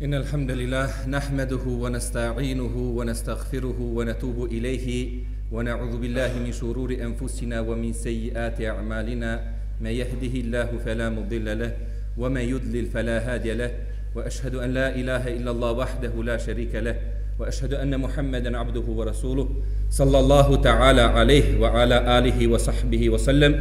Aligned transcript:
إن 0.00 0.14
الحمد 0.14 0.50
لله 0.50 0.88
نحمده 1.12 1.64
ونستعينه 1.66 2.76
ونستغفره 2.76 3.78
ونتوب 3.80 4.44
إليه 4.44 5.08
ونعوذ 5.52 5.94
بالله 6.00 6.30
من 6.40 6.52
شرور 6.52 6.96
أنفسنا 6.96 7.60
ومن 7.60 7.92
سيئات 7.92 8.60
أعمالنا. 8.60 9.40
ما 9.80 9.90
يهده 9.90 10.34
الله 10.40 10.68
فلا 10.84 11.12
مضل 11.12 11.58
له 11.58 11.72
وما 12.16 12.40
يضلل 12.40 12.86
فلا 12.86 13.18
هادي 13.28 13.52
له. 13.54 13.70
وأشهد 14.16 14.54
أن 14.54 14.72
لا 14.72 14.88
إله 14.96 15.36
إلا 15.36 15.50
الله 15.50 15.72
وحده 15.72 16.12
لا 16.24 16.36
شريك 16.40 16.74
له. 16.80 16.96
وأشهد 17.38 17.74
أن 17.74 18.00
محمدا 18.00 18.58
عبده 18.58 18.86
ورسوله 18.88 19.48
صلى 19.90 20.18
الله 20.18 20.56
تعالى 20.56 21.02
عليه 21.02 21.60
وعلى 21.60 22.18
آله 22.18 22.48
وصحبه 22.48 23.10
وسلم. 23.10 23.52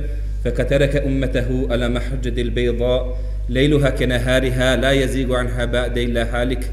فكترك 0.43 1.03
أمته 1.03 1.67
على 1.71 1.89
محجة 1.89 2.41
البيضاء 2.41 3.19
ليلها 3.48 3.90
كنهارها 3.90 4.76
لا 4.76 4.92
يزيغ 4.92 5.34
عنها 5.36 5.64
بعد 5.64 5.98
إلا 5.98 6.22
هالك 6.42 6.72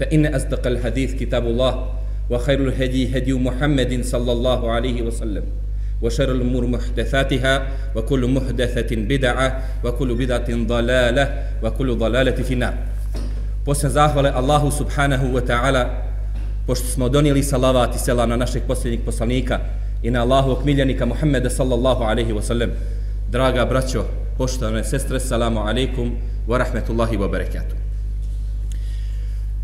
فإن 0.00 0.34
أصدق 0.34 0.66
الحديث 0.66 1.14
كتاب 1.14 1.46
الله 1.46 1.92
وخير 2.30 2.60
الهدي 2.68 3.18
هدي 3.18 3.32
محمد 3.32 4.04
صلى 4.04 4.32
الله 4.32 4.70
عليه 4.70 5.02
وسلم 5.02 5.42
وشر 6.02 6.32
الأمور 6.32 6.66
محدثاتها 6.66 7.68
وكل 7.94 8.26
محدثة 8.26 8.96
بدعة 8.96 9.62
وكل 9.84 10.14
بدعة 10.14 10.48
ضلالة 10.50 11.42
وكل 11.62 11.94
ضلالة 11.96 12.42
في 12.42 12.54
النار 12.54 12.74
Poslije 13.66 13.90
zahvale 13.90 14.30
Allahu 14.30 14.70
subhanahu 14.70 15.34
wa 15.34 15.42
ta'ala 15.42 15.90
pošto 16.66 16.86
smo 16.86 17.08
donijeli 17.08 17.42
salavat 17.42 17.94
i 17.94 17.98
selam 17.98 18.28
na 18.28 18.36
našeg 18.36 18.62
posljednjeg 18.62 19.00
poslanika 19.04 19.58
i 20.02 20.10
na 20.10 20.22
Allahu 20.22 20.50
okmiljenika 20.50 21.06
Muhammeda 21.06 21.50
sallallahu 21.50 22.02
alaihi 22.04 22.32
wa 22.32 22.42
sallam. 22.42 22.70
Draga 23.30 23.66
braćo, 23.66 24.04
poštovane 24.41 24.81
sestre, 24.83 25.19
salamu 25.19 25.59
alaikum 25.59 26.15
wa 26.49 26.57
rahmetullahi 26.57 27.17
wa 27.17 27.29
barakatuh. 27.29 27.77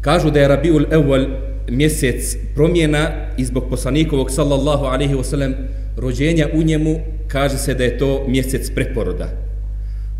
Kažu 0.02 0.30
da 0.30 0.40
je 0.40 0.48
Rabiul 0.48 0.86
Ewal 0.94 1.26
mjesec 1.70 2.38
promjena 2.56 3.34
i 3.38 3.46
zbog 3.46 3.70
poslanikovog 3.70 4.32
sallallahu 4.32 4.86
alaihi 4.86 5.16
wa 5.16 5.24
sallam 5.24 5.56
rođenja 5.98 6.48
u 6.54 6.62
njemu 6.64 7.00
kaže 7.28 7.58
se 7.58 7.74
da 7.74 7.84
je 7.84 7.98
to 7.98 8.26
mjesec 8.28 8.70
preporoda. 8.76 9.30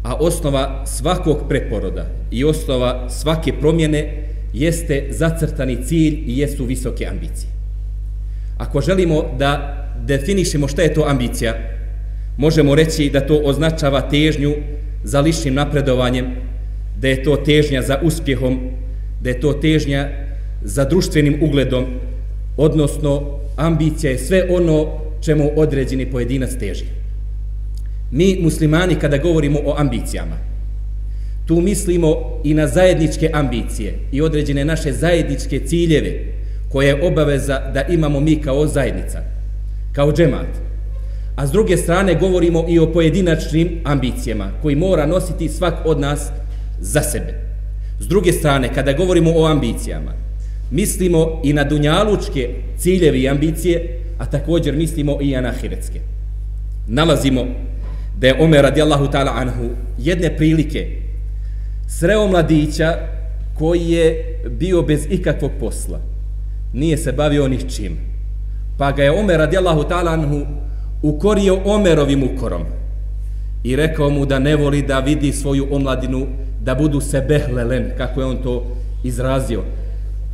A 0.04 0.16
osnova 0.16 0.86
svakog 0.86 1.46
preporoda 1.50 2.10
i 2.32 2.44
osnova 2.44 3.10
svake 3.10 3.54
promjene 3.60 4.26
jeste 4.54 5.08
zacrtani 5.12 5.84
cilj 5.86 6.24
i 6.26 6.40
jesu 6.40 6.66
visoke 6.66 7.06
ambicije. 7.06 7.52
Ako 8.58 8.82
želimo 8.82 9.24
da 9.38 9.78
definišemo 10.06 10.68
šta 10.68 10.82
je 10.82 10.94
to 10.94 11.06
ambicija, 11.08 11.77
možemo 12.38 12.76
reći 12.76 13.10
da 13.10 13.28
to 13.28 13.42
označava 13.44 14.02
težnju 14.02 14.54
za 15.04 15.22
ličnim 15.22 15.54
napredovanjem, 15.54 16.26
da 17.00 17.08
je 17.08 17.24
to 17.24 17.36
težnja 17.36 17.82
za 17.82 18.00
uspjehom, 18.04 18.60
da 19.22 19.30
je 19.30 19.40
to 19.40 19.54
težnja 19.54 20.10
za 20.64 20.86
društvenim 20.86 21.40
ugledom, 21.42 21.86
odnosno 22.58 23.40
ambicija 23.56 24.12
je 24.12 24.18
sve 24.18 24.44
ono 24.50 24.88
čemu 25.22 25.52
određeni 25.56 26.06
pojedinac 26.06 26.50
teži. 26.60 26.86
Mi 28.12 28.38
muslimani 28.42 28.96
kada 28.96 29.18
govorimo 29.18 29.60
o 29.66 29.76
ambicijama, 29.78 30.38
tu 31.46 31.62
mislimo 31.62 32.42
i 32.44 32.54
na 32.54 32.68
zajedničke 32.68 33.30
ambicije 33.34 33.94
i 34.12 34.22
određene 34.22 34.66
naše 34.66 34.94
zajedničke 34.94 35.60
ciljeve 35.60 36.34
koje 36.70 36.88
je 36.88 37.08
obaveza 37.08 37.72
da 37.74 37.82
imamo 37.82 38.20
mi 38.20 38.42
kao 38.42 38.68
zajednica, 38.68 39.22
kao 39.94 40.14
džemat. 40.14 40.67
A 41.38 41.48
s 41.48 41.52
druge 41.52 41.78
strane 41.78 42.16
govorimo 42.16 42.66
i 42.70 42.80
o 42.80 42.94
pojedinačnim 42.94 43.82
ambicijama 43.84 44.52
koji 44.62 44.76
mora 44.76 45.06
nositi 45.06 45.50
svak 45.50 45.74
od 45.86 46.00
nas 46.00 46.30
za 46.80 47.02
sebe. 47.02 47.34
S 48.00 48.08
druge 48.08 48.34
strane, 48.34 48.74
kada 48.74 48.94
govorimo 48.94 49.32
o 49.36 49.46
ambicijama, 49.46 50.14
mislimo 50.72 51.42
i 51.44 51.54
na 51.54 51.64
dunjalučke 51.64 52.50
ciljevi 52.78 53.22
i 53.22 53.30
ambicije, 53.30 54.00
a 54.18 54.26
također 54.26 54.76
mislimo 54.76 55.18
i 55.22 55.32
na 55.32 55.50
ahiretske. 55.50 56.00
Nalazimo 56.88 57.46
da 58.20 58.28
je 58.28 58.42
Omer 58.42 58.62
radijallahu 58.62 59.06
ta'ala 59.06 59.32
anhu 59.36 59.70
jedne 59.98 60.38
prilike 60.38 61.02
sreo 61.88 62.28
mladića 62.28 62.98
koji 63.54 63.90
je 63.90 64.40
bio 64.50 64.82
bez 64.82 65.08
ikakvog 65.10 65.52
posla. 65.60 66.00
Nije 66.74 66.98
se 66.98 67.12
bavio 67.12 67.48
ni 67.48 67.70
čim. 67.70 67.98
Pa 68.78 68.92
ga 68.92 69.04
je 69.04 69.12
Omer 69.12 69.38
radijallahu 69.38 69.82
ta'ala 69.82 70.14
anhu 70.14 70.67
ukorio 71.02 71.60
Omerovim 71.66 72.24
ukorom 72.24 72.64
i 73.64 73.76
rekao 73.76 74.10
mu 74.10 74.26
da 74.26 74.40
ne 74.40 74.56
voli 74.56 74.82
da 74.82 75.00
vidi 75.00 75.32
svoju 75.32 75.68
omladinu 75.72 76.28
da 76.64 76.76
budu 76.76 77.02
se 77.02 77.22
behlelen, 77.22 77.92
kako 77.98 78.22
je 78.22 78.26
on 78.26 78.38
to 78.44 78.78
izrazio. 79.04 79.64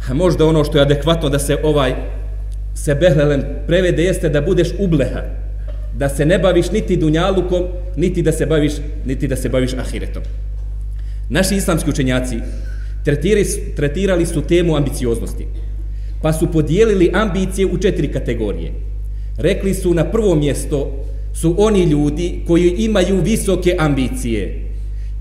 A 0.09 0.13
možda 0.13 0.45
ono 0.45 0.63
što 0.63 0.77
je 0.77 0.81
adekvatno 0.81 1.29
da 1.29 1.39
se 1.39 1.57
ovaj 1.63 1.93
se 2.75 2.95
behlelen 2.95 3.43
prevede 3.67 4.03
jeste 4.03 4.29
da 4.29 4.41
budeš 4.41 4.69
ubleha, 4.79 5.21
da 5.97 6.09
se 6.09 6.25
ne 6.25 6.39
baviš 6.39 6.71
niti 6.71 6.97
dunjalukom, 6.97 7.63
niti 7.97 8.21
da 8.21 8.31
se 8.31 8.45
baviš, 8.45 8.73
niti 9.05 9.27
da 9.27 9.35
se 9.35 9.49
baviš 9.49 9.73
ahiretom. 9.73 10.23
Naši 11.29 11.55
islamski 11.55 11.89
učenjaci 11.89 12.39
tretirali, 13.05 13.45
tretirali 13.75 14.25
su 14.25 14.41
temu 14.41 14.75
ambicioznosti, 14.75 15.47
pa 16.21 16.33
su 16.33 16.51
podijelili 16.51 17.11
ambicije 17.13 17.65
u 17.65 17.77
četiri 17.77 18.11
kategorije. 18.11 18.92
Rekli 19.37 19.73
su 19.73 19.93
na 19.93 20.03
prvo 20.03 20.35
mjesto 20.35 20.91
su 21.33 21.55
oni 21.57 21.83
ljudi 21.83 22.39
koji 22.47 22.69
imaju 22.77 23.21
visoke 23.21 23.75
ambicije 23.79 24.63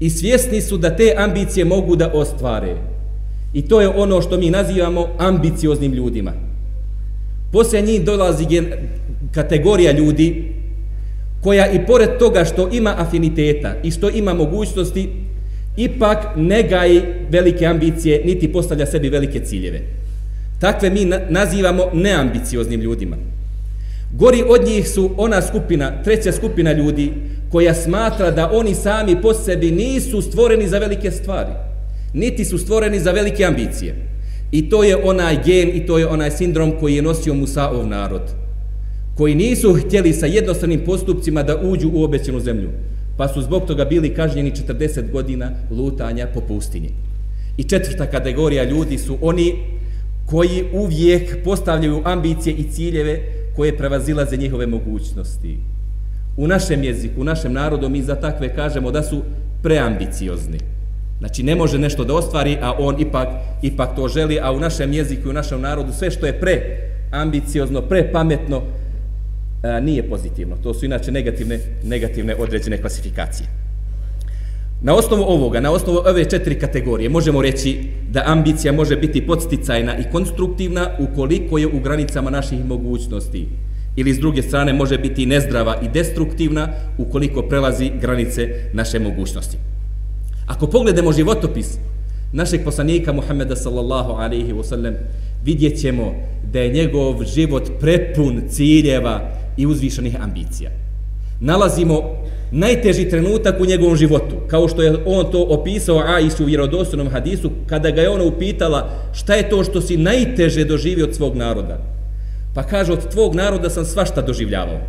i 0.01 0.11
svjesni 0.11 0.61
su 0.61 0.79
da 0.79 0.97
te 0.97 1.15
ambicije 1.17 1.65
mogu 1.65 1.97
da 1.97 2.11
ostvare. 2.13 2.77
I 3.55 3.63
to 3.63 3.81
je 3.81 3.89
ono 3.89 4.23
što 4.23 4.39
mi 4.39 4.51
nazivamo 4.51 5.09
ambicioznim 5.19 5.93
ljudima. 5.93 6.33
Poslije 7.53 7.83
njih 7.83 8.05
dolazi 8.05 8.47
kategorija 9.33 9.93
ljudi 9.93 10.53
koja 11.43 11.73
i 11.73 11.87
pored 11.87 12.19
toga 12.19 12.45
što 12.45 12.69
ima 12.73 12.95
afiniteta 12.99 13.75
i 13.83 13.91
što 13.91 14.11
ima 14.11 14.35
mogućnosti, 14.35 15.09
ipak 15.77 16.19
ne 16.37 16.63
gaji 16.63 17.03
velike 17.31 17.67
ambicije, 17.67 18.23
niti 18.25 18.53
postavlja 18.53 18.87
sebi 18.87 19.09
velike 19.09 19.41
ciljeve. 19.41 19.81
Takve 20.61 20.91
mi 20.91 21.05
nazivamo 21.29 21.85
neambicioznim 21.93 22.81
ljudima. 22.81 23.17
Gori 24.13 24.45
od 24.49 24.65
njih 24.67 24.89
su 24.89 25.11
ona 25.17 25.43
skupina, 25.43 26.03
treća 26.03 26.33
skupina 26.33 26.73
ljudi, 26.73 27.13
koja 27.51 27.75
smatra 27.75 28.31
da 28.31 28.51
oni 28.53 28.75
sami 28.75 29.23
po 29.23 29.35
sebi 29.35 29.71
nisu 29.71 30.23
stvoreni 30.23 30.69
za 30.69 30.79
velike 30.79 31.11
stvari, 31.11 31.53
niti 32.15 32.45
su 32.45 32.59
stvoreni 32.59 33.01
za 33.01 33.13
velike 33.13 33.45
ambicije. 33.45 33.95
I 34.53 34.71
to 34.71 34.85
je 34.85 34.97
onaj 34.97 35.39
gen 35.45 35.69
i 35.75 35.87
to 35.87 35.99
je 35.99 36.07
onaj 36.07 36.31
sindrom 36.31 36.73
koji 36.81 36.97
je 36.97 37.03
nosio 37.03 37.35
Musaov 37.35 37.87
narod, 37.87 38.23
koji 39.17 39.35
nisu 39.35 39.75
htjeli 39.75 40.13
sa 40.13 40.27
jednostavnim 40.27 40.81
postupcima 40.85 41.43
da 41.43 41.61
uđu 41.61 41.91
u 41.95 42.05
obećenu 42.05 42.41
zemlju, 42.41 42.71
pa 43.17 43.29
su 43.29 43.43
zbog 43.43 43.67
toga 43.67 43.85
bili 43.85 44.15
kažnjeni 44.15 44.53
40 44.69 45.11
godina 45.13 45.51
lutanja 45.71 46.27
po 46.35 46.41
pustinji. 46.41 46.91
I 47.57 47.65
četvrta 47.65 48.07
kategorija 48.07 48.65
ljudi 48.65 48.99
su 48.99 49.19
oni 49.21 49.55
koji 50.27 50.65
uvijek 50.73 51.45
postavljaju 51.45 52.03
ambicije 52.05 52.55
i 52.55 52.71
ciljeve 52.71 53.42
koje 53.57 53.77
prevazilaze 53.77 54.37
njihove 54.37 54.67
mogućnosti. 54.67 55.59
U 56.37 56.47
našem 56.47 56.85
jeziku, 56.85 57.21
u 57.21 57.25
našem 57.25 57.53
narodu 57.53 57.89
mi 57.89 58.03
za 58.03 58.15
takve 58.15 58.55
kažemo 58.55 58.91
da 58.91 59.03
su 59.03 59.23
preambiciozni. 59.63 60.59
Znači 61.19 61.43
ne 61.43 61.55
može 61.55 61.79
nešto 61.79 62.05
da 62.05 62.15
ostvari, 62.15 62.59
a 62.63 62.73
on 62.79 63.01
ipak, 63.01 63.29
ipak 63.63 63.97
to 63.97 64.09
želi, 64.09 64.41
a 64.43 64.53
u 64.53 64.61
našem 64.61 64.93
jeziku 64.93 65.29
i 65.29 65.31
u 65.31 65.33
našem 65.33 65.61
narodu 65.61 65.93
sve 65.93 66.11
što 66.11 66.27
je 66.27 66.41
pre 66.41 66.63
ambiciozno, 67.11 67.83
pre 67.83 68.13
pametno, 68.13 68.63
a, 69.63 69.69
e, 69.69 69.81
nije 69.81 70.09
pozitivno. 70.09 70.57
To 70.63 70.75
su 70.75 70.85
inače 70.85 71.13
negativne, 71.13 71.59
negativne 71.85 72.35
određene 72.35 72.81
klasifikacije. 72.81 73.62
Na 74.83 74.95
osnovu 74.95 75.23
ovoga, 75.23 75.61
na 75.61 75.71
osnovu 75.71 75.99
ove 76.07 76.25
četiri 76.25 76.59
kategorije, 76.59 77.09
možemo 77.09 77.43
reći 77.43 77.79
da 78.11 78.23
ambicija 78.27 78.73
može 78.73 78.97
biti 78.97 79.27
podsticajna 79.27 79.99
i 79.99 80.11
konstruktivna 80.13 80.89
ukoliko 80.99 81.59
je 81.59 81.67
u 81.67 81.81
granicama 81.81 82.31
naših 82.31 82.65
mogućnosti. 82.65 83.49
Ili 83.97 84.15
s 84.15 84.19
druge 84.19 84.43
strane 84.43 84.73
može 84.73 84.99
biti 84.99 85.27
nezdrava 85.27 85.81
i 85.83 85.89
destruktivna 85.89 86.69
ukoliko 86.99 87.43
prelazi 87.43 87.91
granice 88.01 88.49
naše 88.73 88.99
mogućnosti. 88.99 89.57
Ako 90.47 90.67
pogledamo 90.67 91.13
životopis 91.13 91.79
našeg 92.33 92.65
poslanika 92.65 93.13
Muhammeda 93.13 93.57
sallallahu 93.57 94.13
alaihi 94.13 94.53
wa 94.53 94.65
sallam, 94.65 94.95
vidjet 95.45 95.81
ćemo 95.81 96.15
da 96.53 96.61
je 96.61 96.73
njegov 96.73 97.25
život 97.25 97.71
prepun 97.81 98.43
ciljeva 98.49 99.31
i 99.57 99.67
uzvišenih 99.67 100.17
ambicija. 100.23 100.71
Nalazimo 101.41 102.22
najteži 102.53 103.09
trenutak 103.09 103.61
u 103.61 103.67
njegovom 103.67 103.97
životu, 103.97 104.37
kao 104.47 104.69
što 104.69 104.83
je 104.83 104.97
on 105.07 105.31
to 105.33 105.43
opisao 105.43 106.03
Aishu 106.07 106.43
u 106.43 106.47
vjerodostojnom 106.47 107.09
hadisu, 107.09 107.51
kada 107.67 107.91
ga 107.91 108.01
je 108.01 108.11
ona 108.11 108.25
upitala 108.25 108.91
šta 109.13 109.35
je 109.35 109.49
to 109.49 109.65
što 109.65 109.81
si 109.81 109.97
najteže 109.97 110.65
doživio 110.65 111.05
od 111.05 111.15
svog 111.15 111.37
naroda. 111.37 111.79
Pa 112.55 112.63
kaže, 112.63 112.93
od 112.93 113.09
tvog 113.11 113.35
naroda 113.35 113.71
sam 113.71 113.85
svašta 113.85 114.23
doživljavao, 114.23 114.81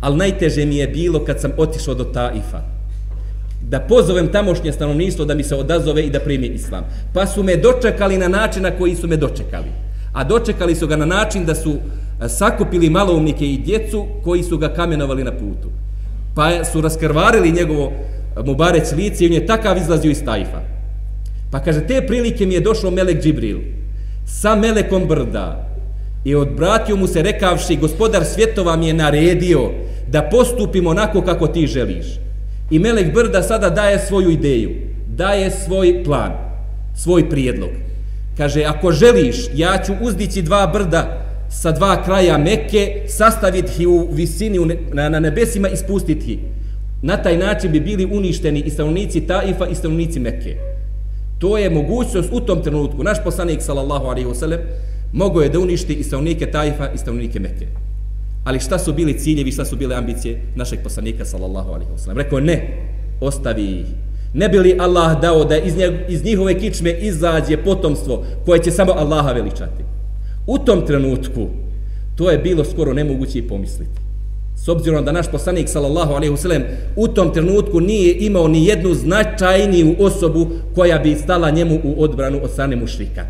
ali 0.00 0.16
najteže 0.16 0.66
mi 0.66 0.76
je 0.76 0.86
bilo 0.88 1.24
kad 1.24 1.40
sam 1.40 1.52
otišao 1.56 1.94
do 1.94 2.04
Taifa, 2.04 2.62
da 3.68 3.80
pozovem 3.80 4.32
tamošnje 4.32 4.72
stanovništvo 4.72 5.24
da 5.24 5.34
mi 5.34 5.42
se 5.42 5.56
odazove 5.56 6.02
i 6.02 6.10
da 6.10 6.20
primi 6.20 6.46
islam. 6.46 6.84
Pa 7.14 7.26
su 7.26 7.42
me 7.42 7.56
dočekali 7.56 8.18
na 8.18 8.28
način 8.28 8.62
na 8.62 8.70
koji 8.70 8.96
su 8.96 9.08
me 9.08 9.16
dočekali. 9.16 9.68
A 10.12 10.24
dočekali 10.24 10.74
su 10.74 10.86
ga 10.86 10.96
na 10.96 11.06
način 11.06 11.44
da 11.44 11.54
su 11.54 11.76
sakupili 12.28 12.90
maloumnike 12.90 13.46
i 13.46 13.58
djecu 13.58 14.06
koji 14.24 14.42
su 14.42 14.58
ga 14.58 14.68
kamenovali 14.68 15.24
na 15.24 15.32
putu. 15.32 15.81
Pa 16.34 16.64
su 16.64 16.80
raskrvarili 16.80 17.52
njegovo 17.52 17.92
e, 17.92 18.42
Mubarec 18.42 18.92
lice 18.92 19.24
i 19.24 19.26
on 19.26 19.32
je 19.32 19.46
takav 19.46 19.76
izlazio 19.76 20.10
iz 20.10 20.24
Tajfa. 20.24 20.60
Pa 21.50 21.60
kaže, 21.60 21.86
te 21.86 22.06
prilike 22.06 22.46
mi 22.46 22.54
je 22.54 22.60
došao 22.60 22.90
Melek 22.90 23.22
Džibril 23.22 23.58
sa 24.26 24.54
Melekom 24.54 25.08
Brda 25.08 25.68
i 26.24 26.34
odbratio 26.34 26.96
mu 26.96 27.06
se 27.06 27.22
rekavši, 27.22 27.76
gospodar 27.76 28.24
svjetova 28.24 28.76
mi 28.76 28.86
je 28.86 28.94
naredio 28.94 29.70
da 30.08 30.22
postupimo 30.22 30.90
onako 30.90 31.22
kako 31.22 31.46
ti 31.46 31.66
želiš. 31.66 32.06
I 32.70 32.78
Melek 32.78 33.14
Brda 33.14 33.42
sada 33.42 33.70
daje 33.70 33.98
svoju 33.98 34.30
ideju, 34.30 34.70
daje 35.08 35.50
svoj 35.50 36.04
plan, 36.04 36.32
svoj 36.96 37.30
prijedlog. 37.30 37.70
Kaže, 38.36 38.64
ako 38.64 38.92
želiš, 38.92 39.36
ja 39.54 39.82
ću 39.86 39.92
uzdići 40.00 40.42
dva 40.42 40.66
brda 40.66 41.31
sa 41.52 41.72
dva 41.72 42.02
kraja 42.04 42.38
Mekke, 42.38 43.04
sastaviti 43.08 43.82
ih 43.82 43.88
u 43.88 44.08
visini 44.12 44.58
na, 44.92 45.08
na 45.08 45.20
nebesima 45.20 45.68
i 45.68 45.76
spustiti 45.76 46.32
ih. 46.32 46.38
Na 47.02 47.16
taj 47.16 47.36
način 47.36 47.72
bi 47.72 47.80
bili 47.80 48.06
uništeni 48.06 48.60
i 48.60 48.70
stanovnici 48.70 49.20
Taifa 49.20 49.66
i 49.66 49.74
stanovnici 49.74 50.20
Mekke. 50.20 50.56
To 51.38 51.58
je 51.58 51.70
mogućnost 51.70 52.28
u 52.32 52.40
tom 52.40 52.62
trenutku. 52.62 53.02
Naš 53.02 53.24
poslanik, 53.24 53.62
sallallahu 53.62 54.06
alaihi 54.06 54.28
wasallam, 54.28 54.58
mogo 55.12 55.42
je 55.42 55.48
da 55.48 55.58
uništi 55.58 55.94
i 55.94 56.02
stanovnike 56.02 56.50
Taifa 56.50 56.90
i 56.94 56.98
stanovnike 56.98 57.40
Mekke. 57.40 57.66
Ali 58.44 58.60
šta 58.60 58.78
su 58.78 58.92
bili 58.92 59.18
ciljevi, 59.18 59.52
šta 59.52 59.64
su 59.64 59.76
bile 59.76 59.96
ambicije 59.96 60.40
našeg 60.56 60.78
poslanika 60.82 61.24
sallallahu 61.24 61.72
alaihi 61.72 61.90
wasallam? 61.96 62.16
Rekao 62.16 62.40
ne, 62.40 62.86
ostavi 63.20 63.64
ih. 63.64 63.86
Ne 64.34 64.48
bi 64.48 64.58
li 64.58 64.76
Allah 64.80 65.20
dao 65.20 65.44
da 65.44 65.56
iz, 65.56 65.76
nje, 65.76 66.06
iz 66.08 66.24
njihove 66.24 66.58
kičme 66.58 66.92
izađe 66.92 67.56
potomstvo 67.56 68.24
koje 68.44 68.62
će 68.62 68.70
samo 68.70 68.92
Allaha 68.92 69.32
veličati? 69.32 69.82
U 70.46 70.58
tom 70.58 70.86
trenutku 70.86 71.48
to 72.16 72.30
je 72.30 72.38
bilo 72.38 72.64
skoro 72.64 72.92
nemoguće 72.92 73.38
i 73.38 73.48
pomisliti. 73.48 74.00
S 74.56 74.68
obzirom 74.68 75.04
da 75.04 75.12
naš 75.12 75.30
poslanik 75.30 75.68
sallallahu 75.68 76.12
alejhi 76.12 76.30
ve 76.30 76.38
sellem 76.38 76.62
u 76.96 77.08
tom 77.08 77.32
trenutku 77.32 77.80
nije 77.80 78.14
imao 78.14 78.48
ni 78.48 78.66
jednu 78.66 78.94
značajniju 78.94 79.96
osobu 79.98 80.46
koja 80.74 80.98
bi 80.98 81.14
stala 81.14 81.50
njemu 81.50 81.80
u 81.84 82.02
odbranu 82.02 82.40
od 82.42 82.50
strane 82.50 82.76
mušrika. 82.76 83.24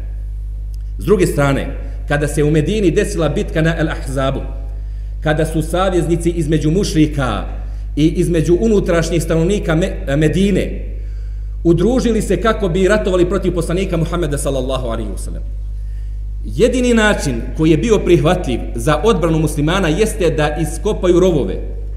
S 0.98 1.04
druge 1.04 1.26
strane, 1.26 1.66
kada 2.08 2.28
se 2.28 2.44
u 2.44 2.50
Medini 2.50 2.90
desila 2.90 3.28
bitka 3.28 3.62
na 3.62 3.78
El 3.78 3.88
Ahzabu, 3.88 4.40
kada 5.20 5.46
su 5.46 5.62
savjeznici 5.62 6.30
između 6.30 6.70
mušrika 6.70 7.44
i 7.96 8.08
između 8.08 8.58
unutrašnjih 8.60 9.22
stanovnika 9.22 9.76
Medine 10.16 10.88
udružili 11.64 12.22
se 12.22 12.40
kako 12.40 12.68
bi 12.68 12.88
ratovali 12.88 13.28
protiv 13.28 13.54
poslanika 13.54 13.96
Muhammeda 13.96 14.38
sallallahu 14.38 14.86
alaihi 14.86 15.10
wasallam. 15.10 15.61
Jedini 16.44 16.94
način 16.94 17.40
koji 17.56 17.70
je 17.70 17.76
bio 17.76 17.98
prihvatljiv 17.98 18.60
za 18.74 19.00
odbranu 19.04 19.38
muslimana 19.38 19.88
jeste 19.88 20.30
da 20.30 20.56
iskopaju 20.56 21.20
rovove, 21.20 21.54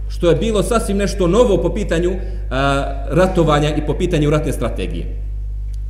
što 0.10 0.30
je 0.30 0.36
bilo 0.36 0.64
sasvim 0.64 0.98
nešto 0.98 1.28
novo 1.28 1.58
po 1.62 1.74
pitanju 1.74 2.12
a, 2.52 3.06
ratovanja 3.10 3.76
i 3.76 3.86
po 3.86 3.94
pitanju 3.94 4.30
ratne 4.30 4.54
strategije. 4.54 5.06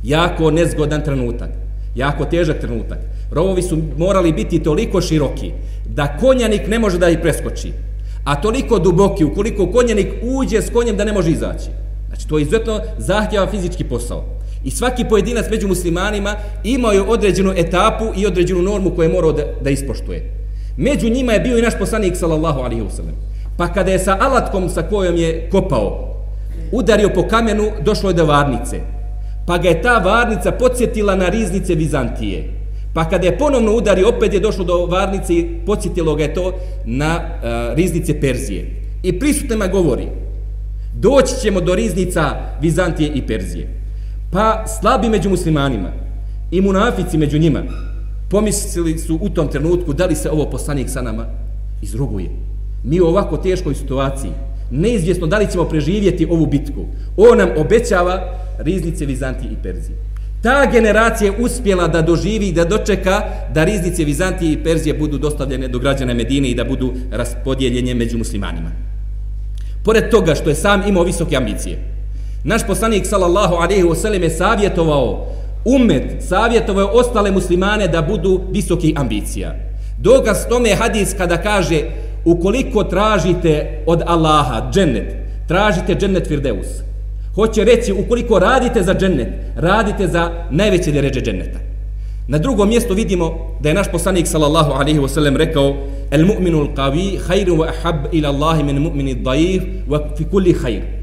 Jako 0.04 0.50
nezgodan 0.50 1.04
trenutak, 1.04 1.50
jako 1.94 2.24
težak 2.24 2.60
trenutak. 2.60 2.98
Rovovi 3.30 3.62
su 3.62 3.78
morali 3.98 4.32
biti 4.32 4.62
toliko 4.62 5.00
široki 5.00 5.52
da 5.88 6.16
konjanik 6.20 6.68
ne 6.68 6.78
može 6.78 6.98
da 6.98 7.08
ih 7.08 7.18
preskoči. 7.22 7.72
A 8.24 8.40
toliko 8.40 8.78
duboki, 8.78 9.24
ukoliko 9.24 9.66
konjanik 9.66 10.08
uđe 10.22 10.62
s 10.62 10.70
konjem 10.70 10.96
da 10.96 11.04
ne 11.04 11.12
može 11.12 11.30
izaći. 11.30 11.70
Znači, 12.08 12.28
to 12.28 12.38
je 12.38 12.42
izuzetno 12.42 12.80
zahtjeva 12.98 13.46
fizički 13.46 13.84
posao. 13.84 14.35
I 14.66 14.70
svaki 14.70 15.04
pojedinac 15.04 15.46
među 15.50 15.68
muslimanima 15.68 16.34
imao 16.64 16.92
je 16.92 17.02
određenu 17.02 17.52
etapu 17.56 18.04
i 18.16 18.26
određenu 18.26 18.62
normu 18.62 18.90
koju 18.90 19.06
je 19.06 19.12
morao 19.12 19.32
da, 19.32 19.42
da 19.60 19.70
ispoštuje. 19.70 20.32
Među 20.76 21.08
njima 21.08 21.32
je 21.32 21.40
bio 21.40 21.58
i 21.58 21.62
naš 21.62 21.78
poslanik, 21.78 22.16
sallallahu 22.16 22.60
alaihi 22.60 22.82
wasallam. 22.82 23.14
Pa 23.56 23.68
kada 23.72 23.92
je 23.92 23.98
sa 23.98 24.16
alatkom 24.20 24.68
sa 24.68 24.82
kojom 24.82 25.16
je 25.16 25.48
kopao, 25.50 26.16
udario 26.72 27.10
po 27.14 27.22
kamenu, 27.28 27.70
došlo 27.84 28.10
je 28.10 28.14
do 28.14 28.24
varnice. 28.24 28.80
Pa 29.46 29.58
ga 29.58 29.68
je 29.68 29.82
ta 29.82 29.98
varnica 29.98 30.52
podsjetila 30.52 31.14
na 31.14 31.28
riznice 31.28 31.74
Vizantije. 31.74 32.50
Pa 32.94 33.04
kada 33.04 33.26
je 33.26 33.38
ponovno 33.38 33.72
udario, 33.72 34.08
opet 34.08 34.34
je 34.34 34.40
došlo 34.40 34.64
do 34.64 34.86
varnice 34.86 35.34
i 35.34 35.46
podsjetilo 35.66 36.14
ga 36.14 36.22
je 36.22 36.34
to 36.34 36.52
na 36.84 37.16
uh, 37.16 37.76
riznice 37.76 38.20
Perzije. 38.20 38.70
I 39.02 39.18
prisutnima 39.18 39.66
govori, 39.66 40.08
doći 40.94 41.34
ćemo 41.42 41.60
do 41.60 41.74
riznica 41.74 42.22
Vizantije 42.60 43.10
i 43.14 43.26
Perzije. 43.26 43.75
Pa 44.30 44.64
slabi 44.66 45.08
među 45.08 45.30
muslimanima 45.30 45.92
i 46.50 46.60
munafici 46.60 47.18
među 47.18 47.38
njima 47.38 47.62
pomislili 48.30 48.98
su 48.98 49.18
u 49.22 49.30
tom 49.30 49.48
trenutku 49.48 49.92
da 49.92 50.06
li 50.06 50.14
se 50.14 50.30
ovo 50.30 50.50
poslanik 50.50 50.90
sa 50.90 51.02
nama 51.02 51.26
izruguje. 51.82 52.30
Mi 52.84 53.00
u 53.00 53.06
ovako 53.06 53.36
teškoj 53.36 53.74
situaciji 53.74 54.30
neizvjesno 54.70 55.26
da 55.26 55.38
li 55.38 55.50
ćemo 55.52 55.64
preživjeti 55.64 56.26
ovu 56.30 56.46
bitku. 56.46 56.86
On 57.16 57.38
nam 57.38 57.48
obećava 57.56 58.38
riznice 58.58 59.06
Vizantije 59.06 59.52
i 59.52 59.62
Perzije 59.62 60.06
ta 60.46 60.70
generacija 60.72 61.32
uspjela 61.38 61.88
da 61.88 62.02
doživi, 62.02 62.52
da 62.52 62.64
dočeka 62.64 63.22
da 63.54 63.64
riznice 63.64 64.04
Vizantije 64.04 64.52
i 64.52 64.62
Perzije 64.64 64.94
budu 64.94 65.18
dostavljene 65.18 65.68
do 65.68 65.78
građana 65.78 66.14
Medine 66.14 66.48
i 66.48 66.54
da 66.54 66.64
budu 66.64 66.92
raspodijeljenje 67.10 67.94
među 67.94 68.18
muslimanima. 68.18 68.70
Pored 69.84 70.10
toga 70.10 70.34
što 70.34 70.48
je 70.48 70.54
sam 70.54 70.82
imao 70.88 71.04
visoke 71.04 71.36
ambicije, 71.36 71.78
naš 72.46 72.66
poslanik 72.66 73.06
sallallahu 73.06 73.54
alejhi 73.54 73.82
ve 73.82 73.94
sellem 73.94 74.22
je 74.22 74.30
savjetovao 74.30 75.26
ummet, 75.64 76.22
savjetovao 76.28 76.82
je 76.82 76.90
ostale 77.00 77.30
muslimane 77.30 77.88
da 77.88 78.02
budu 78.02 78.40
visoki 78.52 78.94
ambicija. 78.96 79.54
Dokaz 79.98 80.46
tome 80.48 80.68
je 80.68 80.76
hadis 80.76 81.14
kada 81.18 81.36
kaže 81.36 81.82
ukoliko 82.24 82.84
tražite 82.84 83.82
od 83.86 84.02
Allaha 84.06 84.70
džennet, 84.72 85.16
tražite 85.48 85.94
džennet 85.94 86.28
Firdeus. 86.28 86.66
Hoće 87.34 87.64
reći, 87.64 87.92
ukoliko 87.92 88.38
radite 88.38 88.82
za 88.82 88.94
džennet, 88.94 89.28
radite 89.56 90.08
za 90.08 90.30
najveće 90.50 90.92
deređe 90.92 91.20
dženneta. 91.20 91.58
Na 92.28 92.38
drugom 92.38 92.68
mjestu 92.68 92.94
vidimo 92.94 93.56
da 93.60 93.68
je 93.68 93.74
naš 93.74 93.86
poslanik 93.92 94.26
sallallahu 94.26 94.72
alejhi 94.72 95.00
wa 95.00 95.08
sellem 95.08 95.36
rekao 95.36 95.76
El 96.10 96.26
mu'minu 96.26 96.66
al-qawi 96.66 97.18
hajru 97.26 97.56
wa 97.56 97.68
ahab 97.68 97.96
ila 98.12 98.28
Allahi 98.28 98.62
min 98.62 98.78
mu'mini 98.78 99.14
daif 99.14 99.62
wa 99.88 100.16
fi 100.16 100.24
kulli 100.24 100.54
khair. 100.54 100.95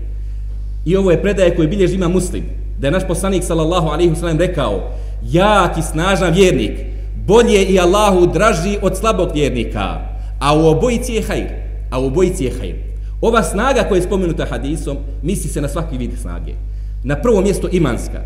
I 0.86 0.96
ovo 0.96 1.12
je 1.12 1.22
predaje 1.22 1.56
koji 1.56 1.68
bilježi 1.68 1.96
ima 1.96 2.08
muslim. 2.08 2.44
Da 2.80 2.88
je 2.88 2.92
naš 2.92 3.08
poslanik 3.08 3.44
sallallahu 3.44 3.88
alaihi 3.88 4.12
wasallam 4.12 4.38
rekao 4.38 4.92
jak 5.24 5.78
i 5.78 5.82
snažan 5.82 6.34
vjernik 6.34 6.72
bolje 7.26 7.64
i 7.66 7.80
Allahu 7.80 8.28
draži 8.28 8.78
od 8.82 8.98
slabog 8.98 9.30
vjernika. 9.34 10.00
A 10.40 10.58
u 10.58 10.68
obojici 10.68 11.14
je 11.14 11.22
hajr. 11.22 11.48
A 11.92 12.00
u 12.00 12.06
obojici 12.06 12.44
je 12.44 12.52
hajr. 12.60 12.76
Ova 13.22 13.44
snaga 13.44 13.84
koja 13.84 13.98
je 13.98 14.04
spomenuta 14.04 14.46
hadisom, 14.46 14.98
misli 15.22 15.50
se 15.50 15.62
na 15.62 15.68
svaki 15.68 15.98
vid 15.98 16.12
snage. 16.22 16.54
Na 17.04 17.16
prvo 17.16 17.42
mjesto 17.42 17.70
imanska, 17.72 18.22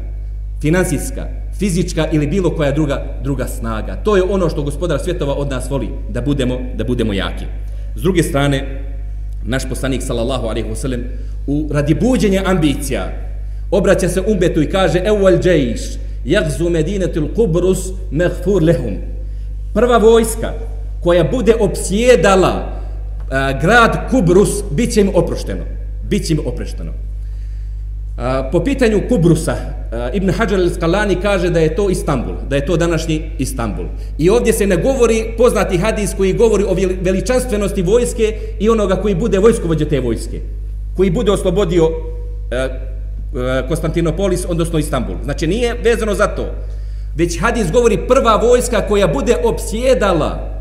financijska, 0.61 1.27
fizička 1.59 2.07
ili 2.11 2.27
bilo 2.27 2.49
koja 2.49 2.71
druga 2.71 3.05
druga 3.23 3.47
snaga. 3.47 3.95
To 3.95 4.17
je 4.17 4.23
ono 4.23 4.49
što 4.49 4.63
gospodar 4.63 4.99
svjetova 4.99 5.33
od 5.33 5.49
nas 5.49 5.69
voli, 5.69 5.89
da 6.09 6.21
budemo, 6.21 6.57
da 6.75 6.83
budemo 6.83 7.13
jaki. 7.13 7.45
S 7.95 8.01
druge 8.01 8.23
strane, 8.23 8.83
naš 9.45 9.69
poslanik, 9.69 10.01
sallallahu 10.01 10.47
alaihi 10.47 10.69
wasallam, 10.69 11.03
u 11.47 11.69
radi 11.71 11.93
buđenja 11.93 12.43
ambicija, 12.45 13.11
obraća 13.71 14.09
se 14.09 14.21
umbetu 14.21 14.61
i 14.61 14.69
kaže 14.69 14.99
Ewel 14.99 15.41
džejš, 15.41 15.81
jagzu 16.25 16.69
medinetul 16.69 17.27
kubrus 17.35 17.79
mehfur 18.11 18.63
lehum. 18.63 18.97
Prva 19.73 19.97
vojska 19.97 20.53
koja 21.03 21.23
bude 21.23 21.55
opsjedala 21.59 22.81
a, 23.29 23.59
grad 23.61 24.09
Kubrus, 24.09 24.49
bit 24.71 24.93
će 24.93 25.01
im 25.01 25.11
oprošteno. 25.15 25.63
Bit 26.09 26.27
će 26.27 26.33
im 26.33 26.39
oprošteno. 26.45 26.91
A, 28.17 28.49
po 28.51 28.59
pitanju 28.63 29.01
Kubrusa, 29.09 29.55
Ibn 30.13 30.29
Hajar 30.29 30.59
al-Skalani 30.59 31.21
kaže 31.21 31.49
da 31.49 31.59
je 31.59 31.75
to 31.75 31.89
Istanbul, 31.89 32.33
da 32.49 32.55
je 32.55 32.65
to 32.65 32.77
današnji 32.77 33.31
Istanbul. 33.39 33.85
I 34.17 34.29
ovdje 34.29 34.53
se 34.53 34.67
ne 34.67 34.77
govori 34.77 35.33
poznati 35.37 35.77
hadis 35.77 36.13
koji 36.17 36.33
govori 36.33 36.63
o 36.63 36.75
veličanstvenosti 37.01 37.81
vojske 37.81 38.37
i 38.59 38.69
onoga 38.69 38.95
koji 38.95 39.15
bude 39.15 39.39
vojskovođe 39.39 39.85
te 39.85 39.99
vojske, 39.99 40.41
koji 40.95 41.11
bude 41.11 41.31
oslobodio 41.31 41.89
Konstantinopolis, 43.67 44.45
odnosno 44.49 44.79
Istanbul. 44.79 45.15
Znači 45.23 45.47
nije 45.47 45.75
vezano 45.83 46.15
za 46.15 46.27
to. 46.27 46.45
Već 47.15 47.39
hadis 47.41 47.71
govori 47.71 48.07
prva 48.07 48.35
vojska 48.35 48.81
koja 48.87 49.07
bude 49.07 49.35
opsjedala 49.43 50.53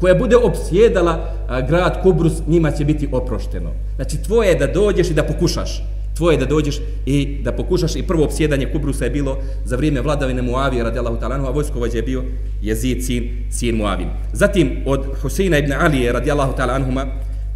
koja 0.00 0.14
bude 0.14 0.36
opsjedala 0.36 1.34
grad 1.68 2.02
Kubrus, 2.02 2.32
njima 2.46 2.70
će 2.70 2.84
biti 2.84 3.08
oprošteno. 3.12 3.70
Znači 3.96 4.22
tvoje 4.22 4.48
je 4.48 4.54
da 4.54 4.66
dođeš 4.66 5.10
i 5.10 5.14
da 5.14 5.22
pokušaš. 5.22 5.82
Tvoje 6.22 6.38
da 6.38 6.46
dođeš 6.46 6.78
i 7.06 7.38
da 7.42 7.52
pokušaš. 7.52 7.96
I 7.96 8.02
prvo 8.02 8.24
opsjedanje 8.24 8.66
Kubrusa 8.72 9.04
je 9.04 9.10
bilo 9.10 9.38
za 9.64 9.76
vrijeme 9.76 10.00
vladavine 10.00 10.42
Muavije 10.42 10.84
radijallahu 10.84 11.16
ta'ala, 11.20 11.46
a 11.46 11.50
vojskovođa 11.50 11.96
je 11.96 12.02
bio 12.02 12.22
jezid 12.62 13.06
sin, 13.06 13.30
sin 13.50 13.76
Muavin. 13.76 14.08
Zatim 14.32 14.70
od 14.86 15.06
Huseina 15.22 15.58
ibn 15.58 15.72
Alije 15.72 16.12
radijallahu 16.12 16.52
ta'ala 16.52 16.74
anhuma, 16.74 17.06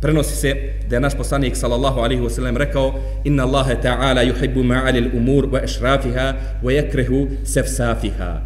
prenosi 0.00 0.37
se 0.37 0.54
da 0.88 0.96
je 0.96 1.00
naš 1.00 1.14
poslanik 1.14 1.56
sallallahu 1.56 2.00
alaihi 2.00 2.23
wa 2.23 2.30
sallam 2.30 2.56
rekao 2.56 2.94
inna 3.25 3.42
Allahe 3.42 3.75
ta'ala 3.82 4.23
yuhibbu 4.23 4.62
ma'ali 4.62 5.00
l'umur 5.00 5.46
wa 5.46 5.64
ešrafiha 5.64 6.35
wa 6.62 6.73
yakrehu 6.82 7.26
sefsafiha 7.44 8.40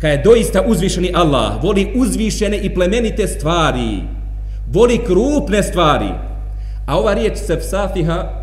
kada 0.00 0.12
je 0.12 0.22
doista 0.24 0.62
uzvišeni 0.66 1.12
Allah 1.14 1.62
voli 1.62 1.92
uzvišene 1.94 2.58
i 2.58 2.74
plemenite 2.74 3.26
stvari 3.26 4.02
voli 4.72 4.98
krupne 5.06 5.62
stvari 5.62 6.10
a 6.86 6.98
ova 6.98 7.14
riječ 7.14 7.38
sefsafiha 7.38 8.39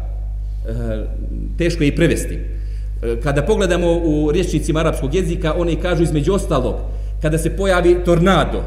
teško 1.58 1.84
je 1.84 1.88
i 1.88 1.96
prevesti 1.96 2.36
e, 2.36 3.22
kada 3.24 3.42
pogledamo 3.42 3.88
u 3.94 4.32
rječnicima 4.32 4.80
arapskog 4.80 5.16
jezika 5.16 5.54
oni 5.58 5.76
kažu 5.76 6.04
između 6.04 6.34
ostalog 6.34 6.76
kada 7.22 7.38
se 7.38 7.58
pojavi 7.58 7.98
tornado 8.06 8.64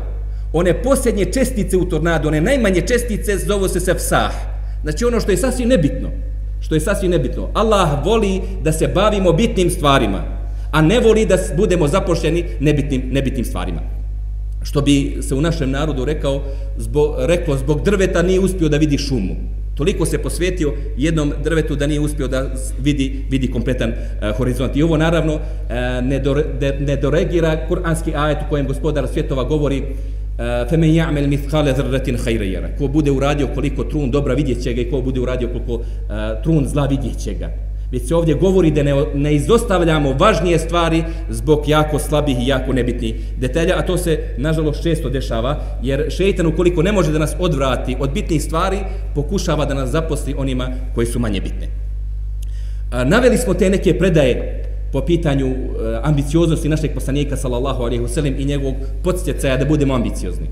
one 0.53 0.83
posljednje 0.83 1.25
čestice 1.25 1.77
u 1.77 1.85
tornadu, 1.85 2.29
one 2.29 2.41
najmanje 2.41 2.81
čestice 2.81 3.39
zovu 3.39 3.69
se 3.69 3.81
sefsah. 3.81 4.33
Znači 4.83 5.05
ono 5.05 5.21
što 5.21 5.31
je 5.31 5.37
sasvim 5.37 5.69
nebitno. 5.69 6.09
Što 6.61 6.75
je 6.75 6.81
sasvim 6.81 7.11
nebitno. 7.11 7.49
Allah 7.55 8.05
voli 8.05 8.41
da 8.63 8.73
se 8.73 8.89
bavimo 8.89 9.33
bitnim 9.33 9.71
stvarima, 9.71 10.23
a 10.73 10.83
ne 10.83 11.01
voli 11.01 11.27
da 11.27 11.37
budemo 11.57 11.89
zapošljeni 11.89 12.45
nebitnim, 12.61 13.03
nebitnim 13.13 13.45
stvarima. 13.45 13.81
Što 14.63 14.81
bi 14.81 15.19
se 15.23 15.35
u 15.35 15.41
našem 15.41 15.71
narodu 15.71 16.05
rekao, 16.05 16.43
zbog, 16.79 17.15
reklo, 17.19 17.57
zbog 17.57 17.85
drveta 17.85 18.23
nije 18.23 18.41
uspio 18.41 18.69
da 18.69 18.77
vidi 18.77 18.99
šumu. 18.99 19.37
Toliko 19.76 20.06
se 20.06 20.18
posvetio 20.18 20.74
jednom 20.98 21.34
drvetu 21.44 21.76
da 21.76 21.88
nije 21.88 22.00
uspio 22.00 22.28
da 22.28 22.52
vidi, 22.80 23.26
vidi 23.30 23.52
kompletan 23.52 23.90
uh, 23.90 24.38
horizont. 24.38 24.76
I 24.76 24.84
ovo 24.84 24.98
naravno 24.98 25.34
uh, 25.34 25.42
ne, 26.04 26.20
do, 26.20 26.34
de, 26.60 26.78
ne 26.80 26.96
doregira 26.96 27.68
kuranski 27.68 28.16
ajet 28.16 28.38
u 28.48 28.50
kojem 28.50 28.68
gospodar 28.68 29.08
svjetova 29.08 29.44
govori 29.44 29.84
فمن 30.70 30.84
يعمل 30.84 31.30
مثقال 31.30 31.74
ذره 31.74 32.18
خيرا 32.18 32.44
يرى 32.44 32.70
ko 32.78 32.88
bude 32.88 33.12
uradio 33.12 33.48
koliko 33.48 33.84
trun 33.84 34.12
dobra 34.12 34.34
vidjet 34.34 34.64
će 34.64 34.74
ga 34.74 34.82
i 34.82 34.92
ko 34.92 35.02
bude 35.02 35.20
uradio 35.20 35.48
koliko 35.48 35.74
uh, 35.74 35.84
trun 36.44 36.68
zla 36.68 36.86
vidjet 36.86 37.18
će 37.18 37.34
ga 37.34 37.50
već 37.93 38.09
se 38.09 38.15
ovdje 38.15 38.35
govori 38.35 38.71
da 38.71 38.83
ne, 38.83 38.95
ne 39.15 39.35
izostavljamo 39.35 40.13
važnije 40.13 40.59
stvari 40.59 41.05
zbog 41.29 41.69
jako 41.69 41.99
slabih 41.99 42.37
i 42.39 42.47
jako 42.47 42.73
nebitnih 42.73 43.15
detalja, 43.39 43.75
a 43.79 43.83
to 43.83 43.99
se 43.99 44.19
nažalost 44.37 44.83
često 44.83 45.11
dešava, 45.11 45.61
jer 45.83 46.07
šeitan 46.11 46.47
ukoliko 46.47 46.83
ne 46.83 46.93
može 46.93 47.13
da 47.13 47.19
nas 47.19 47.37
odvrati 47.39 47.97
od 48.01 48.11
bitnih 48.11 48.43
stvari, 48.43 48.79
pokušava 49.15 49.65
da 49.65 49.75
nas 49.75 49.91
zaposli 49.91 50.35
onima 50.39 50.69
koji 50.95 51.07
su 51.07 51.19
manje 51.19 51.41
bitne. 51.41 51.69
A, 52.91 53.05
naveli 53.05 53.39
smo 53.39 53.55
te 53.55 53.71
neke 53.71 53.99
predaje 53.99 54.65
po 54.93 55.01
pitanju 55.01 55.47
uh, 55.47 55.57
ambicioznosti 56.03 56.69
našeg 56.69 56.95
poslanika 56.95 57.37
sallallahu 57.37 57.83
alejhi 57.83 58.03
ve 58.03 58.09
sellem 58.09 58.35
i 58.39 58.45
njegovog 58.45 58.75
podsjecaja 59.05 59.57
da 59.57 59.65
budemo 59.65 59.95
ambiciozni. 59.95 60.47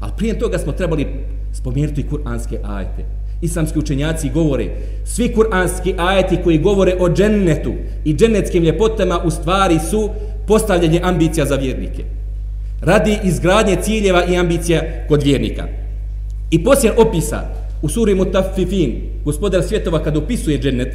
Ali 0.00 0.12
prije 0.16 0.38
toga 0.38 0.58
smo 0.58 0.72
trebali 0.72 1.06
spomenuti 1.52 2.06
kuranske 2.08 2.58
ajete. 2.64 3.04
Islamski 3.42 3.78
učenjaci 3.78 4.30
govore, 4.30 4.68
svi 5.04 5.32
kuranski 5.34 5.94
ajeti 5.98 6.38
koji 6.44 6.58
govore 6.58 6.96
o 7.00 7.08
džennetu 7.08 7.72
i 8.04 8.14
džennetskim 8.14 8.64
ljepotama 8.64 9.20
u 9.24 9.30
stvari 9.30 9.78
su 9.90 10.10
postavljanje 10.46 11.00
ambicija 11.02 11.46
za 11.46 11.56
vjernike. 11.56 12.04
Radi 12.80 13.18
izgradnje 13.24 13.76
ciljeva 13.82 14.24
i 14.24 14.36
ambicija 14.36 14.82
kod 15.08 15.22
vjernika. 15.22 15.66
I 16.50 16.64
poslije 16.64 16.92
opisa 16.92 17.40
u 17.82 17.88
suri 17.88 18.14
Mutaffifin, 18.14 19.02
gospodar 19.24 19.62
svjetova 19.62 20.02
kad 20.02 20.16
opisuje 20.16 20.58
džennet, 20.58 20.94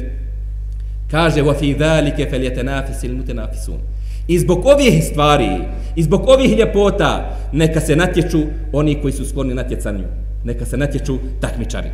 Kaže 1.10 1.42
wa 1.42 1.54
fi 1.54 1.74
zalike 1.78 2.28
falyatanafisul 2.30 3.16
mutanafisun. 3.16 3.80
I 4.28 4.38
zbog 4.38 4.66
ovih 4.66 5.04
stvari, 5.04 5.48
i 5.96 6.02
zbog 6.02 6.28
ovih 6.28 6.58
ljepota, 6.58 7.36
neka 7.52 7.80
se 7.80 7.96
natječu 7.96 8.42
oni 8.72 9.00
koji 9.02 9.12
su 9.12 9.24
skloni 9.24 9.54
natjecanju. 9.54 10.04
Neka 10.44 10.66
se 10.66 10.76
natječu 10.76 11.18
takmičari. 11.40 11.88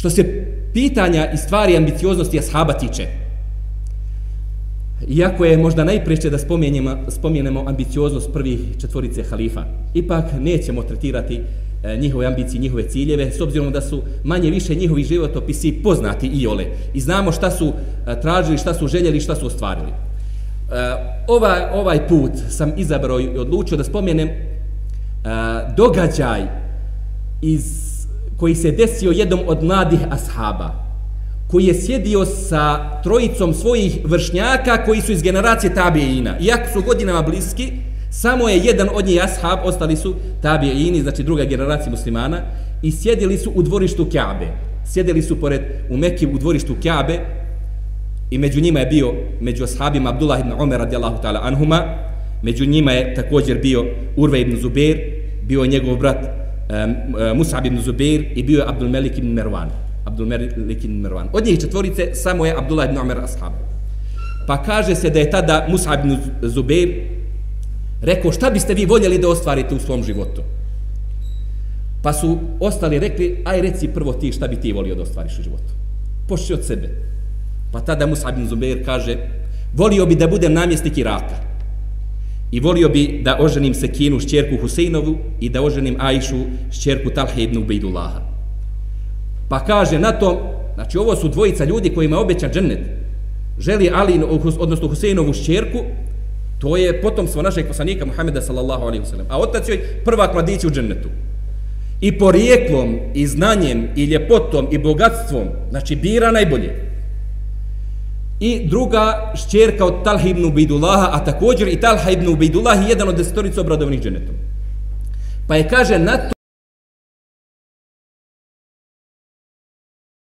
Što 0.00 0.10
se 0.10 0.46
pitanja 0.72 1.30
i 1.34 1.36
stvari 1.36 1.76
ambicioznosti 1.76 2.38
ashaba 2.38 2.72
tiče, 2.72 3.06
iako 5.08 5.44
je 5.44 5.56
možda 5.56 5.84
najpreće 5.84 6.30
da 6.30 6.38
spomenemo, 6.38 6.96
spomenemo 7.08 7.64
ambicioznost 7.68 8.32
prvih 8.32 8.60
četvorice 8.80 9.22
halifa, 9.22 9.64
ipak 9.94 10.24
nećemo 10.40 10.82
tretirati 10.82 11.40
E, 11.82 11.96
njihove 11.96 12.26
ambicije, 12.26 12.60
njihove 12.60 12.88
ciljeve, 12.88 13.30
s 13.32 13.40
obzirom 13.40 13.72
da 13.72 13.80
su 13.80 14.02
manje 14.24 14.50
više 14.50 14.74
njihovi 14.74 15.04
životopisi 15.04 15.72
poznati 15.72 16.26
i 16.26 16.46
ole. 16.46 16.66
I 16.94 17.00
znamo 17.00 17.32
šta 17.32 17.50
su 17.50 17.72
e, 18.06 18.20
tražili, 18.20 18.58
šta 18.58 18.74
su 18.74 18.88
željeli, 18.88 19.20
šta 19.20 19.34
su 19.34 19.46
ostvarili. 19.46 19.88
E, 19.88 19.94
ovaj, 21.28 21.60
ovaj 21.72 22.08
put 22.08 22.30
sam 22.48 22.72
izabrao 22.76 23.20
i 23.20 23.38
odlučio 23.38 23.76
da 23.76 23.84
spomenem 23.84 24.28
e, 24.28 24.34
događaj 25.76 26.42
iz, 27.42 27.90
koji 28.40 28.54
se 28.54 28.70
desio 28.70 29.10
jednom 29.10 29.40
od 29.46 29.64
mladih 29.64 30.00
ashaba, 30.10 30.70
koji 31.48 31.64
je 31.64 31.74
sjedio 31.74 32.26
sa 32.26 33.00
trojicom 33.02 33.54
svojih 33.54 33.98
vršnjaka 34.04 34.84
koji 34.84 35.00
su 35.00 35.12
iz 35.12 35.22
generacije 35.22 35.74
tabijina. 35.74 36.38
Iako 36.40 36.72
su 36.72 36.82
godinama 36.82 37.22
bliski, 37.22 37.72
Samo 38.10 38.48
je 38.48 38.58
jedan 38.64 38.88
od 38.94 39.06
njih 39.06 39.24
ashab, 39.24 39.58
ostali 39.64 39.96
su 39.96 40.14
tabiini, 40.42 41.02
znači 41.02 41.22
druga 41.22 41.44
generacija 41.44 41.90
muslimana, 41.90 42.42
i 42.82 42.92
sjedili 42.92 43.38
su 43.38 43.52
u 43.54 43.62
dvorištu 43.62 44.06
Kjabe. 44.10 44.46
Sjedili 44.84 45.22
su 45.22 45.40
pored 45.40 45.60
u 45.90 45.96
Mekki 45.96 46.26
u 46.26 46.38
dvorištu 46.38 46.76
Kjabe 46.82 47.18
i 48.30 48.38
među 48.38 48.60
njima 48.60 48.80
je 48.80 48.86
bio, 48.86 49.12
među 49.40 49.64
ashabima 49.64 50.10
Abdullah 50.10 50.40
ibn 50.40 50.52
Umar 50.52 50.78
radijallahu 50.78 51.22
ta'ala 51.22 51.38
anhuma, 51.42 51.82
među 52.42 52.66
njima 52.66 52.92
je 52.92 53.14
također 53.14 53.58
bio 53.58 53.84
Urve 54.16 54.40
ibn 54.40 54.56
Zubair, 54.56 54.98
bio 55.42 55.62
je 55.62 55.68
njegov 55.68 55.96
brat 55.96 56.39
E, 56.70 57.34
Musab 57.34 57.66
ibn 57.66 57.80
Zubair 57.80 58.32
i 58.34 58.42
bio 58.42 58.58
je 58.58 58.68
Abdul 58.68 58.88
Melik 58.88 59.18
ibn 59.18 59.28
Merwan. 59.28 59.70
Abdul 60.04 60.26
Melik 60.26 60.84
ibn 60.84 61.02
Merwan. 61.02 61.28
Od 61.32 61.46
njih 61.46 61.60
četvorice 61.60 62.14
samo 62.14 62.46
je 62.46 62.54
Abdullah 62.58 62.88
ibn 62.88 62.98
Umar 62.98 63.18
ashab. 63.18 63.52
Pa 64.46 64.62
kaže 64.62 64.94
se 64.94 65.10
da 65.10 65.18
je 65.18 65.30
tada 65.30 65.66
Musab 65.68 66.04
ibn 66.04 66.16
Zubair 66.42 66.88
rekao 68.02 68.32
šta 68.32 68.50
biste 68.50 68.74
vi 68.74 68.86
voljeli 68.86 69.18
da 69.18 69.28
ostvarite 69.28 69.74
u 69.74 69.78
svom 69.78 70.02
životu. 70.02 70.42
Pa 72.02 72.12
su 72.12 72.38
ostali 72.60 72.98
rekli, 72.98 73.42
aj 73.44 73.60
reci 73.60 73.88
prvo 73.88 74.12
ti 74.12 74.32
šta 74.32 74.48
bi 74.48 74.56
ti 74.56 74.72
volio 74.72 74.94
da 74.94 75.02
ostvariš 75.02 75.38
u 75.38 75.42
životu. 75.42 75.72
Pošli 76.28 76.54
od 76.54 76.64
sebe. 76.64 76.88
Pa 77.72 77.80
tada 77.80 78.06
Musab 78.06 78.38
ibn 78.38 78.48
Zubair 78.48 78.84
kaže, 78.84 79.16
volio 79.74 80.06
bi 80.06 80.14
da 80.14 80.28
budem 80.28 80.52
namjesnik 80.52 80.98
Iraka. 80.98 81.49
I 82.50 82.60
volio 82.60 82.88
bi 82.88 83.20
da 83.24 83.36
oženim 83.40 83.74
Sekinu 83.74 84.20
šćerku 84.20 84.56
Huseinovu 84.60 85.18
i 85.40 85.48
da 85.48 85.62
oženim 85.62 85.96
Ajšu 85.98 86.36
šćerku 86.72 87.10
Talhe 87.10 87.42
ibn 87.42 87.58
Ubejdullaha. 87.58 88.20
Pa 89.48 89.64
kaže 89.64 89.98
na 89.98 90.12
to, 90.12 90.54
znači 90.74 90.98
ovo 90.98 91.16
su 91.16 91.28
dvojica 91.28 91.64
ljudi 91.64 91.94
kojima 91.94 92.16
je 92.16 92.22
obećan 92.22 92.50
džennet. 92.50 92.80
Želi 93.58 93.90
Ali, 93.94 94.20
odnosno 94.58 94.88
Huseinovu 94.88 95.32
šćerku, 95.32 95.78
To 96.60 96.76
je 96.76 97.00
potomstvo 97.02 97.42
našeg 97.42 97.66
poslanika 97.68 98.06
Muhameda 98.06 98.40
sallallahu 98.40 98.82
alaihi 98.82 99.04
wasallam. 99.04 99.24
A 99.28 99.38
otac 99.38 99.68
joj 99.68 99.80
prvak 100.04 100.34
mladić 100.34 100.64
u 100.64 100.70
džennetu. 100.70 101.08
I 102.00 102.18
porijeklom, 102.18 102.98
i 103.14 103.26
znanjem, 103.26 103.88
i 103.96 104.04
ljepotom, 104.04 104.68
i 104.70 104.78
bogatstvom, 104.78 105.44
znači 105.70 105.96
bira 105.96 106.30
najbolje. 106.30 106.89
I 108.40 108.68
druga 108.68 109.32
šćerka 109.34 109.84
od 109.84 110.04
Talha 110.04 110.28
ibn 110.28 110.44
Ubejdullaha, 110.44 111.08
a 111.12 111.24
također 111.24 111.68
i 111.68 111.80
Talha 111.80 112.10
ibn 112.10 112.28
Ubejdullah 112.28 112.82
je 112.82 112.88
jedan 112.88 113.08
od 113.08 113.16
desetorica 113.16 113.60
obradovanih 113.60 114.00
dženetom. 114.00 114.34
Pa 115.48 115.56
je 115.56 115.68
kaže 115.68 115.98
na 115.98 116.18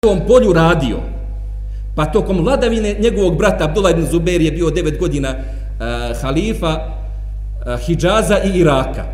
tom 0.00 0.20
polju 0.26 0.52
radio, 0.52 1.00
Pa 1.96 2.06
tokom 2.06 2.38
vladavine 2.44 2.96
njegovog 3.00 3.38
brata 3.38 3.64
Abdullah 3.64 3.92
ibn 3.92 4.06
Zubair 4.06 4.40
je 4.40 4.52
bio 4.52 4.66
9 4.66 4.98
godina 4.98 5.28
uh, 5.30 6.20
halifa 6.22 6.76
uh, 6.76 7.80
Hidžaza 7.80 8.38
i 8.44 8.58
Iraka. 8.58 9.04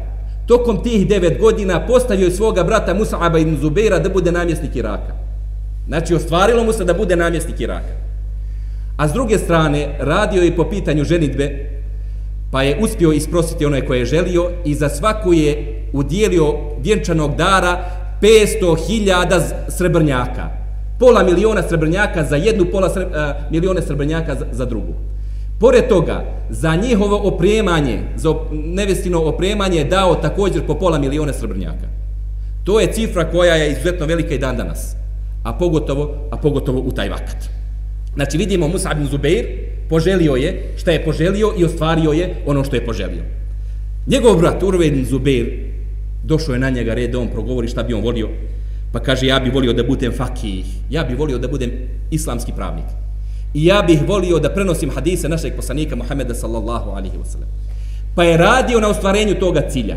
Tokom 0.47 0.83
tih 0.83 1.07
9 1.07 1.39
godina 1.41 1.87
postavio 1.87 2.25
je 2.25 2.31
svoga 2.31 2.65
brata 2.65 2.95
Musa'aba 2.95 3.41
ibn 3.41 3.57
Zubaira 3.57 3.99
da 3.99 4.09
bude 4.09 4.33
namjesnik 4.33 4.77
Iraka. 4.77 5.15
Znači, 5.87 6.15
ostvarilo 6.15 6.65
mu 6.65 6.73
se 6.73 6.85
da 6.85 6.95
bude 6.95 7.17
namjesnik 7.17 7.61
Iraka. 7.61 8.12
A 9.03 9.09
s 9.09 9.13
druge 9.13 9.39
strane, 9.39 9.97
radio 9.99 10.43
je 10.43 10.57
po 10.57 10.65
pitanju 10.65 11.05
ženitbe, 11.05 11.71
pa 12.51 12.63
je 12.63 12.79
uspio 12.81 13.13
isprositi 13.13 13.67
ono 13.67 13.81
koje 13.87 13.99
je 13.99 14.05
želio 14.05 14.51
i 14.65 14.75
za 14.75 14.89
svaku 14.89 15.33
je 15.33 15.83
udijelio 15.93 16.55
vjenčanog 16.81 17.37
dara 17.37 17.85
500.000 18.21 19.41
srebrnjaka. 19.69 20.51
Pola 20.99 21.23
miliona 21.23 21.63
srebrnjaka 21.63 22.25
za 22.25 22.37
jednu, 22.37 22.65
pola 22.73 22.91
sre, 22.91 23.07
a, 23.15 23.35
milione 23.51 23.83
srebrnjaka 23.83 24.35
za, 24.35 24.47
za 24.53 24.65
drugu. 24.65 24.93
Pored 25.61 25.89
toga, 25.89 26.25
za 26.51 26.77
njihovo 26.77 27.17
opremanje, 27.17 28.03
za 28.17 28.35
nevestino 28.53 29.23
opremanje 29.23 29.79
je 29.79 29.85
dao 29.85 30.15
također 30.15 30.67
po 30.67 30.75
pola 30.75 30.99
miliona 30.99 31.33
srebrnjaka. 31.33 31.87
To 32.65 32.81
je 32.81 32.93
cifra 32.93 33.31
koja 33.31 33.55
je 33.55 33.73
izuzetno 33.73 34.07
velika 34.07 34.35
i 34.35 34.39
dan 34.39 34.57
danas. 34.57 34.95
A 35.43 35.53
pogotovo, 35.53 36.29
a 36.31 36.37
pogotovo 36.37 36.81
u 36.81 36.93
taj 36.93 37.09
vakat. 37.09 37.62
Znači 38.15 38.39
vidimo 38.39 38.69
Musa 38.69 38.93
ibn 38.93 39.07
Zubeir 39.07 39.47
poželio 39.89 40.35
je 40.35 40.73
šta 40.77 40.91
je 40.91 41.05
poželio 41.05 41.53
i 41.59 41.65
ostvario 41.65 42.13
je 42.13 42.35
ono 42.47 42.65
što 42.65 42.77
je 42.77 42.87
poželio. 42.87 43.23
Njegov 44.07 44.39
brat 44.39 44.63
Urve 44.63 44.87
ibn 44.87 45.05
Zubeir 45.05 45.73
došao 46.25 46.53
je 46.53 46.59
na 46.59 46.71
njega 46.71 46.95
red 46.95 47.11
da 47.11 47.19
on 47.19 47.29
progovori 47.29 47.69
šta 47.69 47.83
bi 47.83 47.95
on 47.95 48.03
volio. 48.03 48.29
Pa 48.93 49.01
kaže 49.01 49.27
ja 49.27 49.41
bih 49.41 49.55
volio 49.55 49.73
da 49.73 49.83
budem 49.83 50.13
fakih, 50.13 50.67
ja 50.91 51.05
bih 51.05 51.19
volio 51.19 51.39
da 51.39 51.49
budem 51.49 51.71
islamski 52.11 52.53
pravnik. 52.57 52.85
I 53.55 53.67
ja 53.67 53.83
bih 53.87 54.01
volio 54.09 54.39
da 54.39 54.51
prenosim 54.51 54.91
hadise 54.91 55.29
našeg 55.29 55.57
poslanika 55.57 55.97
Muhameda 55.97 56.35
sallallahu 56.35 56.91
alaihi 56.91 57.17
wa 57.17 57.25
sallam. 57.25 57.49
Pa 58.15 58.25
je 58.25 58.37
radio 58.37 58.81
na 58.81 58.89
ostvarenju 58.89 59.35
toga 59.35 59.61
cilja. 59.69 59.97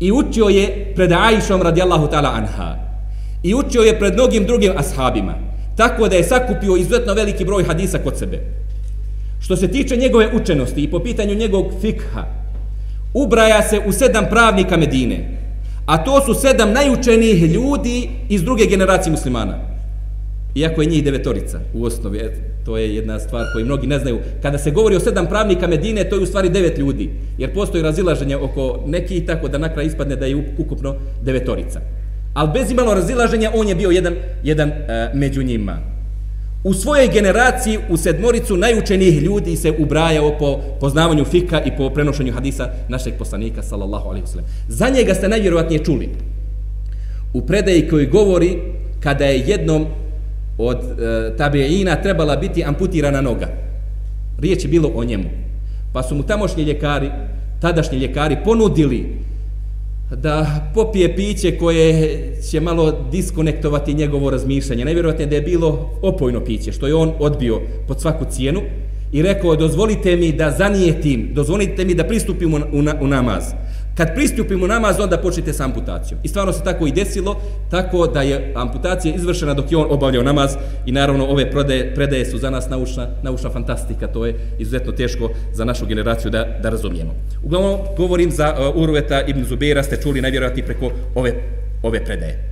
I 0.00 0.12
učio 0.12 0.48
je 0.48 0.92
pred 0.94 1.12
Aishom 1.12 1.62
radijallahu 1.62 2.06
ta'ala 2.06 2.30
anha. 2.34 2.76
I 3.42 3.54
učio 3.54 3.82
je 3.82 3.98
pred 3.98 4.14
mnogim 4.14 4.46
drugim 4.46 4.72
ashabima. 4.76 5.49
Tako 5.80 6.08
da 6.08 6.16
je 6.16 6.24
sakupio 6.24 6.76
izuzetno 6.76 7.14
veliki 7.14 7.44
broj 7.44 7.64
hadisa 7.64 7.98
kod 7.98 8.18
sebe. 8.18 8.38
Što 9.40 9.56
se 9.56 9.68
tiče 9.68 9.96
njegove 9.96 10.28
učenosti 10.34 10.82
i 10.82 10.90
po 10.90 10.98
pitanju 10.98 11.34
njegovog 11.34 11.72
fikha, 11.80 12.24
ubraja 13.14 13.62
se 13.62 13.80
u 13.86 13.92
sedam 13.92 14.26
pravnika 14.30 14.76
Medine. 14.76 15.38
A 15.86 16.04
to 16.04 16.20
su 16.26 16.34
sedam 16.34 16.72
najučenijih 16.72 17.42
ljudi 17.42 18.10
iz 18.28 18.42
druge 18.42 18.66
generacije 18.66 19.10
muslimana. 19.10 19.58
Iako 20.54 20.82
je 20.82 20.88
njih 20.88 21.04
devetorica 21.04 21.60
u 21.74 21.84
osnovi, 21.84 22.30
to 22.64 22.76
je 22.76 22.94
jedna 22.94 23.18
stvar 23.20 23.44
koju 23.52 23.64
mnogi 23.64 23.86
ne 23.86 23.98
znaju. 23.98 24.18
Kada 24.42 24.58
se 24.58 24.70
govori 24.70 24.96
o 24.96 25.00
sedam 25.00 25.26
pravnika 25.26 25.66
Medine, 25.66 26.04
to 26.04 26.16
je 26.16 26.22
u 26.22 26.26
stvari 26.26 26.48
devet 26.48 26.78
ljudi. 26.78 27.10
Jer 27.38 27.54
postoji 27.54 27.82
razilaženje 27.82 28.36
oko 28.36 28.84
nekih, 28.86 29.26
tako 29.26 29.48
da 29.48 29.58
nakraj 29.58 29.86
ispadne 29.86 30.16
da 30.16 30.26
je 30.26 30.44
ukupno 30.58 30.94
devetorica. 31.22 31.80
Ali 32.34 32.50
bez 32.54 32.70
imalo 32.70 32.94
razilaženja, 32.94 33.50
on 33.54 33.68
je 33.68 33.74
bio 33.74 33.90
jedan, 33.90 34.14
jedan 34.42 34.68
e, 34.68 35.10
među 35.14 35.42
njima. 35.42 35.78
U 36.64 36.74
svojoj 36.74 37.08
generaciji, 37.08 37.78
u 37.88 37.96
sedmoricu 37.96 38.56
najučenijih 38.56 39.22
ljudi 39.22 39.56
se 39.56 39.72
ubrajao 39.78 40.38
po 40.38 40.60
poznavanju 40.80 41.24
fika 41.24 41.62
i 41.62 41.76
po 41.76 41.90
prenošenju 41.90 42.32
hadisa 42.32 42.68
našeg 42.88 43.14
poslanika, 43.18 43.62
sallallahu 43.62 44.08
alaihi 44.08 44.26
wasallam. 44.26 44.44
Za 44.68 44.88
njega 44.88 45.14
ste 45.14 45.28
najvjerovatnije 45.28 45.84
čuli. 45.84 46.08
U 47.32 47.46
predaji 47.46 47.88
koji 47.88 48.06
govori 48.06 48.58
kada 49.00 49.24
je 49.24 49.44
jednom 49.46 49.86
od 50.58 50.78
e, 50.78 51.36
tabiina 51.36 51.96
trebala 51.96 52.36
biti 52.36 52.64
amputirana 52.64 53.20
noga. 53.20 53.48
Riječ 54.38 54.64
je 54.64 54.68
bilo 54.68 54.92
o 54.94 55.04
njemu. 55.04 55.30
Pa 55.92 56.02
su 56.02 56.14
mu 56.14 56.22
tamošnji 56.22 56.62
ljekari, 56.62 57.10
tadašnji 57.60 57.98
ljekari 57.98 58.36
ponudili 58.44 59.18
da 60.16 60.70
popije 60.74 61.16
piće 61.16 61.58
koje 61.58 62.32
će 62.50 62.60
malo 62.60 63.08
diskonektovati 63.12 63.94
njegovo 63.94 64.30
razmišljanje. 64.30 64.84
Najvjerojatnije 64.84 65.26
da 65.26 65.36
je 65.36 65.42
bilo 65.42 65.90
opojno 66.02 66.44
piće, 66.44 66.72
što 66.72 66.86
je 66.86 66.94
on 66.94 67.12
odbio 67.18 67.60
pod 67.88 68.00
svaku 68.00 68.24
cijenu 68.30 68.60
i 69.12 69.22
rekao, 69.22 69.56
dozvolite 69.56 70.16
mi 70.16 70.32
da 70.32 70.50
zanijetim, 70.58 71.30
dozvolite 71.34 71.84
mi 71.84 71.94
da 71.94 72.04
pristupim 72.04 72.54
u, 72.54 72.82
na, 72.82 72.94
u 73.00 73.06
namaz. 73.06 73.44
Kad 73.94 74.14
pristupimo 74.14 74.66
namaz, 74.66 75.00
onda 75.00 75.18
počnite 75.18 75.52
sa 75.52 75.64
amputacijom. 75.64 76.20
I 76.22 76.28
stvarno 76.28 76.52
se 76.52 76.64
tako 76.64 76.86
i 76.86 76.92
desilo, 76.92 77.40
tako 77.70 78.06
da 78.06 78.22
je 78.22 78.52
amputacija 78.56 79.14
izvršena 79.14 79.54
dok 79.54 79.72
je 79.72 79.78
on 79.78 79.86
obavljao 79.90 80.22
namaz 80.22 80.56
i 80.86 80.92
naravno 80.92 81.26
ove 81.26 81.50
predaje, 81.50 81.94
predaje 81.94 82.26
su 82.26 82.38
za 82.38 82.50
nas 82.50 82.68
naučna, 82.68 83.08
naučna 83.22 83.50
fantastika, 83.50 84.06
to 84.06 84.26
je 84.26 84.34
izuzetno 84.58 84.92
teško 84.92 85.30
za 85.52 85.64
našu 85.64 85.86
generaciju 85.86 86.30
da, 86.30 86.44
da 86.62 86.70
razumijemo. 86.70 87.14
Uglavnom, 87.42 87.78
govorim 87.96 88.30
za 88.30 88.54
uh, 88.58 88.82
Urveta 88.82 89.22
ibn 89.26 89.44
Zubeira, 89.44 89.82
ste 89.82 89.96
čuli 90.02 90.20
najvjerojatnije 90.20 90.66
preko 90.66 90.90
ove, 91.14 91.32
ove 91.82 92.04
predaje. 92.04 92.50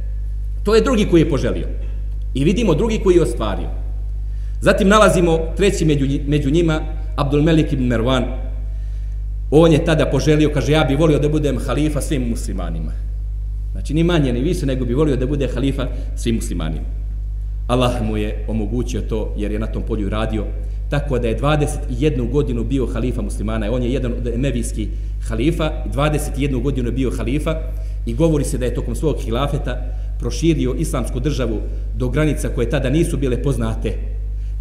To 0.64 0.74
je 0.74 0.80
drugi 0.80 1.08
koji 1.10 1.20
je 1.20 1.30
poželio. 1.30 1.66
I 2.34 2.44
vidimo 2.44 2.74
drugi 2.74 3.00
koji 3.04 3.14
je 3.14 3.22
ostvario. 3.22 3.68
Zatim 4.60 4.88
nalazimo 4.88 5.38
treći 5.56 5.84
među, 5.84 6.06
među 6.26 6.50
njima, 6.50 6.80
Abdul 7.16 7.42
Melik 7.42 7.72
ibn 7.72 7.84
Merwan, 7.84 8.24
On 9.50 9.72
je 9.72 9.84
tada 9.84 10.06
poželio, 10.06 10.50
kaže, 10.54 10.72
ja 10.72 10.84
bi 10.84 10.96
volio 10.96 11.18
da 11.18 11.28
budem 11.28 11.58
halifa 11.66 12.00
svim 12.00 12.28
muslimanima. 12.28 12.92
Znači, 13.72 13.94
ni 13.94 14.04
manje, 14.04 14.32
ni 14.32 14.40
više, 14.40 14.66
nego 14.66 14.84
bi 14.84 14.94
volio 14.94 15.16
da 15.16 15.26
bude 15.26 15.48
halifa 15.54 15.86
svim 16.16 16.34
muslimanima. 16.34 16.86
Allah 17.66 18.02
mu 18.02 18.16
je 18.16 18.44
omogućio 18.48 19.00
to, 19.00 19.34
jer 19.36 19.52
je 19.52 19.58
na 19.58 19.66
tom 19.66 19.82
polju 19.82 20.08
radio, 20.08 20.44
tako 20.90 21.18
da 21.18 21.28
je 21.28 21.38
21 21.38 22.30
godinu 22.30 22.64
bio 22.64 22.86
halifa 22.86 23.22
muslimana. 23.22 23.72
On 23.72 23.82
je 23.82 23.92
jedan 23.92 24.12
od 24.12 24.26
emevijskih 24.26 24.88
halifa, 25.28 25.72
21 25.94 26.62
godinu 26.62 26.92
bio 26.92 27.10
halifa 27.10 27.54
i 28.06 28.14
govori 28.14 28.44
se 28.44 28.58
da 28.58 28.64
je 28.64 28.74
tokom 28.74 28.94
svog 28.94 29.16
hilafeta 29.20 29.76
proširio 30.18 30.74
islamsku 30.78 31.20
državu 31.20 31.60
do 31.96 32.08
granica 32.08 32.48
koje 32.48 32.70
tada 32.70 32.90
nisu 32.90 33.16
bile 33.16 33.42
poznate 33.42 33.92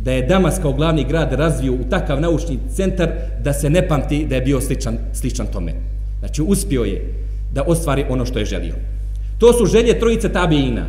da 0.08 0.14
je 0.14 0.26
Damas 0.26 0.60
kao 0.62 0.74
glavni 0.74 1.04
grad 1.04 1.34
razvio 1.34 1.74
u 1.74 1.90
takav 1.90 2.22
naučni 2.22 2.60
centar 2.76 3.10
da 3.44 3.54
se 3.54 3.70
ne 3.70 3.88
pamti 3.88 4.26
da 4.26 4.36
je 4.36 4.42
bio 4.42 4.62
sličan, 4.62 4.98
sličan 5.14 5.48
tome. 5.48 5.74
Znači, 6.20 6.42
uspio 6.42 6.84
je 6.84 7.14
da 7.54 7.64
ostvari 7.64 8.06
ono 8.10 8.26
što 8.26 8.40
je 8.40 8.46
želio. 8.46 8.76
To 9.38 9.54
su 9.54 9.66
želje 9.66 10.00
trojice 10.00 10.30
tabijina. 10.30 10.86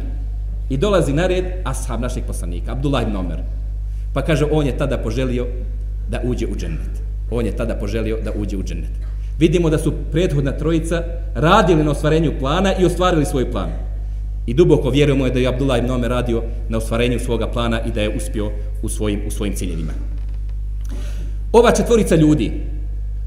I 0.70 0.76
dolazi 0.76 1.12
na 1.12 1.26
red 1.26 1.44
ashab 1.64 2.00
našeg 2.00 2.24
poslanika, 2.24 2.72
Abdullah 2.72 3.02
ibn 3.02 3.16
Omer. 3.16 3.38
Pa 4.14 4.22
kaže, 4.22 4.46
on 4.50 4.66
je 4.66 4.78
tada 4.78 4.98
poželio 4.98 5.46
da 6.10 6.20
uđe 6.24 6.46
u 6.46 6.56
džennet. 6.56 7.02
On 7.30 7.46
je 7.46 7.56
tada 7.56 7.74
poželio 7.74 8.18
da 8.24 8.30
uđe 8.40 8.56
u 8.56 8.62
džennet. 8.62 8.92
Vidimo 9.38 9.70
da 9.70 9.78
su 9.78 9.92
prethodna 10.12 10.52
trojica 10.52 11.02
radili 11.34 11.84
na 11.84 11.90
ostvarenju 11.90 12.38
plana 12.38 12.74
i 12.78 12.84
ostvarili 12.84 13.24
svoj 13.24 13.50
plan. 13.50 13.87
I 14.48 14.54
duboko 14.54 14.90
vjerujemo 14.90 15.26
je 15.26 15.32
da 15.32 15.38
je 15.38 15.48
Abdullah 15.48 15.78
ibn 15.78 15.90
Omer 15.90 16.10
radio 16.10 16.42
na 16.68 16.78
ostvarenju 16.78 17.18
svoga 17.18 17.46
plana 17.46 17.80
i 17.86 17.90
da 17.90 18.00
je 18.00 18.16
uspio 18.16 18.50
u 18.82 18.88
svojim, 18.88 19.20
u 19.26 19.30
svojim 19.30 19.54
ciljevima. 19.54 19.92
Ova 21.52 21.70
četvorica 21.70 22.16
ljudi, 22.16 22.52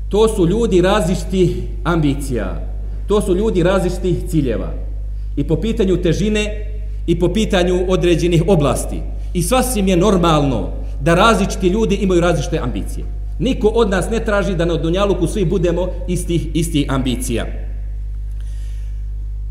to 0.10 0.27
su 0.27 0.47
ljudi 0.47 0.81
različitih 0.81 1.49
ambicija, 1.84 2.67
to 3.07 3.21
su 3.21 3.36
ljudi 3.36 3.63
različitih 3.63 4.17
ciljeva. 4.27 4.73
I 5.36 5.43
po 5.43 5.55
pitanju 5.55 6.01
težine, 6.01 6.65
i 7.07 7.19
po 7.19 7.34
pitanju 7.34 7.86
određenih 7.88 8.43
oblasti. 8.47 9.01
I 9.34 9.43
sasvim 9.43 9.88
je 9.88 9.97
normalno 9.97 10.69
da 11.01 11.15
različiti 11.15 11.67
ljudi 11.67 11.95
imaju 11.95 12.21
različite 12.21 12.57
ambicije. 12.57 13.05
Niko 13.39 13.67
od 13.67 13.89
nas 13.89 14.10
ne 14.10 14.25
traži 14.25 14.55
da 14.55 14.65
na 14.65 14.77
Dunjaluku 14.77 15.27
svi 15.27 15.45
budemo 15.45 15.88
istih, 16.07 16.47
istih 16.53 16.86
ambicija. 16.89 17.45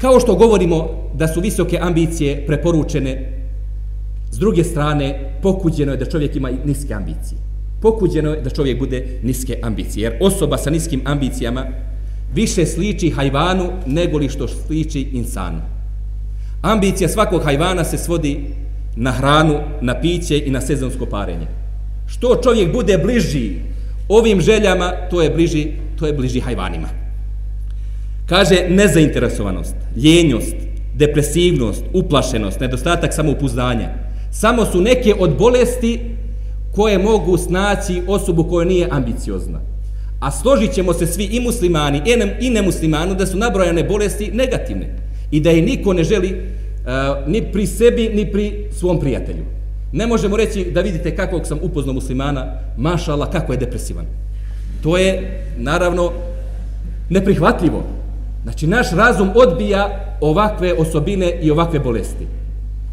Kao 0.00 0.20
što 0.20 0.34
govorimo 0.34 0.88
da 1.14 1.28
su 1.28 1.40
visoke 1.40 1.78
ambicije 1.82 2.46
preporučene, 2.46 3.32
s 4.30 4.38
druge 4.38 4.64
strane 4.64 5.34
pokuđeno 5.42 5.92
je 5.92 5.98
da 5.98 6.04
čovjek 6.04 6.36
ima 6.36 6.50
niske 6.64 6.94
ambicije. 6.94 7.38
Pokuđeno 7.82 8.30
je 8.30 8.40
da 8.40 8.50
čovjek 8.50 8.78
bude 8.78 9.20
niske 9.22 9.58
ambicije. 9.62 10.02
Jer 10.04 10.16
osoba 10.20 10.58
sa 10.58 10.70
niskim 10.70 11.02
ambicijama 11.04 11.66
više 12.34 12.66
sliči 12.66 13.10
hajvanu 13.10 13.70
nego 13.86 14.18
li 14.18 14.28
što 14.28 14.48
sliči 14.48 15.00
insanu. 15.00 15.60
Ambicija 16.62 17.08
svakog 17.08 17.44
hajvana 17.44 17.84
se 17.84 17.98
svodi 17.98 18.44
na 18.96 19.12
hranu, 19.12 19.58
na 19.80 20.00
piće 20.00 20.42
i 20.46 20.50
na 20.50 20.60
sezonsko 20.60 21.06
parenje. 21.06 21.46
Što 22.06 22.40
čovjek 22.44 22.72
bude 22.72 22.98
bliži 22.98 23.54
ovim 24.08 24.40
željama, 24.40 24.92
to 25.10 25.22
je 25.22 25.30
bliži, 25.30 25.66
to 25.98 26.06
je 26.06 26.12
bliži 26.12 26.40
hajvanima. 26.40 26.99
Kaže 28.30 28.66
nezainteresovanost, 28.68 29.74
ljenjost, 29.96 30.54
depresivnost, 30.94 31.84
uplašenost, 31.92 32.60
nedostatak 32.60 33.14
samoupuzdanja. 33.14 33.88
Samo 34.30 34.64
su 34.64 34.80
neke 34.80 35.14
od 35.18 35.38
bolesti 35.38 36.00
koje 36.74 36.98
mogu 36.98 37.38
snaći 37.38 38.02
osobu 38.06 38.44
koja 38.44 38.64
nije 38.64 38.88
ambiciozna. 38.90 39.60
A 40.20 40.30
složit 40.30 40.72
ćemo 40.72 40.92
se 40.92 41.06
svi 41.06 41.24
i 41.24 41.40
muslimani 41.40 41.98
e 41.98 42.36
i 42.40 42.50
nemuslimanu 42.50 43.14
da 43.14 43.26
su 43.26 43.38
nabrojane 43.38 43.84
bolesti 43.84 44.30
negativne 44.32 44.96
i 45.30 45.40
da 45.40 45.50
je 45.50 45.62
niko 45.62 45.92
ne 45.92 46.04
želi 46.04 46.32
uh, 46.32 47.28
ni 47.28 47.42
pri 47.52 47.66
sebi 47.66 48.08
ni 48.14 48.32
pri 48.32 48.66
svom 48.72 49.00
prijatelju. 49.00 49.44
Ne 49.92 50.06
možemo 50.06 50.36
reći 50.36 50.64
da 50.64 50.80
vidite 50.80 51.16
kakvog 51.16 51.46
sam 51.46 51.58
upoznao 51.62 51.94
muslimana, 51.94 52.46
mašala, 52.76 53.30
kako 53.30 53.52
je 53.52 53.58
depresivan. 53.58 54.06
To 54.82 54.98
je, 54.98 55.42
naravno, 55.58 56.12
neprihvatljivo. 57.08 57.99
Znači, 58.42 58.66
naš 58.66 58.90
razum 58.92 59.30
odbija 59.34 60.16
ovakve 60.20 60.74
osobine 60.74 61.38
i 61.42 61.50
ovakve 61.50 61.78
bolesti. 61.78 62.26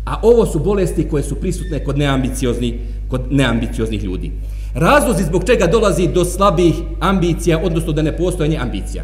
A 0.06 0.20
ovo 0.24 0.46
su 0.46 0.60
bolesti 0.60 1.08
koje 1.10 1.24
su 1.24 1.36
prisutne 1.36 1.84
kod 1.84 1.98
neambicioznih, 1.98 2.74
kod 3.08 3.22
neambicioznih 3.32 4.04
ljudi. 4.04 4.32
Razlozi 4.76 5.24
zbog 5.24 5.44
čega 5.44 5.68
dolazi 5.68 6.08
do 6.08 6.26
slabih 6.26 6.74
ambicija, 7.00 7.60
odnosno 7.64 7.92
da 7.92 8.02
ne 8.02 8.18
postojanje 8.18 8.58
ambicija. 8.58 9.04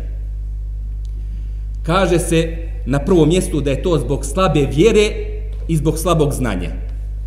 Kaže 1.84 2.20
se 2.20 2.58
na 2.86 3.00
prvom 3.00 3.30
mjestu 3.30 3.62
da 3.62 3.72
je 3.72 3.84
to 3.84 4.00
zbog 4.00 4.26
slabe 4.26 4.68
vjere 4.76 5.12
i 5.68 5.78
zbog 5.78 6.00
slabog 6.00 6.34
znanja. 6.34 6.70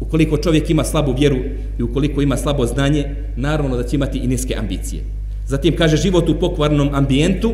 Ukoliko 0.01 0.37
čovjek 0.37 0.71
ima 0.71 0.85
slabu 0.85 1.15
vjeru 1.19 1.37
i 1.79 1.83
ukoliko 1.83 2.23
ima 2.23 2.37
slabo 2.37 2.67
znanje, 2.67 3.05
naravno 3.37 3.77
da 3.77 3.83
će 3.83 3.97
imati 3.97 4.19
i 4.19 4.27
niske 4.27 4.55
ambicije. 4.59 5.03
Zatim 5.47 5.77
kaže 5.77 5.97
život 5.97 6.29
u 6.29 6.41
pokvarnom 6.41 6.91
ambijentu, 6.95 7.53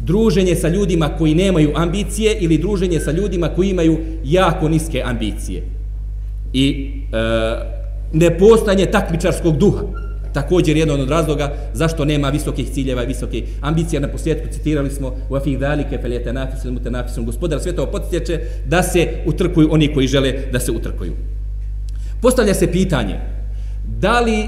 druženje 0.00 0.54
sa 0.56 0.68
ljudima 0.68 1.08
koji 1.18 1.34
nemaju 1.34 1.72
ambicije 1.74 2.36
ili 2.40 2.58
druženje 2.58 3.00
sa 3.00 3.10
ljudima 3.10 3.48
koji 3.48 3.70
imaju 3.70 3.98
jako 4.24 4.68
niske 4.68 5.02
ambicije. 5.04 5.62
I 6.52 6.90
e, 7.12 7.74
nepostanje 8.12 8.86
takmičarskog 8.86 9.56
duha. 9.58 9.82
Također 10.32 10.76
jedan 10.76 11.00
od 11.00 11.10
razloga 11.10 11.52
zašto 11.74 12.04
nema 12.04 12.28
visokih 12.28 12.70
ciljeva 12.70 13.04
i 13.04 13.06
visoke 13.06 13.42
ambicije. 13.60 14.00
Na 14.00 14.08
posljedku 14.08 14.48
citirali 14.52 14.90
smo 14.90 15.14
u 15.30 15.34
afih 15.34 15.58
dalike 15.58 15.98
feljete 16.02 16.32
nafisu, 16.32 16.72
mute 16.72 16.90
nafisu. 16.90 17.24
Gospodar 17.24 17.60
svjetova 17.60 17.90
podsjeće 17.90 18.40
da 18.66 18.82
se 18.82 19.08
utrkuju 19.26 19.68
oni 19.70 19.94
koji 19.94 20.06
žele 20.06 20.34
da 20.52 20.60
se 20.60 20.72
utrkuju. 20.72 21.12
Postavlja 22.22 22.54
se 22.54 22.72
pitanje, 22.72 23.20
da 23.86 24.20
li 24.20 24.40
e, 24.40 24.46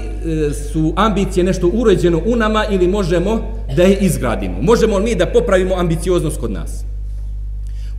su 0.53 0.93
ambicije 0.95 1.43
nešto 1.43 1.67
uređeno 1.73 2.21
u 2.25 2.35
nama 2.35 2.65
ili 2.71 2.87
možemo 2.87 3.41
da 3.75 3.83
je 3.83 3.97
izgradimo? 3.97 4.61
Možemo 4.61 4.97
li 4.97 5.03
mi 5.03 5.15
da 5.15 5.25
popravimo 5.25 5.75
ambicioznost 5.75 6.39
kod 6.39 6.51
nas? 6.51 6.83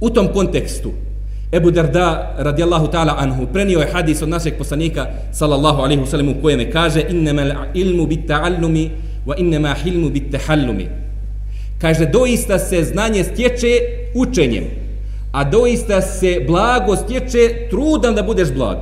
U 0.01 0.11
tom 0.11 0.29
kontekstu, 0.33 0.93
Ebu 1.53 1.71
Darda 1.71 2.35
radijallahu 2.39 2.87
ta'ala 2.87 3.15
anhu 3.19 3.47
prenio 3.53 3.81
je 3.81 3.89
hadis 3.93 4.23
od 4.23 4.29
našeg 4.29 4.59
poslanika 4.59 5.07
sallallahu 5.33 5.83
alaihi 5.83 6.03
wasallam 6.03 6.39
u 6.39 6.43
kojem 6.43 6.71
kaže 6.73 7.05
innama 7.09 7.67
ilmu 7.75 8.07
bit 8.07 8.29
ta'allumi 8.29 8.91
wa 9.27 9.35
innama 9.39 9.75
hilmu 9.75 10.11
bit 10.11 10.31
tahallumi 10.33 10.89
kaže 11.81 12.07
doista 12.07 12.59
se 12.59 12.85
znanje 12.85 13.25
stječe 13.25 13.69
učenjem 14.15 14.65
a 15.33 15.45
doista 15.45 16.03
se 16.03 16.45
blago 16.47 16.97
stječe 16.97 17.69
trudom 17.71 18.15
da 18.15 18.23
budeš 18.23 18.53
blag 18.53 18.79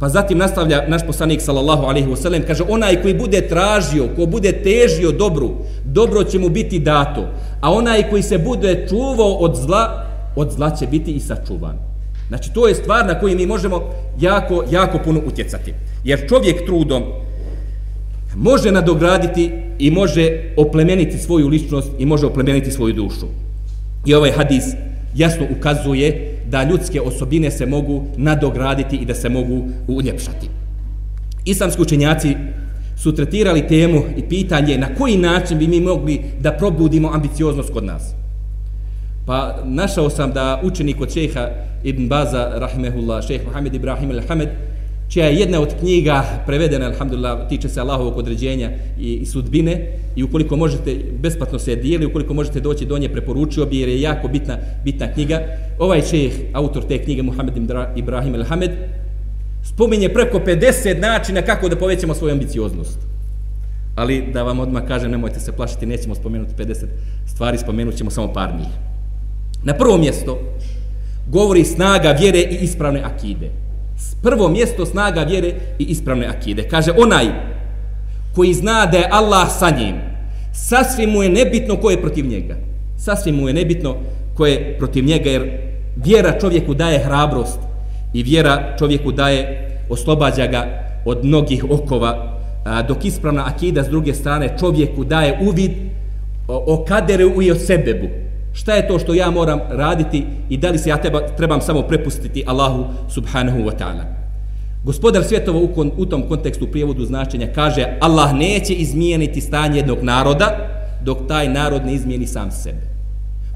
Pa 0.00 0.08
zatim 0.08 0.38
nastavlja 0.38 0.84
naš 0.88 1.02
poslanik 1.06 1.40
sallallahu 1.40 1.84
alejhi 1.84 2.08
ve 2.08 2.16
sellem 2.16 2.42
kaže 2.46 2.64
onaj 2.68 3.02
koji 3.02 3.14
bude 3.14 3.40
tražio, 3.48 4.08
ko 4.16 4.26
bude 4.26 4.52
težio 4.52 5.12
dobru, 5.12 5.50
dobro 5.84 6.24
će 6.24 6.38
mu 6.38 6.48
biti 6.48 6.78
dato. 6.78 7.28
A 7.60 7.72
onaj 7.72 8.10
koji 8.10 8.22
se 8.22 8.38
bude 8.38 8.86
čuvao 8.88 9.34
od 9.34 9.56
zla, 9.56 10.06
od 10.36 10.52
zla 10.52 10.70
će 10.76 10.86
biti 10.86 11.12
i 11.12 11.20
sačuvan. 11.20 11.76
Znači 12.28 12.52
to 12.54 12.68
je 12.68 12.74
stvar 12.74 13.06
na 13.06 13.20
koju 13.20 13.36
mi 13.36 13.46
možemo 13.46 13.90
jako 14.20 14.64
jako 14.70 14.98
puno 15.04 15.20
utjecati. 15.26 15.74
Jer 16.04 16.28
čovjek 16.28 16.66
trudom 16.66 17.02
može 18.36 18.72
nadograditi 18.72 19.52
i 19.78 19.90
može 19.90 20.52
oplemeniti 20.56 21.18
svoju 21.18 21.48
ličnost 21.48 21.90
i 21.98 22.06
može 22.06 22.26
oplemeniti 22.26 22.70
svoju 22.70 22.94
dušu. 22.94 23.26
I 24.06 24.14
ovaj 24.14 24.32
hadis 24.32 24.64
jasno 25.14 25.46
ukazuje 25.58 26.29
da 26.50 26.62
ljudske 26.62 27.00
osobine 27.00 27.50
se 27.50 27.66
mogu 27.66 28.04
nadograditi 28.16 28.96
i 28.96 29.04
da 29.04 29.14
se 29.14 29.28
mogu 29.28 29.68
uljepšati. 29.88 30.48
Islamski 31.44 31.82
učenjaci 31.82 32.36
su 32.96 33.14
tretirali 33.14 33.68
temu 33.68 34.02
i 34.16 34.22
pitanje 34.28 34.78
na 34.78 34.94
koji 34.94 35.16
način 35.16 35.58
bi 35.58 35.68
mi 35.68 35.80
mogli 35.80 36.20
da 36.40 36.52
probudimo 36.52 37.10
ambicioznost 37.14 37.72
kod 37.72 37.84
nas. 37.84 38.14
Pa 39.26 39.56
našao 39.64 40.10
sam 40.10 40.32
da 40.32 40.60
učenik 40.64 41.00
od 41.00 41.12
šeha 41.12 41.48
Ibn 41.84 42.08
Baza, 42.08 42.52
rahimehullah, 42.54 43.26
šeha 43.26 43.44
Mohamed 43.44 43.74
Ibrahim 43.74 44.10
al-Hamed, 44.10 44.48
čija 45.10 45.26
je 45.26 45.36
jedna 45.36 45.60
od 45.60 45.74
knjiga 45.80 46.24
prevedena, 46.46 46.86
alhamdulillah, 46.86 47.48
tiče 47.48 47.68
se 47.68 47.80
Allahovog 47.80 48.18
određenja 48.18 48.70
i, 48.98 49.14
i 49.14 49.26
sudbine 49.26 49.86
i 50.16 50.22
ukoliko 50.22 50.56
možete, 50.56 50.96
besplatno 51.20 51.58
se 51.58 51.76
dijeli, 51.76 52.06
ukoliko 52.06 52.34
možete 52.34 52.60
doći 52.60 52.86
do 52.86 52.98
nje, 52.98 53.08
preporučio 53.08 53.66
bi 53.66 53.80
jer 53.80 53.88
je 53.88 54.00
jako 54.00 54.28
bitna, 54.28 54.58
bitna 54.84 55.12
knjiga. 55.12 55.40
Ovaj 55.78 56.02
šeh, 56.02 56.32
autor 56.52 56.84
te 56.88 56.98
knjige, 56.98 57.22
Muhammed 57.22 57.54
Ibrahim 57.96 58.34
Elhamed, 58.34 58.70
spominje 59.62 60.08
preko 60.08 60.38
50 60.38 61.00
načina 61.00 61.42
kako 61.42 61.68
da 61.68 61.76
povećamo 61.76 62.14
svoju 62.14 62.32
ambicioznost. 62.32 62.98
Ali 63.96 64.24
da 64.32 64.42
vam 64.42 64.60
odmah 64.60 64.82
kažem, 64.88 65.10
nemojte 65.10 65.40
se 65.40 65.52
plašiti, 65.52 65.86
nećemo 65.86 66.14
spomenuti 66.14 66.54
50 66.58 66.84
stvari, 67.26 67.58
spomenut 67.58 67.94
ćemo 67.94 68.10
samo 68.10 68.32
par 68.32 68.50
njih. 68.58 68.70
Na 69.64 69.74
prvo 69.74 69.98
mjesto 69.98 70.38
govori 71.28 71.64
snaga 71.64 72.10
vjere 72.10 72.38
i 72.38 72.58
ispravne 72.64 73.00
akide 73.00 73.50
prvo 74.22 74.48
mjesto 74.48 74.86
snaga 74.86 75.20
vjere 75.22 75.54
i 75.78 75.84
ispravne 75.84 76.26
akide. 76.26 76.68
Kaže, 76.68 76.92
onaj 76.98 77.26
koji 78.34 78.54
zna 78.54 78.86
da 78.86 78.98
je 78.98 79.08
Allah 79.10 79.48
sa 79.58 79.70
njim, 79.70 79.94
sasvim 80.52 81.10
mu 81.10 81.22
je 81.22 81.28
nebitno 81.28 81.76
ko 81.76 81.90
je 81.90 82.00
protiv 82.00 82.26
njega. 82.26 82.56
Sasvim 82.98 83.34
mu 83.34 83.48
je 83.48 83.54
nebitno 83.54 83.96
ko 84.34 84.46
je 84.46 84.76
protiv 84.78 85.04
njega, 85.04 85.30
jer 85.30 85.50
vjera 85.96 86.38
čovjeku 86.40 86.74
daje 86.74 86.98
hrabrost 86.98 87.58
i 88.14 88.22
vjera 88.22 88.76
čovjeku 88.78 89.12
daje, 89.12 89.70
oslobađa 89.88 90.46
ga 90.46 90.66
od 91.04 91.24
mnogih 91.24 91.64
okova, 91.70 92.40
dok 92.88 93.04
ispravna 93.04 93.46
akida 93.46 93.84
s 93.84 93.88
druge 93.88 94.14
strane 94.14 94.56
čovjeku 94.60 95.04
daje 95.04 95.38
uvid 95.48 95.70
o, 96.48 96.74
o 96.74 96.84
kaderu 96.84 97.42
i 97.42 97.50
o 97.50 97.54
sebebu. 97.54 98.08
Šta 98.52 98.74
je 98.74 98.88
to 98.88 98.98
što 98.98 99.14
ja 99.14 99.30
moram 99.30 99.60
raditi 99.70 100.24
i 100.48 100.56
da 100.56 100.70
li 100.70 100.78
se 100.78 100.88
ja 100.88 100.96
treba, 100.96 101.20
trebam 101.36 101.60
samo 101.60 101.82
prepustiti 101.82 102.44
Allahu 102.46 102.84
subhanahu 103.08 103.58
wa 103.58 103.72
ta'ala. 103.78 104.04
Gospodar 104.84 105.24
svjetova 105.24 105.58
u, 105.58 105.68
kon, 105.68 105.90
u 105.96 106.06
tom 106.06 106.22
kontekstu 106.28 106.66
prijevodu 106.66 107.04
značenja 107.04 107.48
kaže 107.54 107.86
Allah 108.00 108.34
neće 108.34 108.74
izmijeniti 108.74 109.40
stanje 109.40 109.78
jednog 109.78 110.02
naroda 110.02 110.56
dok 111.04 111.18
taj 111.28 111.48
narod 111.48 111.86
ne 111.86 111.94
izmijeni 111.94 112.26
sam 112.26 112.50
sebe. 112.50 112.90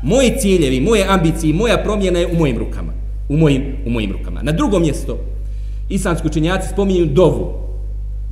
Moji 0.02 0.32
ciljevi, 0.38 0.80
moje 0.80 1.06
ambicije, 1.08 1.54
moja 1.54 1.78
promjena 1.78 2.18
je 2.18 2.26
u 2.26 2.34
mojim 2.38 2.58
rukama. 2.58 2.92
U 3.28 3.36
mojim, 3.36 3.62
u 3.86 3.90
mojim 3.90 4.12
rukama. 4.12 4.42
Na 4.42 4.52
drugom 4.52 4.82
mjesto, 4.82 5.18
islamski 5.88 6.28
učenjaci 6.28 6.68
spominju 6.68 7.06
dovu. 7.06 7.52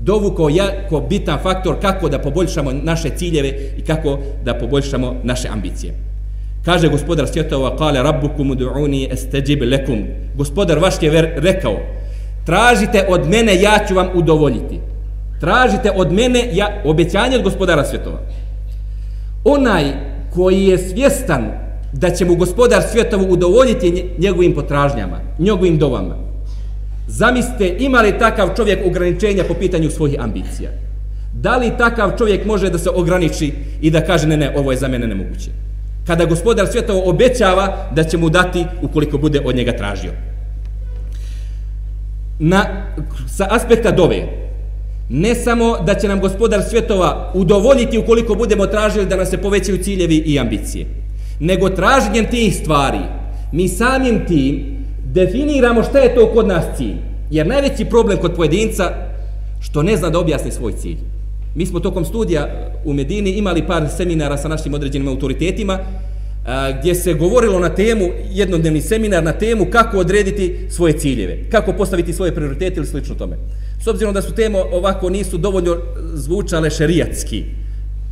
Dovu 0.03 0.31
kao, 0.31 0.49
ja, 0.49 0.89
kao 0.89 1.01
bitan 1.01 1.39
faktor 1.43 1.81
kako 1.81 2.09
da 2.09 2.19
poboljšamo 2.19 2.73
naše 2.73 3.11
ciljeve 3.17 3.49
i 3.79 3.83
kako 3.83 4.19
da 4.45 4.55
poboljšamo 4.55 5.15
naše 5.23 5.49
ambicije. 5.49 6.12
Kaže 6.65 6.89
gospodar 6.89 7.29
svjetova, 7.29 7.77
kale 7.77 8.03
rabbukum 8.03 8.51
udu'uni 8.51 9.09
estajib 9.13 9.63
lekum. 9.63 10.05
Gospodar 10.37 10.79
vaš 10.79 10.95
je 11.03 11.11
rekao, 11.37 11.77
tražite 12.47 13.07
od 13.09 13.29
mene, 13.29 13.61
ja 13.63 13.79
ću 13.89 13.95
vam 13.95 14.09
udovoljiti. 14.15 14.81
Tražite 15.41 15.91
od 15.97 16.13
mene, 16.13 16.49
ja, 16.53 16.83
obećanje 16.85 17.37
od 17.37 17.43
gospodara 17.43 17.85
svjetova. 17.85 18.19
Onaj 19.45 19.85
koji 20.35 20.65
je 20.65 20.79
svjestan 20.79 21.45
da 21.93 22.11
će 22.11 22.25
mu 22.25 22.35
gospodar 22.35 22.83
svjetovu 22.83 23.25
udovoljiti 23.29 24.11
njegovim 24.19 24.55
potražnjama, 24.55 25.21
njegovim 25.39 25.79
dovama. 25.79 26.15
Zamislite, 27.09 27.77
ima 27.79 28.01
li 28.01 28.19
takav 28.19 28.49
čovjek 28.57 28.87
ograničenja 28.87 29.45
po 29.49 29.55
pitanju 29.55 29.91
svojih 29.91 30.17
ambicija? 30.21 30.71
Da 31.35 31.57
li 31.57 31.73
takav 31.79 32.13
čovjek 32.19 32.47
može 32.47 32.71
da 32.71 32.79
se 32.79 32.91
ograniči 32.91 33.53
i 33.81 33.91
da 33.91 34.01
kaže 34.01 34.27
ne, 34.27 34.37
ne, 34.37 34.55
ovo 34.57 34.71
je 34.71 34.77
za 34.77 34.89
mene 34.89 35.07
nemoguće? 35.07 35.51
Kada 36.07 36.25
gospodar 36.25 36.67
svjetova 36.67 37.03
obećava 37.05 37.89
da 37.95 38.05
će 38.05 38.19
mu 38.19 38.31
dati 38.31 38.67
ukoliko 38.83 39.19
bude 39.19 39.41
od 39.45 39.57
njega 39.57 39.73
tražio. 39.77 40.13
Na, 42.39 42.87
sa 43.29 43.47
aspekta 43.51 43.91
dove, 43.91 44.27
ne 45.09 45.35
samo 45.35 45.79
da 45.87 45.95
će 45.95 46.09
nam 46.09 46.21
gospodar 46.21 46.63
svjetova 46.71 47.33
udovoljiti 47.35 47.99
ukoliko 47.99 48.35
budemo 48.35 48.67
tražili 48.67 49.07
da 49.07 49.17
nam 49.17 49.27
se 49.27 49.39
povećaju 49.39 49.83
ciljevi 49.83 50.17
i 50.17 50.39
ambicije, 50.39 50.87
nego 51.41 51.69
traženjem 51.69 52.27
tih 52.31 52.57
stvari, 52.57 52.99
mi 53.53 53.69
samim 53.69 54.27
tim 54.27 54.77
definiramo 55.05 55.83
šta 55.83 55.99
je 55.99 56.15
to 56.15 56.33
kod 56.35 56.47
nas 56.47 56.65
cilj. 56.77 56.97
Jer 57.31 57.47
najveći 57.47 57.85
problem 57.85 58.19
kod 58.19 58.35
pojedinca 58.35 58.85
što 59.61 59.83
ne 59.83 59.97
zna 59.97 60.11
da 60.11 60.19
objasni 60.19 60.51
svoj 60.51 60.73
cilj. 60.73 61.12
Mi 61.55 61.67
smo 61.67 61.81
tokom 61.81 62.05
studija 62.05 62.71
u 62.85 62.93
Medini 62.93 63.31
imali 63.31 63.67
par 63.67 63.89
seminara 63.97 64.37
sa 64.37 64.49
našim 64.49 64.75
određenim 64.75 65.09
autoritetima 65.09 65.79
a, 66.47 66.73
gdje 66.79 66.95
se 66.95 67.15
govorilo 67.15 67.59
na 67.59 67.69
temu, 67.69 68.09
jednodnevni 68.31 68.81
seminar 68.81 69.25
na 69.25 69.33
temu 69.33 69.67
kako 69.71 69.99
odrediti 69.99 70.67
svoje 70.71 70.99
ciljeve, 70.99 71.39
kako 71.51 71.73
postaviti 71.73 72.13
svoje 72.13 72.35
prioritete 72.35 72.77
ili 72.77 72.87
slično 72.87 73.15
tome. 73.15 73.37
S 73.85 73.87
obzirom 73.87 74.15
da 74.15 74.23
su 74.23 74.33
teme 74.33 74.59
ovako 74.73 75.11
nisu 75.11 75.39
dovoljno 75.39 75.77
zvučale 76.15 76.71
šerijatski, 76.71 77.45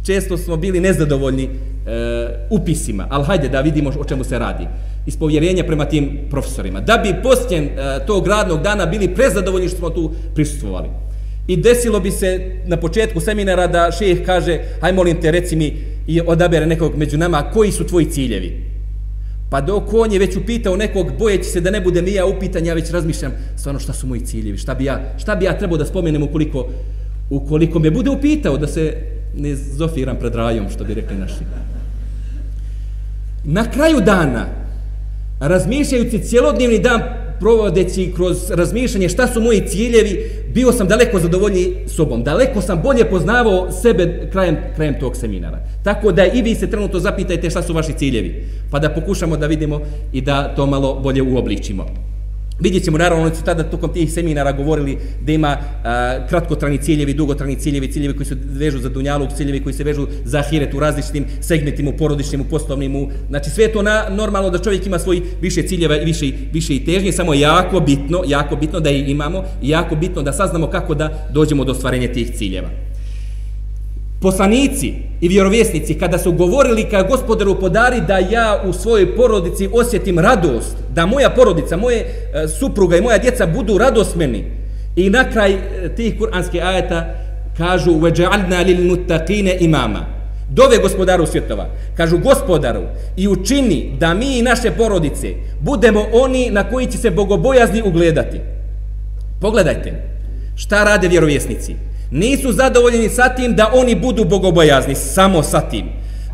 često 0.06 0.36
smo 0.36 0.56
bili 0.56 0.80
nezadovoljni 0.80 1.44
e, 1.44 1.48
upisima, 2.50 3.06
ali 3.10 3.24
hajde 3.24 3.48
da 3.48 3.60
vidimo 3.60 3.90
o 4.00 4.04
čemu 4.04 4.24
se 4.24 4.38
radi. 4.38 4.66
Iz 5.06 5.16
povjerenja 5.16 5.64
prema 5.64 5.84
tim 5.84 6.18
profesorima. 6.30 6.80
Da 6.80 7.00
bi 7.02 7.22
posljen 7.22 7.64
e, 7.64 7.70
tog 8.06 8.26
radnog 8.26 8.62
dana 8.62 8.86
bili 8.86 9.14
prezadovoljni 9.14 9.68
što 9.68 9.78
smo 9.78 9.90
tu 9.90 10.12
prisustvovali. 10.34 10.88
I 11.50 11.56
desilo 11.56 12.00
bi 12.00 12.10
se 12.10 12.50
na 12.66 12.76
početku 12.76 13.20
seminara 13.20 13.66
da 13.66 13.90
šejh 13.92 14.20
kaže, 14.26 14.58
haj 14.80 14.92
molim 14.92 15.20
te 15.20 15.30
reci 15.30 15.56
mi 15.56 15.76
i 16.06 16.20
odabere 16.20 16.66
nekog 16.66 16.96
među 16.96 17.18
nama, 17.18 17.50
koji 17.52 17.72
su 17.72 17.86
tvoji 17.86 18.06
ciljevi? 18.10 18.64
Pa 19.50 19.60
dok 19.60 19.94
on 19.94 20.12
je 20.12 20.18
već 20.18 20.36
upitao 20.36 20.76
nekog, 20.76 21.06
bojeći 21.18 21.44
se 21.44 21.60
da 21.60 21.70
ne 21.70 21.80
bude 21.80 22.02
mi 22.02 22.12
ja 22.12 22.26
upitan, 22.26 22.66
ja 22.66 22.74
već 22.74 22.90
razmišljam, 22.90 23.32
stvarno 23.56 23.80
šta 23.80 23.92
su 23.92 24.06
moji 24.06 24.20
ciljevi, 24.20 24.58
šta 24.58 24.74
bi 24.74 24.84
ja, 24.84 25.14
šta 25.18 25.36
bi 25.36 25.44
ja 25.44 25.58
trebao 25.58 25.78
da 25.78 25.86
spomenem 25.86 26.22
ukoliko, 26.22 26.68
ukoliko 27.30 27.78
me 27.78 27.90
bude 27.90 28.10
upitao 28.10 28.58
da 28.58 28.66
se 28.66 28.94
ne 29.36 29.54
zofiram 29.56 30.16
pred 30.16 30.34
rajom, 30.34 30.70
što 30.70 30.84
bi 30.84 30.94
rekli 30.94 31.16
naši. 31.16 31.44
Na 33.44 33.70
kraju 33.70 34.00
dana, 34.00 34.46
razmišljajući 35.40 36.18
cjelodnevni 36.18 36.78
dan 36.78 37.19
provodeći 37.40 38.12
kroz 38.16 38.50
razmišljanje 38.50 39.08
šta 39.08 39.26
su 39.26 39.40
moji 39.40 39.62
ciljevi, 39.66 40.30
bio 40.54 40.72
sam 40.72 40.88
daleko 40.88 41.18
zadovoljniji 41.18 41.76
sobom. 41.86 42.22
Daleko 42.22 42.60
sam 42.60 42.82
bolje 42.82 43.04
poznavao 43.04 43.72
sebe 43.72 44.28
krajem, 44.32 44.56
krajem 44.76 45.00
tog 45.00 45.16
seminara. 45.16 45.58
Tako 45.84 46.12
da 46.12 46.26
i 46.26 46.42
vi 46.42 46.54
se 46.54 46.70
trenutno 46.70 46.98
zapitajte 46.98 47.50
šta 47.50 47.62
su 47.62 47.72
vaši 47.72 47.92
ciljevi. 47.92 48.44
Pa 48.70 48.78
da 48.78 48.90
pokušamo 48.90 49.36
da 49.36 49.46
vidimo 49.46 49.80
i 50.12 50.20
da 50.20 50.54
to 50.54 50.66
malo 50.66 51.00
bolje 51.02 51.22
uobličimo. 51.22 51.86
Vidjet 52.60 52.84
ćemo, 52.84 52.98
naravno, 52.98 53.24
oni 53.24 53.34
su 53.34 53.44
tada 53.44 53.62
tokom 53.62 53.92
tih 53.92 54.12
seminara 54.12 54.52
govorili 54.52 54.98
da 55.20 55.32
ima 55.32 55.56
a, 55.84 56.26
kratkotrani 56.28 56.78
ciljevi, 56.78 57.14
dugotrani 57.14 57.56
ciljevi, 57.56 57.92
ciljevi 57.92 58.16
koji 58.16 58.26
se 58.26 58.36
vežu 58.52 58.78
za 58.78 58.88
dunjalog, 58.88 59.28
ciljevi 59.36 59.62
koji 59.62 59.72
se 59.72 59.84
vežu 59.84 60.06
za 60.24 60.38
ahiret 60.38 60.74
u 60.74 60.80
različitim 60.80 61.24
segmentima, 61.40 61.90
u 61.90 61.96
porodičnim, 61.96 62.40
u 62.40 62.44
poslovnim. 62.44 62.96
U, 62.96 63.10
znači, 63.28 63.50
sve 63.50 63.64
je 63.64 63.72
to 63.72 63.82
na, 63.82 64.04
normalno 64.10 64.50
da 64.50 64.58
čovjek 64.58 64.86
ima 64.86 64.98
svoj 64.98 65.22
više 65.40 65.62
ciljeva 65.62 65.96
i 65.96 66.04
više, 66.04 66.32
više 66.52 66.74
i 66.74 66.84
težnje, 66.84 67.12
samo 67.12 67.34
je 67.34 67.40
jako 67.40 67.80
bitno, 67.80 68.22
jako 68.26 68.56
bitno 68.56 68.80
da 68.80 68.90
ih 68.90 69.08
imamo 69.08 69.44
i 69.62 69.68
jako 69.68 69.96
bitno 69.96 70.22
da 70.22 70.32
saznamo 70.32 70.66
kako 70.66 70.94
da 70.94 71.28
dođemo 71.32 71.64
do 71.64 71.72
ostvarenja 71.72 72.12
tih 72.12 72.36
ciljeva 72.36 72.89
poslanici 74.21 74.93
i 75.21 75.27
vjerovjesnici 75.27 75.93
kada 75.93 76.17
su 76.17 76.31
govorili 76.31 76.83
ka 76.83 77.03
gospodaru 77.03 77.59
podari 77.59 78.01
da 78.01 78.17
ja 78.17 78.61
u 78.67 78.73
svojoj 78.73 79.15
porodici 79.15 79.69
osjetim 79.73 80.19
radost, 80.19 80.77
da 80.93 81.05
moja 81.05 81.29
porodica, 81.29 81.77
moje 81.77 81.99
e, 81.99 82.47
supruga 82.47 82.97
i 82.97 83.01
moja 83.01 83.17
djeca 83.17 83.45
budu 83.45 83.77
radosmeni. 83.77 84.43
I 84.95 85.09
na 85.09 85.29
kraj 85.31 85.51
e, 85.53 85.59
tih 85.95 86.17
kuranskih 86.19 86.65
ajeta 86.65 87.15
kažu 87.57 87.91
وَجَعَلْنَا 87.91 88.63
لِلْمُتَّقِينَ 88.63 89.57
imama. 89.59 90.05
Dove 90.49 90.77
gospodaru 90.77 91.25
svjetova. 91.25 91.65
Kažu 91.97 92.17
gospodaru 92.17 92.81
i 93.17 93.27
učini 93.27 93.91
da 93.99 94.13
mi 94.13 94.37
i 94.37 94.41
naše 94.41 94.71
porodice 94.71 95.33
budemo 95.61 96.05
oni 96.13 96.49
na 96.49 96.63
koji 96.63 96.85
će 96.85 96.97
se 96.97 97.11
bogobojazni 97.11 97.81
ugledati. 97.85 98.39
Pogledajte 99.41 99.93
šta 100.55 100.83
rade 100.83 101.07
vjerovjesnici 101.07 101.75
nisu 102.10 102.52
zadovoljeni 102.52 103.08
sa 103.08 103.28
tim 103.28 103.54
da 103.54 103.70
oni 103.74 103.94
budu 103.94 104.24
bogobojazni, 104.24 104.94
samo 104.94 105.42
sa 105.42 105.60
tim, 105.60 105.86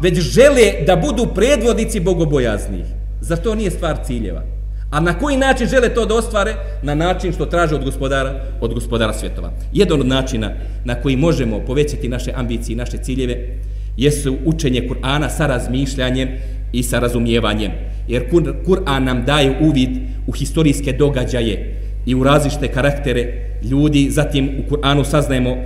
već 0.02 0.20
žele 0.20 0.72
da 0.86 0.96
budu 0.96 1.26
predvodnici 1.34 2.00
bogobojaznih. 2.00 2.84
Zar 3.20 3.38
to 3.38 3.54
nije 3.54 3.70
stvar 3.70 3.96
ciljeva. 4.06 4.42
A 4.90 5.00
na 5.00 5.18
koji 5.18 5.36
način 5.36 5.68
žele 5.68 5.94
to 5.94 6.06
da 6.06 6.14
ostvare? 6.14 6.54
Na 6.82 6.94
način 6.94 7.32
što 7.32 7.46
traže 7.46 7.74
od 7.74 7.84
gospodara, 7.84 8.44
od 8.60 8.74
gospodara 8.74 9.12
svjetova. 9.12 9.52
Jedan 9.72 10.00
od 10.00 10.06
načina 10.06 10.52
na 10.84 10.94
koji 10.94 11.16
možemo 11.16 11.60
povećati 11.66 12.08
naše 12.08 12.32
ambicije 12.34 12.74
i 12.74 12.76
naše 12.76 12.98
ciljeve 12.98 13.58
jesu 13.96 14.36
učenje 14.44 14.88
Kur'ana 14.88 15.28
sa 15.36 15.46
razmišljanjem 15.46 16.28
i 16.72 16.82
sa 16.82 16.98
razumijevanjem. 16.98 17.72
Jer 18.08 18.30
Kur'an 18.66 19.04
nam 19.04 19.24
daje 19.24 19.58
uvid 19.60 19.90
u 20.26 20.32
historijske 20.32 20.92
događaje 20.92 21.82
i 22.06 22.14
u 22.14 22.24
različite 22.24 22.68
karaktere 22.68 23.55
ljudi, 23.70 24.10
zatim 24.10 24.50
u 24.58 24.74
Kur'anu 24.74 25.04
saznajemo 25.04 25.50
uh, 25.50 25.58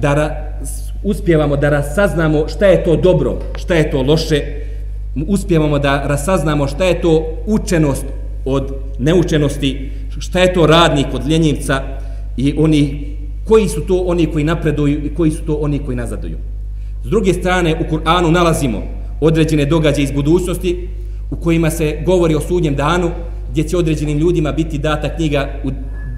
da 0.00 0.14
ra, 0.14 0.56
uspjevamo 1.02 1.56
da 1.56 1.68
rasaznamo 1.68 2.48
šta 2.48 2.66
je 2.66 2.84
to 2.84 2.96
dobro, 2.96 3.38
šta 3.56 3.74
je 3.74 3.90
to 3.90 4.02
loše, 4.02 4.40
uspjevamo 5.26 5.78
da 5.78 6.02
rasaznamo 6.06 6.66
šta 6.66 6.84
je 6.84 7.00
to 7.00 7.42
učenost 7.46 8.04
od 8.44 8.74
neučenosti, 8.98 9.90
šta 10.18 10.40
je 10.40 10.52
to 10.52 10.66
radnik 10.66 11.06
od 11.14 11.28
ljenjivca 11.28 11.82
i 12.36 12.54
oni 12.58 13.16
koji 13.44 13.68
su 13.68 13.80
to 13.80 13.98
oni 14.06 14.26
koji 14.26 14.44
napreduju 14.44 15.04
i 15.04 15.14
koji 15.14 15.30
su 15.30 15.42
to 15.46 15.54
oni 15.54 15.78
koji 15.78 15.96
nazaduju. 15.96 16.36
S 17.04 17.08
druge 17.08 17.32
strane, 17.32 17.74
u 17.80 17.94
Kur'anu 17.94 18.30
nalazimo 18.30 18.82
određene 19.20 19.64
događaje 19.64 20.04
iz 20.04 20.12
budućnosti 20.12 20.88
u 21.30 21.36
kojima 21.36 21.70
se 21.70 22.02
govori 22.06 22.34
o 22.34 22.40
sudnjem 22.40 22.74
danu, 22.74 23.10
gdje 23.50 23.68
će 23.68 23.76
određenim 23.76 24.18
ljudima 24.18 24.52
biti 24.52 24.78
data 24.78 25.16
knjiga 25.16 25.48
u 25.64 25.70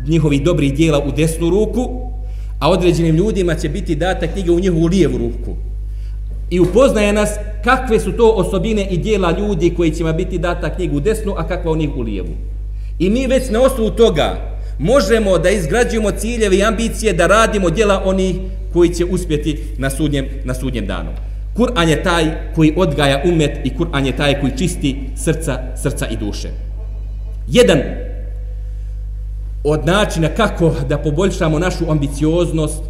njihovih 0.08 0.42
dobrih 0.42 0.74
dijela 0.74 0.98
u 0.98 1.12
desnu 1.12 1.50
ruku, 1.50 2.10
a 2.58 2.70
određenim 2.70 3.16
ljudima 3.16 3.54
će 3.54 3.68
biti 3.68 3.94
data 3.94 4.26
knjiga 4.26 4.52
u 4.52 4.60
njihovu 4.60 4.86
lijevu 4.86 5.18
ruku. 5.18 5.56
I 6.50 6.60
upoznaje 6.60 7.12
nas 7.12 7.30
kakve 7.64 8.00
su 8.00 8.12
to 8.12 8.30
osobine 8.30 8.88
i 8.90 8.98
dijela 8.98 9.38
ljudi 9.38 9.74
koji 9.76 9.90
će 9.90 10.04
biti 10.04 10.38
data 10.38 10.74
knjiga 10.74 10.96
u 10.96 11.00
desnu, 11.00 11.34
a 11.36 11.48
kakva 11.48 11.72
u 11.72 11.76
njih 11.76 11.90
u 11.96 12.00
lijevu. 12.00 12.34
I 12.98 13.10
mi 13.10 13.26
već 13.26 13.50
na 13.50 13.62
osnovu 13.62 13.90
toga 13.90 14.58
možemo 14.78 15.38
da 15.38 15.50
izgrađujemo 15.50 16.10
ciljeve 16.10 16.56
i 16.56 16.64
ambicije 16.64 17.12
da 17.12 17.26
radimo 17.26 17.70
dijela 17.70 18.02
onih 18.04 18.36
koji 18.72 18.94
će 18.94 19.04
uspjeti 19.04 19.58
na 19.78 19.90
sudnjem, 19.90 20.26
na 20.44 20.54
sudnjem 20.54 20.86
danu. 20.86 21.10
Kur'an 21.56 21.88
je 21.88 22.02
taj 22.02 22.24
koji 22.54 22.72
odgaja 22.76 23.22
umet 23.24 23.58
i 23.64 23.70
Kur'an 23.78 24.06
je 24.06 24.16
taj 24.16 24.40
koji 24.40 24.52
čisti 24.58 24.96
srca, 25.16 25.58
srca 25.82 26.06
i 26.06 26.16
duše. 26.16 26.48
Jedan 27.48 27.78
od 29.70 29.86
načina 29.86 30.28
kako 30.28 30.74
da 30.88 30.98
poboljšamo 30.98 31.58
našu 31.58 31.90
ambicioznost 31.90 32.82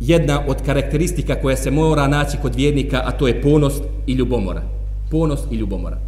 jedna 0.00 0.42
od 0.48 0.56
karakteristika 0.66 1.34
koja 1.34 1.56
se 1.56 1.70
mora 1.70 2.08
naći 2.08 2.36
kod 2.42 2.54
vjernika, 2.54 3.02
a 3.04 3.10
to 3.10 3.28
je 3.28 3.42
ponos 3.42 3.74
i 4.06 4.12
ljubomora. 4.12 4.62
Ponos 5.10 5.40
i 5.50 5.54
ljubomora. 5.54 5.98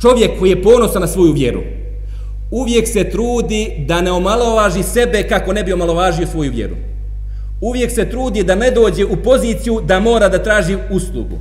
Čovjek 0.00 0.38
koji 0.38 0.50
je 0.50 0.62
ponosan 0.62 1.02
na 1.02 1.08
svoju 1.08 1.32
vjeru, 1.32 1.62
uvijek 2.50 2.88
se 2.88 3.10
trudi 3.10 3.84
da 3.88 4.00
ne 4.00 4.12
omalovaži 4.12 4.82
sebe 4.82 5.22
kako 5.28 5.52
ne 5.52 5.64
bi 5.64 5.72
omalovažio 5.72 6.26
svoju 6.26 6.52
vjeru. 6.52 6.76
Uvijek 7.60 7.90
se 7.90 8.10
trudi 8.10 8.42
da 8.42 8.54
ne 8.54 8.70
dođe 8.70 9.04
u 9.04 9.16
poziciju 9.16 9.80
da 9.86 10.00
mora 10.00 10.28
da 10.28 10.42
traži 10.42 10.76
uslugu 10.90 11.38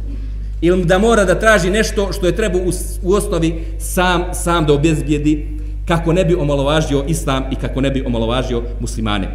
ili 0.61 0.85
da 0.85 0.97
mora 0.97 1.25
da 1.25 1.39
traži 1.39 1.69
nešto 1.69 2.11
što 2.13 2.25
je 2.25 2.35
treba 2.35 2.57
u, 2.57 2.71
u 3.03 3.13
osnovi 3.13 3.65
sam, 3.79 4.23
sam 4.33 4.65
da 4.65 4.73
obezbijedi 4.73 5.56
kako 5.87 6.13
ne 6.13 6.25
bi 6.25 6.35
omalovažio 6.35 7.03
islam 7.07 7.43
i 7.51 7.55
kako 7.55 7.81
ne 7.81 7.91
bi 7.91 8.03
omalovažio 8.05 8.63
muslimane. 8.79 9.27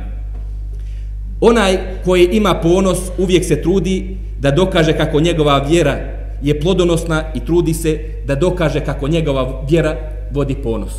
Onaj 1.41 1.79
koji 2.05 2.29
ima 2.33 2.55
ponos 2.55 2.99
uvijek 3.19 3.45
se 3.45 3.63
trudi 3.63 4.17
da 4.41 4.51
dokaže 4.51 4.93
kako 4.93 5.21
njegova 5.21 5.59
vjera 5.59 5.99
je 6.43 6.61
plodonosna 6.61 7.25
i 7.35 7.41
trudi 7.41 7.75
se 7.75 8.01
da 8.27 8.35
dokaže 8.35 8.81
kako 8.81 9.09
njegova 9.09 9.65
vjera 9.71 9.97
vodi 10.33 10.55
ponos. 10.55 10.93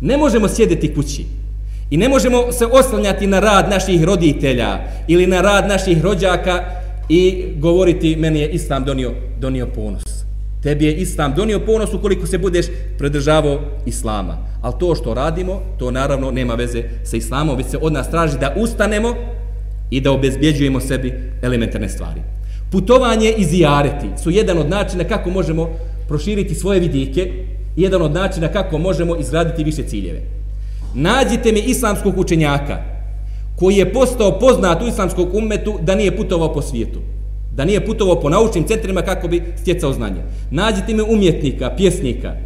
Ne 0.00 0.16
možemo 0.16 0.48
sjediti 0.48 0.94
kući 0.94 1.24
i 1.90 1.96
ne 1.96 2.08
možemo 2.08 2.52
se 2.52 2.66
oslanjati 2.66 3.26
na 3.26 3.40
rad 3.40 3.70
naših 3.70 4.04
roditelja 4.04 4.78
ili 5.08 5.26
na 5.26 5.40
rad 5.40 5.68
naših 5.68 6.02
rođaka 6.02 6.64
i 7.08 7.44
govoriti 7.58 8.16
meni 8.16 8.40
je 8.40 8.48
islam 8.48 8.84
donio, 8.84 9.12
donio 9.40 9.66
ponos. 9.66 10.02
Tebi 10.62 10.84
je 10.84 10.94
islam 10.94 11.34
donio 11.36 11.60
ponos 11.60 11.94
ukoliko 11.94 12.26
se 12.26 12.38
budeš 12.38 12.66
predržavao 12.98 13.60
islama. 13.86 14.38
Ali 14.62 14.74
to 14.80 14.94
što 14.94 15.14
radimo, 15.14 15.62
to 15.78 15.90
naravno 15.90 16.30
nema 16.30 16.54
veze 16.54 16.82
sa 17.04 17.16
islamom, 17.16 17.56
već 17.56 17.66
se 17.66 17.78
od 17.80 17.92
nas 17.92 18.10
traži 18.10 18.38
da 18.38 18.54
ustanemo 18.56 19.14
i 19.90 20.00
da 20.00 20.12
obezbjeđujemo 20.12 20.80
sebi 20.80 21.12
elementarne 21.42 21.88
stvari. 21.88 22.20
Putovanje 22.70 23.34
i 23.36 23.44
zijareti 23.44 24.06
su 24.22 24.30
jedan 24.30 24.58
od 24.58 24.68
načina 24.68 25.04
kako 25.04 25.30
možemo 25.30 25.70
proširiti 26.08 26.54
svoje 26.54 26.80
vidike 26.80 27.20
i 27.76 27.82
jedan 27.82 28.02
od 28.02 28.12
načina 28.12 28.48
kako 28.48 28.78
možemo 28.78 29.16
izgraditi 29.16 29.64
više 29.64 29.82
ciljeve. 29.82 30.20
Nađite 30.94 31.52
mi 31.52 31.60
islamskog 31.60 32.18
učenjaka 32.18 32.78
koji 33.56 33.76
je 33.76 33.92
postao 33.92 34.38
poznat 34.38 34.82
u 34.82 34.86
islamskog 34.86 35.34
umetu 35.34 35.78
da 35.82 35.94
nije 35.94 36.16
putovao 36.16 36.54
po 36.54 36.62
svijetu 36.62 37.00
da 37.56 37.64
nije 37.64 37.86
putovao 37.86 38.20
po 38.20 38.28
naučnim 38.28 38.64
centrima 38.64 39.02
kako 39.02 39.28
bi 39.28 39.42
stjecao 39.56 39.92
znanje. 39.92 40.22
Nađite 40.50 40.94
mi 40.94 41.02
umjetnika, 41.02 41.70
pjesnika, 41.76 42.36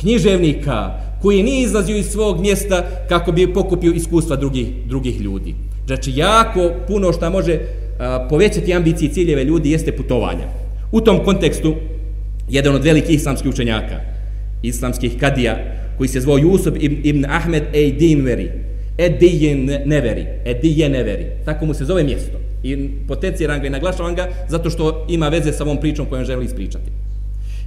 književnika, 0.00 1.06
koji 1.22 1.42
nije 1.42 1.62
izlazio 1.62 1.96
iz 1.96 2.06
svog 2.06 2.40
mjesta 2.40 2.84
kako 3.08 3.32
bi 3.32 3.52
pokupio 3.52 3.92
iskustva 3.92 4.36
drugih, 4.36 4.66
drugih 4.86 5.20
ljudi. 5.20 5.54
Znači, 5.86 6.12
jako 6.14 6.70
puno 6.86 7.12
što 7.12 7.30
može 7.30 7.58
a, 7.98 8.26
povećati 8.30 8.74
ambicije 8.74 9.08
i 9.08 9.12
ciljeve 9.12 9.44
ljudi 9.44 9.70
jeste 9.70 9.92
putovanja. 9.92 10.46
U 10.92 11.00
tom 11.00 11.24
kontekstu, 11.24 11.74
jedan 12.50 12.74
od 12.74 12.84
velikih 12.84 13.14
islamskih 13.14 13.50
učenjaka, 13.50 14.00
islamskih 14.62 15.18
kadija, 15.20 15.56
koji 15.98 16.08
se 16.08 16.20
zvao 16.20 16.38
Jusuf 16.38 16.74
ibn 16.80 17.24
Ahmed 17.24 17.62
Ejdinveri, 17.72 18.50
Edijen 18.98 19.70
Neveri, 19.84 20.26
Edijen 20.44 20.92
Neveri, 20.92 21.26
tako 21.44 21.66
mu 21.66 21.74
se 21.74 21.84
zove 21.84 22.04
mjesto 22.04 22.45
I 22.66 22.90
potenciram 23.08 23.60
ga 23.60 23.66
i 23.66 23.70
naglašavam 23.70 24.14
ga 24.14 24.28
zato 24.48 24.70
što 24.70 25.06
ima 25.08 25.28
veze 25.28 25.52
sa 25.52 25.64
ovom 25.64 25.80
pričom 25.80 26.06
kojom 26.06 26.24
želi 26.24 26.44
ispričati. 26.44 26.90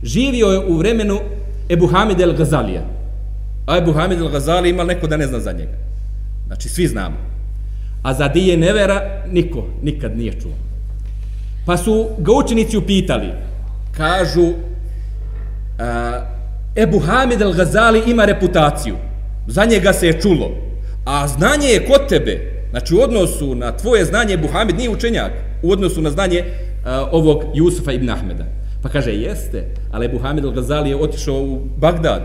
Živio 0.03 0.47
je 0.47 0.59
u 0.59 0.77
vremenu 0.77 1.19
Ebu 1.69 1.88
Hamid 1.88 2.19
el-Gazalija. 2.19 2.81
A 3.65 3.77
Ebu 3.77 3.93
Hamid 3.93 4.19
el-Gazali 4.19 4.69
ima 4.69 4.83
neko 4.83 5.07
da 5.07 5.17
ne 5.17 5.27
zna 5.27 5.39
za 5.39 5.51
njega. 5.51 5.77
Znači, 6.47 6.69
svi 6.69 6.88
znamo. 6.88 7.15
A 8.03 8.13
za 8.13 8.27
Dije 8.27 8.57
Nevera 8.57 9.23
niko 9.31 9.67
nikad 9.83 10.17
nije 10.17 10.39
čuo. 10.41 10.51
Pa 11.65 11.77
su 11.77 12.09
ga 12.17 12.31
učenici 12.31 12.77
upitali, 12.77 13.27
kažu, 13.97 14.53
a, 15.79 16.21
Ebu 16.75 16.99
Hamid 16.99 17.41
el-Gazali 17.41 18.03
ima 18.07 18.25
reputaciju, 18.25 18.95
za 19.47 19.65
njega 19.65 19.93
se 19.93 20.07
je 20.07 20.21
čulo, 20.21 20.51
a 21.05 21.27
znanje 21.27 21.67
je 21.67 21.85
kod 21.85 22.09
tebe, 22.09 22.59
znači 22.69 22.95
u 22.95 23.01
odnosu 23.01 23.55
na 23.55 23.77
tvoje 23.77 24.05
znanje, 24.05 24.34
Ebu 24.34 24.47
nije 24.77 24.89
učenjak, 24.89 25.32
u 25.63 25.71
odnosu 25.71 26.01
na 26.01 26.10
znanje 26.10 26.39
uh, 26.39 26.86
ovog 27.12 27.43
Jusufa 27.53 27.91
ibn 27.91 28.10
Ahmeda. 28.10 28.45
Pa 28.82 28.89
kaže, 28.89 29.12
jeste, 29.12 29.65
ali 29.91 30.05
Ebu 30.05 30.19
al-Ghazali 30.19 30.88
je 30.88 30.95
otišao 30.95 31.43
u 31.43 31.60
Bagdad, 31.77 32.21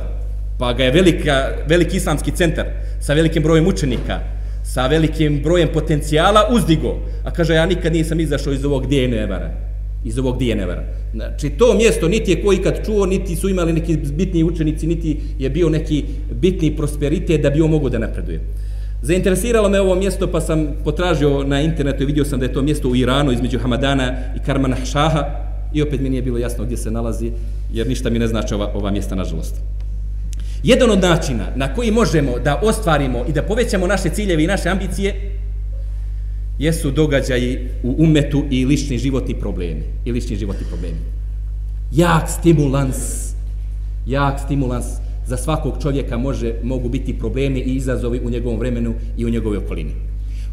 pa 0.59 0.73
ga 0.73 0.85
je 0.85 0.91
velika, 0.91 1.49
veliki 1.67 1.97
islamski 1.97 2.31
centar 2.31 2.67
sa 3.01 3.15
velikim 3.15 3.43
brojem 3.43 3.67
učenika, 3.67 4.21
sa 4.63 4.87
velikim 4.87 5.43
brojem 5.43 5.69
potencijala 5.73 6.49
uzdigo. 6.51 6.99
A 7.25 7.31
kaže, 7.31 7.55
ja 7.55 7.67
nikad 7.67 7.93
nisam 7.93 8.21
izašao 8.21 8.53
iz 8.53 8.65
ovog 8.65 8.87
Dijenevara. 8.87 9.51
Iz 10.05 10.19
ovog 10.19 10.37
gdje 10.37 10.55
nevara. 10.55 10.85
Znači, 11.15 11.51
to 11.51 11.75
mjesto 11.75 12.09
niti 12.09 12.31
je 12.31 12.43
koji 12.43 12.59
kad 12.59 12.87
čuo, 12.87 13.07
niti 13.07 13.37
su 13.37 13.49
imali 13.49 13.73
neki 13.73 13.97
bitni 13.97 14.45
učenici, 14.45 14.87
niti 14.87 15.21
je 15.39 15.51
bio 15.51 15.69
neki 15.69 16.05
bitni 16.33 16.77
prosperitet 16.77 17.41
da 17.41 17.51
bi 17.51 17.61
on 17.61 17.71
mogo 17.71 17.89
da 17.89 17.99
napreduje. 17.99 18.41
Zainteresiralo 19.05 19.69
me 19.69 19.81
ovo 19.81 19.95
mjesto, 19.95 20.27
pa 20.27 20.41
sam 20.41 20.69
potražio 20.85 21.43
na 21.43 21.61
internetu 21.61 22.03
i 22.03 22.07
vidio 22.07 22.25
sam 22.25 22.39
da 22.39 22.47
je 22.47 22.53
to 22.53 22.63
mjesto 22.63 22.89
u 22.89 22.97
Iranu 22.97 23.33
između 23.33 23.59
Hamadana 23.59 24.13
i 24.37 24.39
Karmana 24.47 24.77
Šaha 24.85 25.25
i 25.73 25.83
opet 25.83 26.01
mi 26.01 26.09
nije 26.09 26.23
bilo 26.23 26.39
jasno 26.39 26.65
gdje 26.65 26.77
se 26.77 26.91
nalazi, 26.91 27.33
jer 27.73 27.87
ništa 27.87 28.11
mi 28.11 28.19
ne 28.19 28.27
znači 28.27 28.55
ova, 28.55 28.73
ova 28.75 28.91
mjesta, 28.91 29.15
nažalost. 29.15 29.55
Jedan 30.63 30.91
od 30.91 31.03
načina 31.03 31.45
na 31.57 31.75
koji 31.75 31.91
možemo 31.91 32.39
da 32.45 32.61
ostvarimo 32.63 33.25
i 33.29 33.33
da 33.33 33.43
povećamo 33.43 33.87
naše 33.87 34.09
ciljeve 34.09 34.45
i 34.45 34.47
naše 34.47 34.69
ambicije 34.69 35.39
jesu 36.59 36.91
događaji 36.91 37.69
u 37.83 37.95
umetu 37.99 38.45
i 38.51 38.65
lični 38.65 38.99
životni 38.99 39.35
problemi. 39.35 39.83
I 40.05 40.13
lični 40.13 40.37
životni 40.37 40.67
problemi. 40.69 40.99
Jak 41.93 42.29
stimulans, 42.29 42.97
jak 44.07 44.41
stimulans 44.41 45.04
za 45.27 45.37
svakog 45.37 45.75
čovjeka 45.83 46.19
može, 46.19 46.55
mogu 46.63 46.89
biti 46.89 47.19
problemi 47.19 47.61
i 47.61 47.75
izazovi 47.75 48.21
u 48.25 48.31
njegovom 48.31 48.59
vremenu 48.59 48.95
i 49.17 49.25
u 49.25 49.31
njegovoj 49.31 49.59
okolini. 49.59 49.93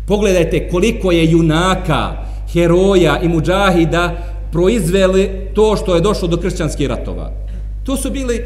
Pogledajte 0.07 0.67
koliko 0.69 1.11
je 1.11 1.31
junaka, 1.31 2.25
heroja 2.53 3.19
i 3.23 3.27
muđahida 3.27 4.17
proizveli 4.51 5.29
to 5.53 5.75
što 5.75 5.95
je 5.95 6.01
došlo 6.01 6.27
do 6.27 6.37
kršćanskih 6.37 6.87
ratova. 6.87 7.31
To 7.83 7.97
su 7.97 8.11
bili 8.11 8.41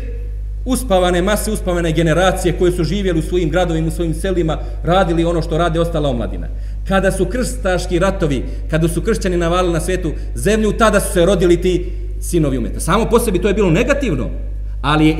uspavane 0.66 1.22
mase, 1.22 1.52
uspavane 1.52 1.92
generacije 1.92 2.58
koje 2.60 2.72
su 2.72 2.84
živjeli 2.84 3.20
u 3.20 3.22
svojim 3.22 3.50
gradovima, 3.50 3.88
u 3.88 3.92
svojim 3.92 4.14
selima, 4.14 4.58
radili 4.84 5.26
ono 5.26 5.42
što 5.42 5.58
rade 5.58 5.80
ostala 5.80 6.10
omladina. 6.10 6.48
Kada 6.88 7.12
su 7.12 7.26
krstaški 7.26 8.00
ratovi, 8.00 8.44
kada 8.70 8.88
su 8.88 9.02
kršćani 9.02 9.38
navali 9.38 9.74
na 9.74 9.82
svetu 9.82 10.12
zemlju, 10.36 10.72
tada 10.72 11.00
su 11.00 11.14
se 11.14 11.26
rodili 11.26 11.62
ti 11.62 11.92
sinovi 12.22 12.58
umeta. 12.58 12.80
Samo 12.80 13.06
po 13.06 13.20
sebi 13.20 13.42
to 13.42 13.48
je 13.48 13.54
bilo 13.54 13.70
negativno, 13.70 14.30
ali 14.86 15.08
je 15.08 15.16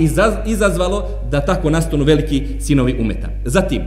izazvalo 0.46 1.10
da 1.32 1.42
tako 1.42 1.70
nastanu 1.70 2.04
veliki 2.04 2.48
sinovi 2.60 2.96
umeta. 3.00 3.28
Zatim, 3.46 3.82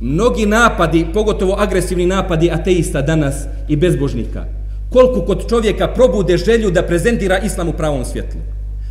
mnogi 0.00 0.46
napadi, 0.46 1.06
pogotovo 1.14 1.56
agresivni 1.58 2.06
napadi 2.06 2.50
ateista 2.50 3.02
danas 3.02 3.34
i 3.68 3.76
bezbožnika, 3.76 4.44
koliko 4.92 5.20
kod 5.20 5.48
čovjeka 5.48 5.88
probude 5.88 6.36
želju 6.36 6.70
da 6.70 6.82
prezentira 6.82 7.38
islam 7.38 7.68
u 7.68 7.72
pravom 7.72 8.04
svjetlu 8.04 8.40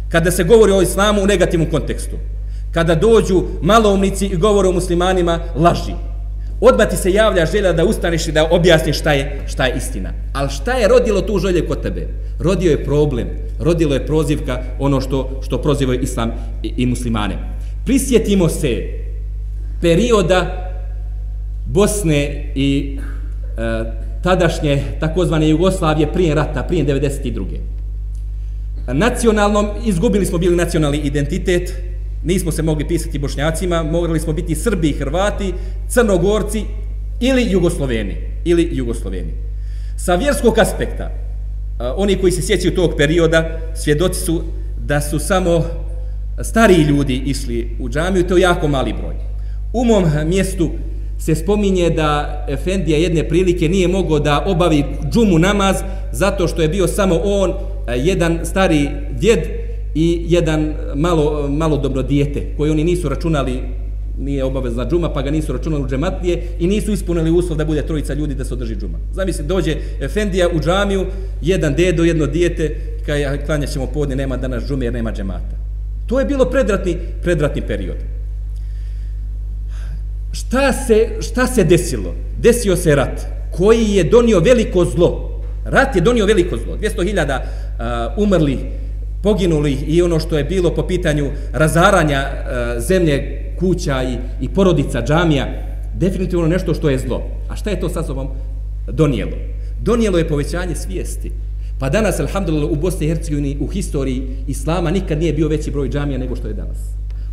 kada 0.09 0.31
se 0.31 0.43
govori 0.43 0.71
o 0.71 0.81
islamu 0.81 1.23
u 1.23 1.27
negativnom 1.27 1.69
kontekstu, 1.69 2.15
kada 2.71 2.95
dođu 2.95 3.43
maloumnici 3.61 4.25
i 4.25 4.37
govore 4.37 4.67
o 4.67 4.71
muslimanima, 4.71 5.39
laži. 5.55 6.12
Odmah 6.65 6.89
ti 6.89 6.97
se 6.97 7.11
javlja 7.11 7.45
želja 7.45 7.73
da 7.73 7.85
ustaneš 7.85 8.27
i 8.27 8.31
da 8.31 8.47
objasniš 8.51 8.99
šta 8.99 9.13
je, 9.13 9.41
šta 9.47 9.65
je 9.65 9.73
istina. 9.77 10.13
Ali 10.33 10.49
šta 10.49 10.73
je 10.73 10.87
rodilo 10.87 11.21
tu 11.21 11.39
želje 11.39 11.67
kod 11.67 11.81
tebe? 11.81 12.07
Rodio 12.39 12.71
je 12.71 12.83
problem, 12.83 13.27
rodilo 13.59 13.93
je 13.93 14.05
prozivka 14.05 14.61
ono 14.79 15.01
što, 15.01 15.41
što 15.45 15.61
prozivaju 15.61 16.01
islam 16.01 16.31
i, 16.63 16.73
i 16.77 16.85
muslimane. 16.85 17.37
Prisjetimo 17.85 18.49
se 18.49 18.83
perioda 19.81 20.69
Bosne 21.65 22.51
i 22.55 22.97
e, 22.97 23.83
tadašnje 24.23 24.83
takozvane 24.99 25.49
Jugoslavije 25.49 26.13
prije 26.13 26.35
rata, 26.35 26.63
prije 26.63 26.85
92 26.85 27.43
nacionalnom, 28.87 29.67
izgubili 29.85 30.25
smo 30.25 30.37
bili 30.37 30.55
nacionalni 30.55 30.97
identitet, 30.97 31.73
nismo 32.23 32.51
se 32.51 32.61
mogli 32.61 32.87
pisati 32.87 33.19
bošnjacima, 33.19 33.83
mogli 33.83 34.19
smo 34.19 34.33
biti 34.33 34.55
Srbi 34.55 34.89
i 34.89 34.93
Hrvati, 34.93 35.53
Crnogorci 35.89 36.63
ili 37.19 37.51
Jugosloveni. 37.51 38.17
Ili 38.45 38.69
Jugosloveni. 38.71 39.33
Sa 39.97 40.15
vjerskog 40.15 40.59
aspekta, 40.59 41.11
oni 41.95 42.15
koji 42.15 42.31
se 42.31 42.41
sjećaju 42.41 42.75
tog 42.75 42.93
perioda, 42.97 43.59
svjedoci 43.75 44.19
su 44.19 44.43
da 44.85 45.01
su 45.01 45.19
samo 45.19 45.63
stariji 46.41 46.83
ljudi 46.83 47.21
išli 47.25 47.77
u 47.79 47.89
džamiju, 47.89 48.27
to 48.27 48.37
je 48.37 48.41
jako 48.41 48.67
mali 48.67 48.93
broj. 48.93 49.15
U 49.73 49.85
mom 49.85 50.05
mjestu 50.25 50.69
se 51.19 51.35
spominje 51.35 51.89
da 51.89 52.45
Efendija 52.49 52.97
jedne 52.97 53.29
prilike 53.29 53.69
nije 53.69 53.87
mogao 53.87 54.19
da 54.19 54.43
obavi 54.47 54.83
džumu 55.11 55.39
namaz 55.39 55.75
zato 56.11 56.47
što 56.47 56.61
je 56.61 56.67
bio 56.67 56.87
samo 56.87 57.19
on 57.23 57.53
jedan 57.95 58.39
stari 58.43 58.89
djed 59.11 59.39
i 59.95 60.25
jedan 60.27 60.73
malo, 60.95 61.47
malo 61.49 61.77
dobro 61.77 62.01
dijete 62.01 62.53
koje 62.57 62.71
oni 62.71 62.83
nisu 62.83 63.09
računali 63.09 63.59
nije 64.17 64.43
obavezna 64.43 64.89
džuma, 64.89 65.09
pa 65.13 65.21
ga 65.21 65.31
nisu 65.31 65.53
računali 65.53 65.83
u 65.83 65.87
džematlije 65.87 66.43
i 66.59 66.67
nisu 66.67 66.91
ispunili 66.91 67.31
uslov 67.31 67.57
da 67.57 67.65
bude 67.65 67.81
trojica 67.81 68.13
ljudi 68.13 68.35
da 68.35 68.45
se 68.45 68.53
održi 68.53 68.75
džuma. 68.75 68.97
Zamisli, 69.13 69.45
dođe 69.45 69.75
Efendija 70.01 70.49
u 70.53 70.59
džamiju, 70.59 71.05
jedan 71.41 71.73
dedo, 71.73 72.03
jedno 72.03 72.25
dijete, 72.25 72.75
kaj 73.05 73.45
klanja 73.45 73.67
ćemo 73.67 73.87
podne, 73.87 74.15
nema 74.15 74.37
danas 74.37 74.63
džume 74.63 74.85
jer 74.85 74.93
nema 74.93 75.11
džemata. 75.11 75.57
To 76.07 76.19
je 76.19 76.25
bilo 76.25 76.45
predratni, 76.45 76.97
predratni 77.21 77.61
period. 77.61 77.97
Šta 80.31 80.73
se, 80.73 81.09
šta 81.21 81.47
se 81.47 81.63
desilo? 81.63 82.15
Desio 82.41 82.75
se 82.75 82.95
rat 82.95 83.21
koji 83.51 83.85
je 83.89 84.03
donio 84.03 84.39
veliko 84.39 84.85
zlo. 84.85 85.41
Rat 85.65 85.95
je 85.95 86.01
donio 86.01 86.25
veliko 86.25 86.57
zlo. 86.57 86.77
200.000 86.77 87.39
uh, 87.39 88.23
umrli, 88.23 88.59
poginulih 89.23 89.83
i 89.87 90.01
ono 90.01 90.19
što 90.19 90.37
je 90.37 90.43
bilo 90.43 90.75
po 90.75 90.83
pitanju 90.87 91.31
razaranja 91.53 92.19
e, 92.19 92.79
zemlje, 92.79 93.43
kuća 93.59 94.03
i, 94.03 94.17
i 94.41 94.49
porodica, 94.49 95.01
džamija, 95.01 95.47
definitivno 95.95 96.47
nešto 96.47 96.73
što 96.73 96.89
je 96.89 96.99
zlo. 96.99 97.23
A 97.49 97.55
šta 97.55 97.69
je 97.69 97.79
to 97.79 97.89
sa 97.89 98.03
sobom 98.03 98.27
donijelo? 98.87 99.37
Donijelo 99.81 100.17
je 100.17 100.27
povećanje 100.27 100.75
svijesti. 100.75 101.31
Pa 101.79 101.89
danas, 101.89 102.19
alhamdulillah, 102.19 102.71
u 102.71 102.75
Bosni 102.75 103.05
i 103.05 103.09
Hercegovini, 103.09 103.57
u 103.59 103.67
historiji 103.67 104.23
Islama, 104.47 104.91
nikad 104.91 105.19
nije 105.19 105.33
bio 105.33 105.47
veći 105.47 105.71
broj 105.71 105.89
džamija 105.89 106.17
nego 106.17 106.35
što 106.35 106.47
je 106.47 106.53
danas. 106.53 106.77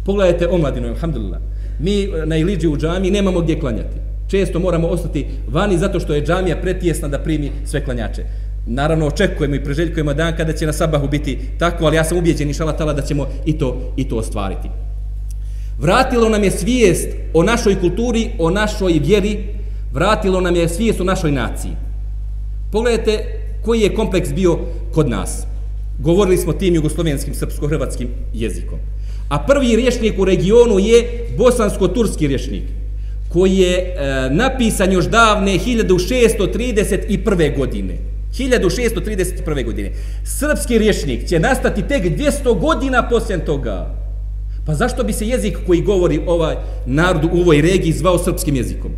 Pogledajte 0.04 0.48
omladinu, 0.48 0.88
alhamdulillah. 0.88 1.40
Mi 1.78 2.02
e, 2.02 2.26
na 2.26 2.36
Iliđi 2.36 2.68
u 2.68 2.76
džami 2.76 3.10
nemamo 3.10 3.40
gdje 3.40 3.60
klanjati. 3.60 3.96
Često 4.28 4.58
moramo 4.58 4.88
ostati 4.88 5.26
vani 5.48 5.78
zato 5.78 6.00
što 6.00 6.14
je 6.14 6.24
džamija 6.24 6.56
pretjesna 6.56 7.08
da 7.08 7.18
primi 7.18 7.50
sve 7.64 7.84
klanjače. 7.84 8.24
Naravno, 8.66 9.06
očekujemo 9.06 9.54
i 9.54 9.64
preželjkujemo 9.64 10.14
dan 10.14 10.36
kada 10.36 10.52
će 10.52 10.66
na 10.66 10.72
sabahu 10.72 11.08
biti 11.08 11.38
tako, 11.58 11.84
ali 11.84 11.96
ja 11.96 12.04
sam 12.04 12.18
ubijeđen 12.18 12.50
i 12.50 12.54
šalatala 12.54 12.92
da 12.92 13.02
ćemo 13.02 13.26
i 13.46 13.58
to, 13.58 13.92
i 13.96 14.08
to 14.08 14.16
ostvariti. 14.16 14.68
Vratilo 15.80 16.28
nam 16.28 16.44
je 16.44 16.50
svijest 16.50 17.08
o 17.34 17.42
našoj 17.42 17.80
kulturi, 17.80 18.30
o 18.38 18.50
našoj 18.50 18.92
vjeri, 18.92 19.44
vratilo 19.92 20.40
nam 20.40 20.56
je 20.56 20.68
svijest 20.68 21.00
o 21.00 21.04
našoj 21.04 21.32
naciji. 21.32 21.72
Pogledajte 22.72 23.24
koji 23.64 23.80
je 23.80 23.94
kompleks 23.94 24.32
bio 24.32 24.58
kod 24.92 25.08
nas. 25.08 25.42
Govorili 25.98 26.36
smo 26.36 26.52
tim 26.52 26.74
jugoslovenskim, 26.74 27.34
srpsko-hrvatskim 27.34 28.08
jezikom. 28.34 28.78
A 29.28 29.38
prvi 29.38 29.76
rječnik 29.76 30.18
u 30.18 30.24
regionu 30.24 30.78
je 30.78 31.26
bosansko-turski 31.38 32.26
rječnik, 32.26 32.62
koji 33.28 33.56
je 33.56 33.78
e, 33.78 33.94
napisan 34.30 34.92
još 34.92 35.04
davne 35.04 35.58
1631. 35.58 37.58
godine. 37.58 38.09
1631. 38.38 39.64
godine. 39.64 39.90
Srpski 40.24 40.78
rječnik 40.78 41.28
će 41.28 41.40
nastati 41.40 41.82
tek 41.82 42.02
200 42.02 42.58
godina 42.60 43.08
poslije 43.08 43.44
toga. 43.44 43.94
Pa 44.66 44.74
zašto 44.74 45.04
bi 45.04 45.12
se 45.12 45.28
jezik 45.28 45.58
koji 45.66 45.80
govori 45.82 46.20
ovaj 46.26 46.56
narod 46.86 47.24
u 47.24 47.40
ovoj 47.40 47.62
regiji 47.62 47.92
zvao 47.92 48.18
srpskim 48.18 48.56
jezikom? 48.56 48.90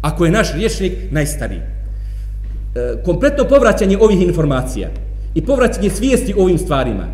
Ako 0.00 0.24
je 0.24 0.30
naš 0.30 0.54
rječnik 0.54 0.92
najstariji. 1.10 1.58
E, 1.58 3.02
kompletno 3.04 3.44
povraćanje 3.44 3.98
ovih 3.98 4.22
informacija 4.22 4.88
i 5.34 5.42
povraćanje 5.42 5.90
svijesti 5.90 6.34
ovim 6.38 6.58
stvarima 6.58 7.06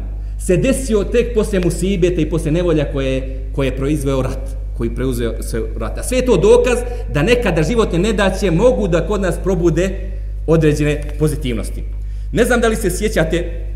se 0.46 0.56
desio 0.56 1.04
tek 1.04 1.34
poslije 1.34 1.60
musibeta 1.64 2.20
i 2.20 2.30
poslije 2.30 2.52
nevolja 2.52 2.92
koje, 2.92 3.46
koje 3.54 3.66
je 3.66 3.76
proizveo 3.76 4.22
rat 4.22 4.62
koji 4.76 4.94
preuzeo 4.94 5.42
se 5.42 5.62
rat. 5.80 5.98
A 5.98 6.02
sve 6.02 6.18
je 6.18 6.26
to 6.26 6.36
dokaz 6.36 6.78
da 7.14 7.22
nekada 7.22 7.62
životne 7.62 7.98
nedaće 7.98 8.50
mogu 8.50 8.88
da 8.88 9.06
kod 9.06 9.20
nas 9.20 9.34
probude 9.42 10.10
određene 10.46 11.00
pozitivnosti. 11.18 11.84
Ne 12.32 12.44
znam 12.44 12.60
da 12.60 12.68
li 12.68 12.76
se 12.76 12.90
sjećate, 12.90 13.66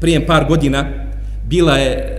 prije 0.00 0.26
par 0.26 0.44
godina 0.48 0.84
bila 1.46 1.76
je 1.76 2.16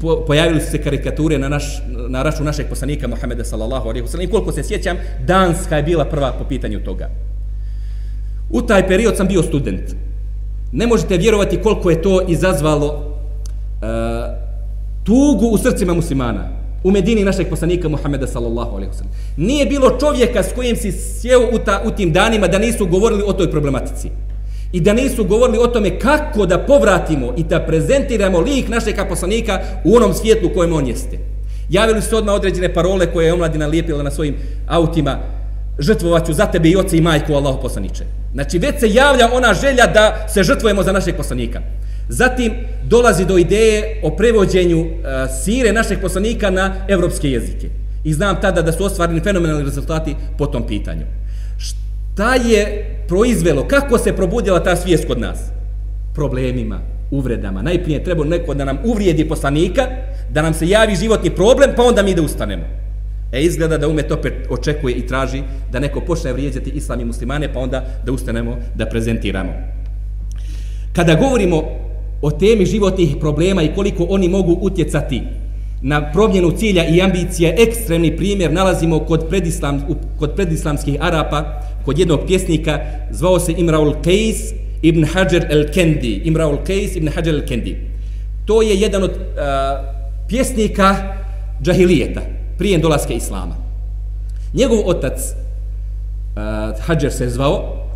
po, 0.00 0.24
pojavili 0.26 0.60
su 0.60 0.70
se 0.70 0.82
karikature 0.82 1.38
na, 1.38 1.48
naš, 1.48 1.82
na 2.08 2.22
račun 2.22 2.46
našeg 2.46 2.66
poslanika 2.68 3.08
Muhameda 3.08 3.44
sallallahu 3.44 3.88
alaihi 3.88 4.06
wasallam. 4.06 4.24
I 4.24 4.30
koliko 4.30 4.52
se 4.52 4.62
sjećam, 4.62 4.96
Danska 5.26 5.76
je 5.76 5.82
bila 5.82 6.04
prva 6.04 6.32
po 6.32 6.44
pitanju 6.44 6.84
toga. 6.84 7.10
U 8.50 8.62
taj 8.62 8.88
period 8.88 9.16
sam 9.16 9.28
bio 9.28 9.42
student. 9.42 9.94
Ne 10.72 10.86
možete 10.86 11.16
vjerovati 11.16 11.60
koliko 11.62 11.90
je 11.90 12.02
to 12.02 12.22
izazvalo 12.28 12.86
uh, 12.86 13.88
tugu 15.04 15.46
u 15.46 15.58
srcima 15.58 15.94
muslimana. 15.94 16.63
U 16.84 16.90
Medini 16.90 17.24
našeg 17.24 17.48
poslanika 17.48 17.88
Muhameda 17.88 18.26
sallallahu 18.26 18.76
alejhi 18.76 18.90
ve 18.90 18.96
sellem. 18.96 19.12
Nije 19.36 19.66
bilo 19.66 19.98
čovjeka 20.00 20.42
s 20.42 20.52
kojim 20.54 20.76
si 20.76 20.92
sjeo 20.92 21.40
u, 21.52 21.58
ta, 21.58 21.82
u 21.84 21.90
tim 21.90 22.12
danima 22.12 22.48
da 22.48 22.58
nisu 22.58 22.86
govorili 22.86 23.22
o 23.26 23.32
toj 23.32 23.50
problematici 23.50 24.10
i 24.72 24.80
da 24.80 24.92
nisu 24.92 25.24
govorili 25.24 25.58
o 25.58 25.66
tome 25.66 25.98
kako 25.98 26.46
da 26.46 26.58
povratimo 26.58 27.34
i 27.36 27.42
da 27.44 27.60
prezentiramo 27.60 28.40
lik 28.40 28.68
našeg 28.68 28.94
poslanika 29.08 29.60
u 29.84 29.96
onom 29.96 30.14
svijetlu 30.14 30.50
kojem 30.54 30.72
on 30.72 30.86
jeste. 30.86 31.18
Javili 31.70 32.02
su 32.02 32.16
odmah 32.16 32.34
određene 32.34 32.74
parole 32.74 33.12
koje 33.12 33.26
je 33.26 33.32
omladina 33.32 33.66
lijepila 33.66 34.02
na 34.02 34.10
svojim 34.10 34.36
autima 34.66 35.18
žrtvovaću 35.78 36.32
za 36.32 36.46
tebe 36.46 36.68
i 36.68 36.76
oce 36.76 36.96
i 36.96 37.00
majku 37.00 37.34
Allahu 37.34 37.62
poslaniče. 37.62 38.04
Znači 38.32 38.58
već 38.58 38.80
se 38.80 38.90
javlja 38.90 39.28
ona 39.32 39.54
želja 39.54 39.86
da 39.86 40.28
se 40.28 40.42
žrtvujemo 40.42 40.82
za 40.82 40.92
našeg 40.92 41.16
poslanika. 41.16 41.60
Zatim 42.08 42.52
dolazi 42.84 43.24
do 43.24 43.38
ideje 43.38 44.00
o 44.02 44.16
prevođenju 44.16 44.80
uh, 44.80 44.88
sire 45.44 45.72
našeg 45.72 46.00
poslanika 46.00 46.50
na 46.50 46.74
evropske 46.88 47.30
jezike. 47.30 47.68
I 48.04 48.12
znam 48.12 48.40
tada 48.40 48.62
da 48.62 48.72
su 48.72 48.84
ostvareni 48.84 49.20
fenomenalni 49.20 49.64
rezultati 49.64 50.16
po 50.38 50.46
tom 50.46 50.66
pitanju 50.66 51.04
Šta 52.14 52.34
je 52.34 52.84
proizvelo, 53.08 53.68
kako 53.68 53.98
se 53.98 54.16
probudila 54.16 54.62
ta 54.62 54.76
svijest 54.76 55.06
kod 55.06 55.20
nas? 55.20 55.38
Problemima, 56.14 56.80
uvredama. 57.10 57.62
Najprije 57.62 58.04
treba 58.04 58.24
neko 58.24 58.54
da 58.54 58.64
nam 58.64 58.78
uvrijedi 58.84 59.28
poslanika, 59.28 59.82
da 60.30 60.42
nam 60.42 60.54
se 60.54 60.68
javi 60.68 60.96
životni 60.96 61.30
problem, 61.30 61.70
pa 61.76 61.82
onda 61.82 62.02
mi 62.02 62.14
da 62.14 62.22
ustanemo. 62.22 62.62
E 63.32 63.42
izgleda 63.42 63.78
da 63.78 63.88
umet 63.88 64.12
opet 64.12 64.34
očekuje 64.50 64.94
i 64.94 65.06
traži 65.06 65.42
da 65.72 65.80
neko 65.80 66.00
počne 66.00 66.32
vrijeđati 66.32 66.70
islam 66.70 67.00
i 67.00 67.04
muslimane, 67.04 67.52
pa 67.52 67.60
onda 67.60 67.84
da 68.06 68.12
ustanemo, 68.12 68.56
da 68.74 68.86
prezentiramo. 68.86 69.52
Kada 70.92 71.14
govorimo 71.14 71.62
o 72.24 72.30
temi 72.30 72.66
životnih 72.66 73.16
problema 73.20 73.62
i 73.62 73.74
koliko 73.74 74.06
oni 74.08 74.28
mogu 74.28 74.58
utjecati 74.60 75.22
na 75.82 76.12
promjenu 76.12 76.50
cilja 76.50 76.84
i 76.86 77.02
ambicije, 77.02 77.54
ekstremni 77.58 78.16
primjer 78.16 78.52
nalazimo 78.52 78.98
kod, 78.98 79.28
predislam, 79.28 79.82
kod 80.18 80.34
predislamskih 80.34 80.96
Arapa, 81.00 81.60
kod 81.84 81.98
jednog 81.98 82.20
pjesnika, 82.26 82.80
zvao 83.10 83.40
se 83.40 83.54
Imraul 83.56 83.94
Qais 84.04 84.54
ibn 84.82 85.04
Hajar 85.04 85.46
el-Kendi. 85.50 86.20
Imraul 86.24 86.56
Qais 86.66 86.96
ibn 86.96 87.08
Hajar 87.08 87.34
el-Kendi. 87.34 87.76
To 88.44 88.62
je 88.62 88.80
jedan 88.80 89.02
od 89.02 89.10
uh, 89.10 89.16
pjesnika 90.28 90.96
džahilijeta, 91.62 92.20
prije 92.58 92.78
dolaske 92.78 93.14
Islama. 93.14 93.56
Njegov 94.54 94.78
otac, 94.86 95.20
uh, 95.20 96.80
Hajar 96.86 97.12
se 97.12 97.28
zvao, 97.28 97.86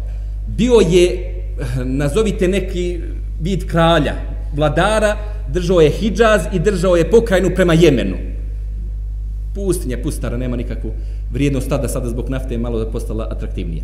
bio 0.46 0.74
je, 0.90 1.04
eh, 1.12 1.84
nazovite 1.84 2.48
neki 2.48 3.00
vid 3.40 3.66
kralja, 3.66 4.14
vladara, 4.56 5.16
držao 5.48 5.80
je 5.80 5.90
Hidžaz 5.90 6.42
i 6.52 6.58
držao 6.58 6.96
je 6.96 7.10
pokrajinu 7.10 7.50
prema 7.54 7.74
Jemenu. 7.74 8.16
Pustinja, 9.54 9.98
pustara, 10.02 10.36
nema 10.36 10.56
nikakvu 10.56 10.92
vrijednost 11.32 11.68
tada, 11.68 11.88
sada 11.88 12.08
zbog 12.08 12.28
nafte 12.30 12.54
je 12.54 12.58
malo 12.58 12.90
postala 12.92 13.28
atraktivnije. 13.30 13.82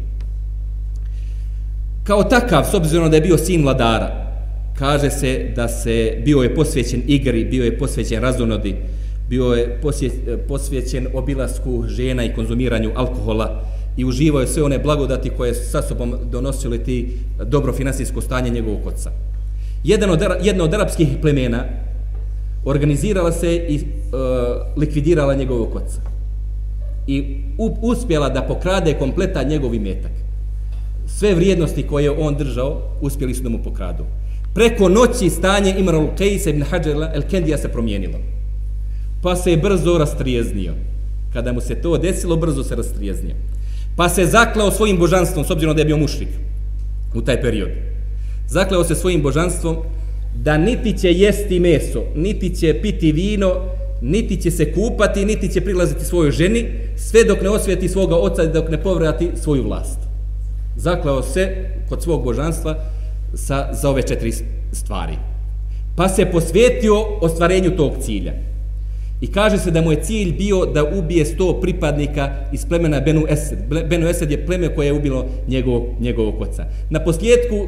Kao 2.05 2.23
takav, 2.23 2.65
s 2.71 2.75
obzirom 2.75 3.11
da 3.11 3.17
je 3.17 3.23
bio 3.23 3.39
sin 3.39 3.63
vladara, 3.63 4.25
kaže 4.79 5.11
se 5.11 5.53
da 5.57 5.69
se 5.69 6.23
bio 6.25 6.43
je 6.43 6.55
posvećen 6.55 7.03
igri, 7.07 7.45
bio 7.45 7.65
je 7.65 7.79
posvećen 7.79 8.23
razonodi, 8.23 8.77
bio 9.29 9.45
je 9.45 9.81
posvećen 10.49 11.07
obilasku 11.15 11.85
žena 11.89 12.25
i 12.25 12.35
konzumiranju 12.35 12.93
alkohola 12.95 13.63
i 13.97 14.05
uživao 14.05 14.41
je 14.41 14.47
sve 14.47 14.63
one 14.63 14.79
blagodati 14.79 15.31
koje 15.31 15.55
sa 15.55 15.83
sobom 15.83 16.15
donosile 16.31 16.79
ti 16.79 17.17
dobro 17.45 17.73
finansijsko 17.73 18.21
stanje 18.21 18.51
njegovog 18.51 18.87
oca 18.87 19.11
jedan 19.85 20.11
od, 20.11 20.23
jedna 20.43 20.65
od 20.65 20.75
arapskih 20.75 21.09
plemena 21.23 21.65
organizirala 22.65 23.33
se 23.33 23.55
i 23.55 23.77
e, 23.77 23.81
likvidirala 24.77 25.35
njegovog 25.35 25.77
oca. 25.77 26.01
I 27.07 27.41
u, 27.59 27.77
uspjela 27.83 28.29
da 28.29 28.43
pokrade 28.43 28.95
kompleta 28.95 29.43
njegov 29.43 29.75
imetak. 29.75 30.13
Sve 31.07 31.35
vrijednosti 31.35 31.83
koje 31.83 32.11
on 32.11 32.37
držao, 32.37 32.81
uspjeli 33.01 33.35
su 33.35 33.43
da 33.43 33.49
mu 33.49 33.63
pokradu. 33.63 34.05
Preko 34.55 34.89
noći 34.89 35.31
stanje 35.31 35.75
Imran 35.79 36.01
al-Qais 36.01 36.51
ibn 36.51 36.63
Hajar 36.63 36.97
al-Kendija 36.97 37.57
se 37.57 37.69
promijenilo. 37.69 38.19
Pa 39.23 39.37
se 39.37 39.51
je 39.51 39.57
brzo 39.57 39.99
rastrijeznio. 39.99 40.73
Kada 41.33 41.53
mu 41.53 41.61
se 41.61 41.75
to 41.75 41.99
desilo, 41.99 42.37
brzo 42.37 42.65
se 42.65 42.77
rastrijeznio. 42.77 43.35
Pa 43.97 44.09
se 44.09 44.27
zaklao 44.27 44.71
svojim 44.71 44.99
božanstvom, 44.99 45.45
s 45.45 45.51
obzirom 45.51 45.77
da 45.77 45.81
je 45.81 45.87
bio 45.87 45.97
mušrik 45.97 46.29
u 47.15 47.23
taj 47.23 47.41
period 47.41 47.94
zakleo 48.49 48.85
se 48.85 48.95
svojim 48.95 49.23
božanstvom 49.23 49.77
da 50.35 50.59
niti 50.59 50.99
će 50.99 51.13
jesti 51.13 51.61
meso, 51.61 52.03
niti 52.17 52.57
će 52.57 52.81
piti 52.83 53.13
vino, 53.13 53.55
niti 54.03 54.37
će 54.43 54.51
se 54.51 54.73
kupati, 54.73 55.25
niti 55.25 55.49
će 55.49 55.61
prilaziti 55.61 56.05
svojoj 56.05 56.31
ženi, 56.31 56.67
sve 56.97 57.25
dok 57.25 57.43
ne 57.43 57.49
osvijeti 57.49 57.89
svoga 57.89 58.17
oca 58.17 58.43
i 58.43 58.53
dok 58.53 58.69
ne 58.69 58.83
povrati 58.83 59.31
svoju 59.35 59.63
vlast. 59.63 59.99
Zakleo 60.77 61.23
se 61.23 61.57
kod 61.89 62.03
svog 62.03 62.25
božanstva 62.25 62.77
sa, 63.35 63.69
za 63.73 63.91
ove 63.91 64.03
četiri 64.03 64.33
stvari. 64.73 65.15
Pa 65.97 66.09
se 66.09 66.27
posvetio 66.27 66.95
ostvarenju 67.21 67.77
tog 67.77 67.93
cilja. 68.01 68.33
I 69.21 69.27
kaže 69.27 69.59
se 69.59 69.71
da 69.71 69.81
mu 69.81 69.93
je 69.93 70.03
cilj 70.03 70.33
bio 70.33 70.67
da 70.67 70.85
ubije 70.85 71.25
sto 71.25 71.61
pripadnika 71.61 72.33
iz 72.53 72.67
plemena 72.67 73.01
Benu 73.01 73.27
Esed. 73.29 73.59
Benu 73.89 74.09
Esed 74.09 74.31
je 74.31 74.47
pleme 74.47 74.75
koje 74.75 74.87
je 74.87 74.93
ubilo 74.93 75.27
njegovog, 75.49 75.85
njegovog 76.01 76.41
oca. 76.41 76.65
Na 76.91 77.01
posljedku 77.05 77.67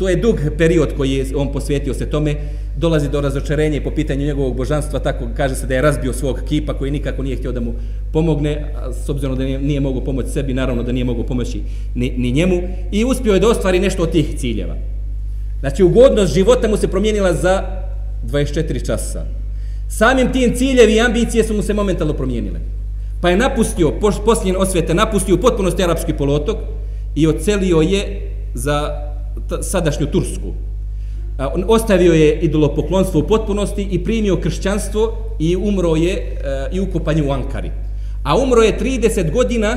To 0.00 0.08
je 0.08 0.16
dug 0.16 0.36
period 0.58 0.96
koji 0.96 1.12
je 1.12 1.26
on 1.36 1.52
posvetio 1.52 1.94
se 1.94 2.06
tome, 2.10 2.34
dolazi 2.76 3.08
do 3.08 3.20
razočarenja 3.20 3.80
po 3.84 3.90
pitanju 3.90 4.26
njegovog 4.26 4.56
božanstva, 4.56 4.98
tako 4.98 5.28
kaže 5.36 5.54
se 5.54 5.66
da 5.66 5.74
je 5.74 5.82
razbio 5.82 6.12
svog 6.12 6.40
kipa 6.48 6.74
koji 6.74 6.90
nikako 6.90 7.22
nije 7.22 7.36
htio 7.36 7.52
da 7.52 7.60
mu 7.60 7.74
pomogne, 8.12 8.72
s 9.04 9.08
obzirom 9.08 9.36
da 9.36 9.44
nije, 9.44 9.58
nije 9.58 9.80
mogu 9.80 10.00
pomoći 10.04 10.28
sebi, 10.28 10.54
naravno 10.54 10.82
da 10.82 10.92
nije 10.92 11.04
mogu 11.04 11.24
pomoći 11.24 11.62
ni, 11.94 12.10
ni 12.16 12.32
njemu, 12.32 12.62
i 12.92 13.04
uspio 13.04 13.34
je 13.34 13.40
da 13.40 13.48
ostvari 13.48 13.80
nešto 13.80 14.02
od 14.02 14.10
tih 14.12 14.38
ciljeva. 14.38 14.76
Znači, 15.60 15.82
ugodnost 15.82 16.34
života 16.34 16.68
mu 16.68 16.76
se 16.76 16.88
promijenila 16.88 17.34
za 17.34 17.62
24 18.24 18.86
časa. 18.86 19.26
Samim 19.88 20.32
tim 20.32 20.56
ciljevi 20.56 20.94
i 20.94 21.00
ambicije 21.00 21.44
su 21.44 21.54
mu 21.54 21.62
se 21.62 21.74
momentalno 21.74 22.14
promijenile. 22.14 22.60
Pa 23.20 23.30
je 23.30 23.36
napustio, 23.36 23.92
posljednjen 24.24 24.56
osvete, 24.56 24.94
napustio 24.94 25.36
potpunosti 25.36 25.84
arapski 25.84 26.12
polotok 26.12 26.56
i 27.14 27.26
ocelio 27.26 27.80
je 27.80 28.30
za 28.54 29.09
sadašnju 29.62 30.06
Tursku. 30.06 30.52
On 31.54 31.64
ostavio 31.68 32.12
je 32.12 32.40
idolopoklonstvo 32.40 33.20
u 33.20 33.26
potpunosti 33.26 33.88
i 33.90 34.04
primio 34.04 34.36
kršćanstvo 34.36 35.16
i 35.38 35.56
umro 35.56 35.96
je 35.96 36.12
e, 36.12 36.36
i 36.72 36.80
ukopan 36.80 37.20
u 37.28 37.32
Ankari. 37.32 37.70
A 38.22 38.36
umro 38.38 38.62
je 38.62 38.78
30 38.78 39.32
godina 39.32 39.76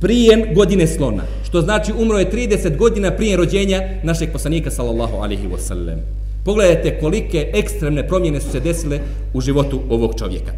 prije 0.00 0.52
godine 0.54 0.86
slona. 0.86 1.22
Što 1.44 1.60
znači 1.60 1.92
umro 1.98 2.18
je 2.18 2.30
30 2.30 2.76
godina 2.76 3.10
prije 3.10 3.36
rođenja 3.36 3.80
našeg 4.02 4.32
poslanika 4.32 4.70
sallallahu 4.70 5.16
alaihi 5.16 5.48
wasallam. 5.48 5.96
Pogledajte 6.44 6.98
kolike 7.00 7.50
ekstremne 7.54 8.08
promjene 8.08 8.40
su 8.40 8.50
se 8.50 8.60
desile 8.60 9.00
u 9.34 9.40
životu 9.40 9.80
ovog 9.90 10.14
čovjeka. 10.18 10.52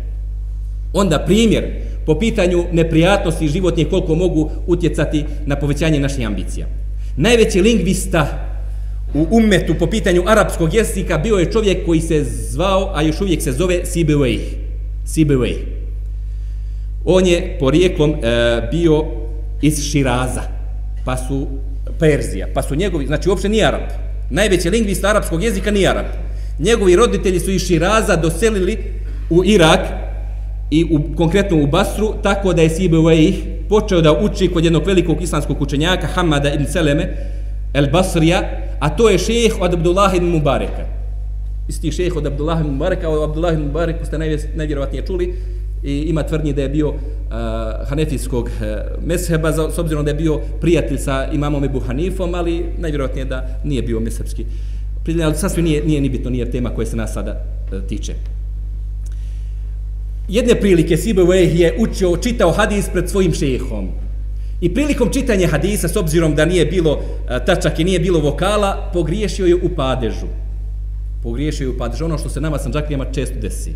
Onda 0.93 1.19
primjer 1.19 1.65
po 2.07 2.19
pitanju 2.19 2.65
neprijatnosti 2.73 3.49
životnih 3.49 3.89
koliko 3.91 4.15
mogu 4.15 4.51
utjecati 4.67 5.25
na 5.47 5.57
povećanje 5.57 6.01
naših 6.01 6.27
ambicija. 6.27 6.67
Najveći 7.17 7.61
lingvista 7.61 8.45
u 9.15 9.27
ummetu 9.31 9.75
po 9.79 9.87
pitanju 9.87 10.23
arapskog 10.27 10.75
jezika 10.75 11.19
bio 11.19 11.37
je 11.37 11.53
čovjek 11.53 11.87
koji 11.87 12.01
se 12.01 12.25
zvao, 12.25 12.93
a 12.95 13.03
još 13.03 13.21
uvijek 13.21 13.43
se 13.43 13.53
zove 13.53 13.81
Sibeway. 13.85 14.39
Sibeway. 15.07 15.55
On 17.05 17.27
je 17.27 17.57
porijeklom 17.61 18.11
e, 18.11 18.17
bio 18.71 19.05
iz 19.63 19.83
Širaza, 19.83 20.43
pa 21.05 21.17
su 21.17 21.47
Perzija, 21.99 22.49
pa 22.55 22.63
su 22.63 22.75
njegovi, 22.75 23.07
znači 23.07 23.29
uopšte 23.29 23.49
nije 23.49 23.67
Arab. 23.67 23.83
Najveći 24.31 24.71
lingvista 24.71 25.09
arapskog 25.09 25.43
jezika 25.43 25.71
nije 25.71 25.89
Arab. 25.89 26.07
Njegovi 26.59 26.97
roditelji 26.97 27.41
su 27.41 27.51
iz 27.51 27.67
Širaza 27.67 28.17
doselili 28.17 28.79
u 29.31 29.45
Irak 29.45 29.81
i 30.71 30.85
u, 30.85 31.17
konkretno 31.17 31.63
u 31.63 31.67
Basru, 31.67 32.15
tako 32.23 32.53
da 32.53 32.63
je 32.63 32.71
Sibeway 32.71 33.54
počeo 33.75 34.01
da 34.01 34.13
uči 34.13 34.49
kod 34.49 34.65
jednog 34.65 34.87
velikog 34.87 35.23
islamskog 35.23 35.63
učenjaka 35.63 36.07
Hamada 36.07 36.53
ibn 36.53 36.67
Seleme 36.67 37.09
el 37.75 37.89
Basrija, 37.91 38.43
a 38.81 38.89
to 38.97 39.09
je 39.11 39.19
šejh 39.19 39.57
od 39.61 39.75
Abdullah 39.75 40.15
ibn 40.15 40.27
Mubareka. 40.27 40.85
Isti 41.69 41.93
šejh 41.93 42.17
od 42.17 42.27
Abdullah 42.27 42.61
ibn 42.61 42.71
Mubareka, 42.71 43.11
o 43.11 43.25
Abdullah 43.25 43.55
ibn 43.55 43.67
Mubareku 43.67 44.07
ste 44.07 44.19
najvjerovatnije 44.55 45.07
čuli, 45.07 45.35
i 45.85 45.95
ima 46.09 46.23
tvrdnje 46.23 46.53
da 46.53 46.63
je 46.63 46.69
bio 46.69 46.89
uh, 46.89 46.97
hanefijskog 47.89 48.45
uh, 48.45 49.05
mesheba, 49.07 49.53
za, 49.53 49.71
s 49.71 49.79
obzirom 49.79 50.05
da 50.05 50.11
je 50.11 50.23
bio 50.23 50.39
prijatelj 50.61 50.99
sa 50.99 51.29
imamom 51.33 51.65
Ebu 51.65 51.81
Hanifom, 51.81 52.35
ali 52.35 52.65
najvjerojatnije 52.79 53.25
da 53.25 53.61
nije 53.65 53.83
bio 53.83 54.01
meshebski 54.01 54.45
prijatelj, 55.05 55.25
ali 55.25 55.35
sasvim 55.35 55.65
nije, 55.65 55.85
nije 55.85 56.01
ni 56.01 56.09
bitno, 56.09 56.31
nije 56.31 56.51
tema 56.51 56.71
koja 56.71 56.87
se 56.87 56.97
nas 56.97 57.13
sada 57.13 57.45
uh, 57.73 57.89
tiče. 57.89 58.15
Jedne 60.29 60.55
prilike 60.55 60.97
Sibe 60.97 61.23
je 61.37 61.75
učio, 61.79 62.17
čitao 62.17 62.53
hadis 62.53 62.89
pred 62.93 63.11
svojim 63.11 63.35
šehom. 63.35 63.89
I 64.61 64.75
prilikom 64.75 65.13
čitanja 65.13 65.49
hadisa, 65.49 65.89
s 65.89 65.97
obzirom 65.97 66.35
da 66.35 66.45
nije 66.45 66.67
bilo 66.67 67.01
e, 67.29 67.45
tačak 67.45 67.79
i 67.79 67.85
nije 67.85 68.01
bilo 68.01 68.21
vokala, 68.21 68.91
pogriješio 68.93 69.47
je 69.47 69.55
u 69.55 69.69
padežu. 69.77 70.27
Pogriješio 71.23 71.65
je 71.65 71.69
u 71.69 71.79
padežu, 71.79 72.05
ono 72.05 72.19
što 72.19 72.29
se 72.29 72.41
nama 72.41 72.59
sanđaklijama 72.59 73.05
često 73.13 73.39
desi. 73.41 73.73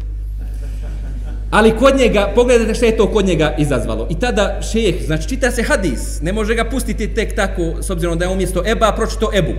Ali 1.51 1.77
kod 1.77 1.97
njega, 1.97 2.33
pogledajte 2.35 2.75
što 2.75 2.85
je 2.85 2.97
to 2.97 3.11
kod 3.13 3.27
njega 3.27 3.55
izazvalo. 3.59 4.07
I 4.11 4.19
tada 4.19 4.61
šejh, 4.73 5.07
znači 5.07 5.29
čita 5.29 5.51
se 5.51 5.63
hadis, 5.63 6.21
ne 6.23 6.33
može 6.33 6.55
ga 6.55 6.65
pustiti 6.65 7.15
tek 7.15 7.37
tako, 7.37 7.83
s 7.83 7.91
obzirom 7.91 8.19
da 8.19 8.25
je 8.25 8.31
umjesto 8.31 8.63
Eba, 8.67 8.93
pročito 8.97 9.31
Ebu. 9.35 9.53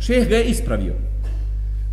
Šejh 0.00 0.28
ga 0.28 0.36
je 0.36 0.44
ispravio. 0.44 0.94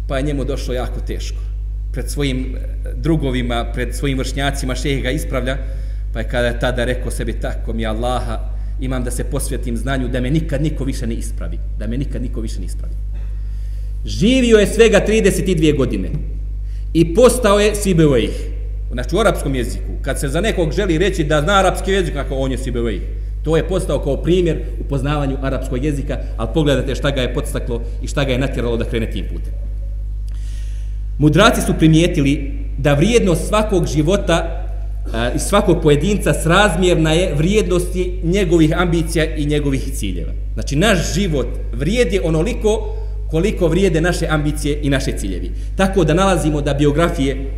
Pa 0.08 0.18
je 0.18 0.24
njemu 0.24 0.45
došlo 0.45 0.74
jako 0.74 0.99
teško. 1.08 1.51
Pred 1.92 2.10
svojim 2.10 2.56
e, 2.56 2.60
drugovima, 2.96 3.66
pred 3.74 3.96
svojim 3.96 4.18
vršnjacima 4.18 4.76
šejh 4.76 5.04
ga 5.04 5.12
ispravlja. 5.12 5.58
Pa 6.14 6.20
je 6.20 6.28
kada 6.28 6.48
je 6.48 6.60
tada 6.60 6.86
rekao 6.86 7.12
sebi 7.12 7.34
tako 7.34 7.74
mi 7.74 7.86
Allaha, 7.86 8.39
imam 8.80 9.04
da 9.04 9.12
se 9.12 9.24
posvjetim 9.24 9.78
znanju 9.78 10.08
da 10.08 10.22
me 10.22 10.32
nikad 10.32 10.62
niko 10.62 10.84
više 10.84 11.08
ne 11.08 11.14
ispravi. 11.14 11.60
Da 11.80 11.88
me 11.88 11.98
nikad 11.98 12.22
niko 12.22 12.42
više 12.42 12.60
ne 12.60 12.66
ispravi. 12.66 12.94
Živio 14.06 14.58
je 14.58 14.68
svega 14.68 15.02
32 15.08 15.78
godine. 15.78 16.10
I 16.94 17.16
postao 17.16 17.60
je 17.60 17.76
Sibevojih 17.76 18.52
znači 18.92 19.16
u 19.16 19.20
arapskom 19.20 19.56
jeziku, 19.56 19.92
kad 20.02 20.20
se 20.20 20.28
za 20.28 20.42
nekog 20.42 20.72
želi 20.72 20.98
reći 20.98 21.24
da 21.24 21.42
zna 21.42 21.54
arapski 21.54 21.92
jezik, 21.92 22.14
kako 22.14 22.36
on 22.36 22.52
je 22.52 22.58
Sibevej, 22.58 23.02
to 23.44 23.58
je 23.58 23.68
postao 23.68 24.04
kao 24.04 24.18
primjer 24.18 24.62
u 24.80 24.84
poznavanju 24.84 25.38
arapskog 25.42 25.86
jezika, 25.86 26.18
ali 26.38 26.50
pogledajte 26.54 26.96
šta 26.96 27.12
ga 27.12 27.22
je 27.22 27.34
podstaklo 27.34 27.82
i 28.04 28.08
šta 28.08 28.24
ga 28.24 28.32
je 28.32 28.39
natjeralo 28.39 28.78
da 28.78 28.86
krene 28.86 29.12
tim 29.12 29.26
putem. 29.26 29.71
Mudraci 31.22 31.62
su 31.62 31.74
primijetili 31.74 32.52
da 32.78 32.94
vrijednost 32.94 33.48
svakog 33.48 33.88
života 33.88 34.66
i 35.36 35.40
svakog 35.40 35.82
pojedinca 35.82 36.34
srazmjerna 36.34 37.12
je 37.12 37.34
vrijednosti 37.36 38.20
njegovih 38.24 38.74
ambicija 38.78 39.26
i 39.36 39.46
njegovih 39.46 39.82
ciljeva. 39.94 40.32
Znači, 40.54 40.76
naš 40.76 41.14
život 41.14 41.48
vrijedi 41.74 42.20
onoliko 42.24 42.96
koliko 43.32 43.68
vrijede 43.68 44.02
naše 44.02 44.28
ambicije 44.30 44.80
i 44.82 44.90
naše 44.90 45.12
ciljevi. 45.18 45.52
Tako 45.78 46.04
da 46.04 46.14
nalazimo 46.14 46.62
da 46.62 46.74
biografije 46.74 47.52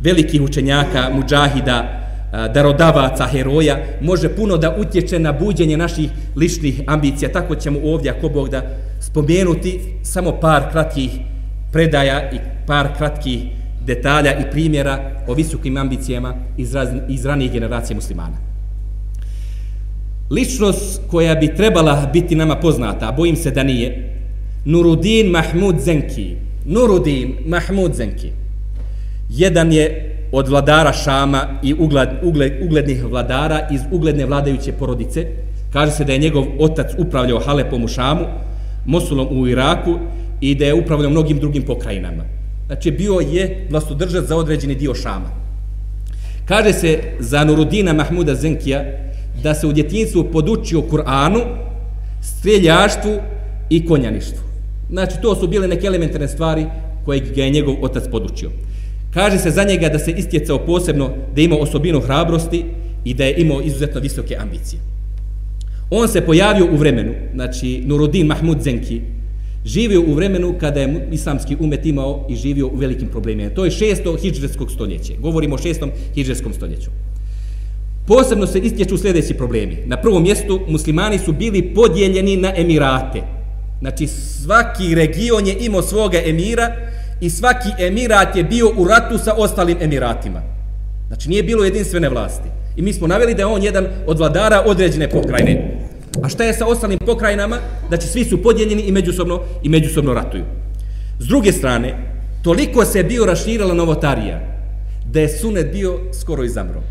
velikih 0.00 0.42
učenjaka, 0.42 1.10
muđahida, 1.14 2.06
darodavaca, 2.54 3.26
heroja, 3.26 3.78
može 4.00 4.28
puno 4.28 4.56
da 4.56 4.76
utječe 4.78 5.18
na 5.18 5.32
buđenje 5.32 5.76
naših 5.76 6.10
ličnih 6.36 6.80
ambicija. 6.86 7.32
Tako 7.32 7.54
ćemo 7.54 7.78
ovdje, 7.84 8.10
ako 8.10 8.28
Bog 8.28 8.48
da, 8.48 8.62
spomenuti 9.00 9.80
samo 10.02 10.40
par 10.40 10.70
kratkih 10.72 11.10
predaja 11.72 12.30
i 12.32 12.38
par 12.66 12.88
kratkih 12.98 13.40
detalja 13.86 14.38
i 14.38 14.50
primjera 14.50 15.10
o 15.28 15.34
visokim 15.34 15.76
ambicijama 15.76 16.34
iz, 16.56 16.74
raz, 16.74 16.88
iz 17.08 17.24
ranijih 17.26 17.52
generacija 17.52 17.94
muslimana. 17.94 18.36
Ličnost 20.30 21.00
koja 21.10 21.34
bi 21.34 21.54
trebala 21.54 22.10
biti 22.12 22.34
nama 22.34 22.56
poznata, 22.56 23.08
a 23.08 23.12
bojim 23.12 23.36
se 23.36 23.50
da 23.50 23.62
nije, 23.62 24.16
Nurudin 24.64 25.30
Mahmud 25.30 25.80
Zenki. 25.80 26.36
Nurudin 26.64 27.34
Mahmud 27.46 27.94
Zenki 27.94 28.32
jedan 29.30 29.72
je 29.72 30.16
od 30.32 30.48
vladara 30.48 30.92
Šama 30.92 31.58
i 31.62 31.74
ugled, 31.74 32.08
ugled, 32.22 32.52
uglednih 32.62 33.04
vladara 33.04 33.68
iz 33.70 33.80
ugledne 33.90 34.26
vladajuće 34.26 34.72
porodice. 34.72 35.26
Kaže 35.72 35.92
se 35.92 36.04
da 36.04 36.12
je 36.12 36.18
njegov 36.18 36.44
otac 36.58 36.92
upravljao 36.98 37.38
Halepom 37.38 37.84
u 37.84 37.88
Šamu, 37.88 38.24
Mosulom 38.86 39.28
u 39.30 39.48
Iraku 39.48 39.98
i 40.40 40.54
da 40.54 40.64
je 40.64 40.74
upravljao 40.74 41.10
mnogim 41.10 41.38
drugim 41.38 41.62
pokrajinama. 41.62 42.24
Znači, 42.66 42.90
bio 42.90 43.20
je 43.32 43.66
vlastodržac 43.70 44.24
za 44.24 44.36
određeni 44.36 44.74
dio 44.74 44.94
Šama. 44.94 45.30
Kaže 46.44 46.72
se 46.72 46.98
za 47.18 47.44
Nurudina 47.44 47.92
Mahmuda 47.92 48.34
Zenkija 48.34 48.84
da 49.42 49.54
se 49.54 49.66
u 49.66 49.72
djetinstvu 49.72 50.24
podučio 50.32 50.82
Kur'anu, 50.90 51.40
streljaštvu 52.22 53.18
i 53.70 53.86
konjaništvu. 53.86 54.42
Znači, 54.90 55.14
to 55.22 55.34
su 55.34 55.48
bile 55.48 55.68
neke 55.68 55.86
elementarne 55.86 56.28
stvari 56.28 56.66
koje 57.04 57.20
ga 57.20 57.42
je 57.42 57.50
njegov 57.50 57.74
otac 57.82 58.04
podučio. 58.10 58.50
Kaže 59.14 59.38
se 59.38 59.50
za 59.50 59.64
njega 59.64 59.88
da 59.88 59.98
se 59.98 60.10
istjecao 60.10 60.58
posebno 60.66 61.10
da 61.34 61.40
ima 61.40 61.56
osobinu 61.56 62.00
hrabrosti 62.00 62.64
i 63.04 63.14
da 63.14 63.24
je 63.24 63.34
imao 63.36 63.60
izuzetno 63.60 64.00
visoke 64.00 64.36
ambicije. 64.40 64.80
On 65.90 66.08
se 66.08 66.20
pojavio 66.20 66.68
u 66.72 66.76
vremenu, 66.76 67.12
znači 67.34 67.82
Nurudin 67.86 68.26
Mahmud 68.26 68.62
Zenki, 68.62 69.00
živio 69.64 70.00
u 70.00 70.14
vremenu 70.14 70.54
kada 70.60 70.80
je 70.80 71.08
islamski 71.12 71.56
umet 71.60 71.86
imao 71.86 72.26
i 72.28 72.36
živio 72.36 72.66
u 72.66 72.76
velikim 72.76 73.08
problemima. 73.08 73.50
To 73.50 73.64
je 73.64 73.70
šesto 73.70 74.16
hijđarskog 74.16 74.70
stoljeće. 74.70 75.12
Govorimo 75.20 75.54
o 75.54 75.58
šestom 75.58 75.90
hijđarskom 76.14 76.52
stoljeću. 76.52 76.90
Posebno 78.06 78.46
se 78.46 78.58
istječu 78.58 78.98
sljedeći 78.98 79.34
problemi. 79.34 79.76
Na 79.86 79.96
prvom 79.96 80.22
mjestu 80.22 80.60
muslimani 80.68 81.18
su 81.18 81.32
bili 81.32 81.74
podijeljeni 81.74 82.36
na 82.36 82.52
emirate. 82.56 83.22
Znači 83.80 84.06
svaki 84.06 84.94
region 84.94 85.46
je 85.46 85.56
imao 85.60 85.82
svoga 85.82 86.18
emira 86.24 86.72
i 87.20 87.30
svaki 87.30 87.68
emirat 87.78 88.36
je 88.36 88.44
bio 88.44 88.72
u 88.76 88.88
ratu 88.88 89.18
sa 89.18 89.34
ostalim 89.34 89.76
emiratima. 89.80 90.42
Znači 91.08 91.28
nije 91.28 91.42
bilo 91.42 91.64
jedinstvene 91.64 92.08
vlasti. 92.08 92.48
I 92.76 92.82
mi 92.82 92.92
smo 92.92 93.06
naveli 93.06 93.34
da 93.34 93.42
je 93.42 93.46
on 93.46 93.62
jedan 93.62 93.86
od 94.06 94.18
vladara 94.18 94.62
određene 94.66 95.10
pokrajine. 95.10 95.80
A 96.22 96.28
šta 96.28 96.44
je 96.44 96.54
sa 96.54 96.66
ostalim 96.66 96.98
pokrajinama? 96.98 97.58
Znači 97.88 98.06
svi 98.06 98.24
su 98.24 98.42
podijeljeni 98.42 98.82
i 98.82 98.92
međusobno, 98.92 99.40
i 99.62 99.68
međusobno 99.68 100.14
ratuju. 100.14 100.44
S 101.18 101.26
druge 101.26 101.52
strane, 101.52 101.94
toliko 102.42 102.84
se 102.84 103.02
bio 103.02 103.26
raširila 103.26 103.74
novotarija 103.74 104.40
da 105.12 105.20
je 105.20 105.28
sunet 105.28 105.72
bio 105.72 105.98
skoro 106.20 106.44
izamro. 106.44 106.82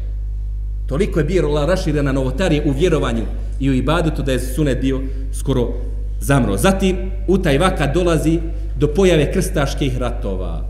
Toliko 0.88 1.20
je 1.20 1.26
bio 1.26 1.66
raširena 1.66 2.12
novotarija 2.12 2.64
u 2.66 2.72
vjerovanju 2.72 3.26
i 3.60 3.70
u 3.70 3.74
ibadetu 3.74 4.24
da 4.24 4.32
je 4.32 4.40
sunet 4.40 4.82
bio 4.82 5.02
skoro 5.34 5.74
zamro. 6.22 6.58
Zatim, 6.58 7.12
u 7.28 7.38
taj 7.38 7.58
vaka 7.58 7.88
dolazi 7.88 8.40
do 8.78 8.88
pojave 8.88 9.32
krstaških 9.34 9.98
ratova. 9.98 10.66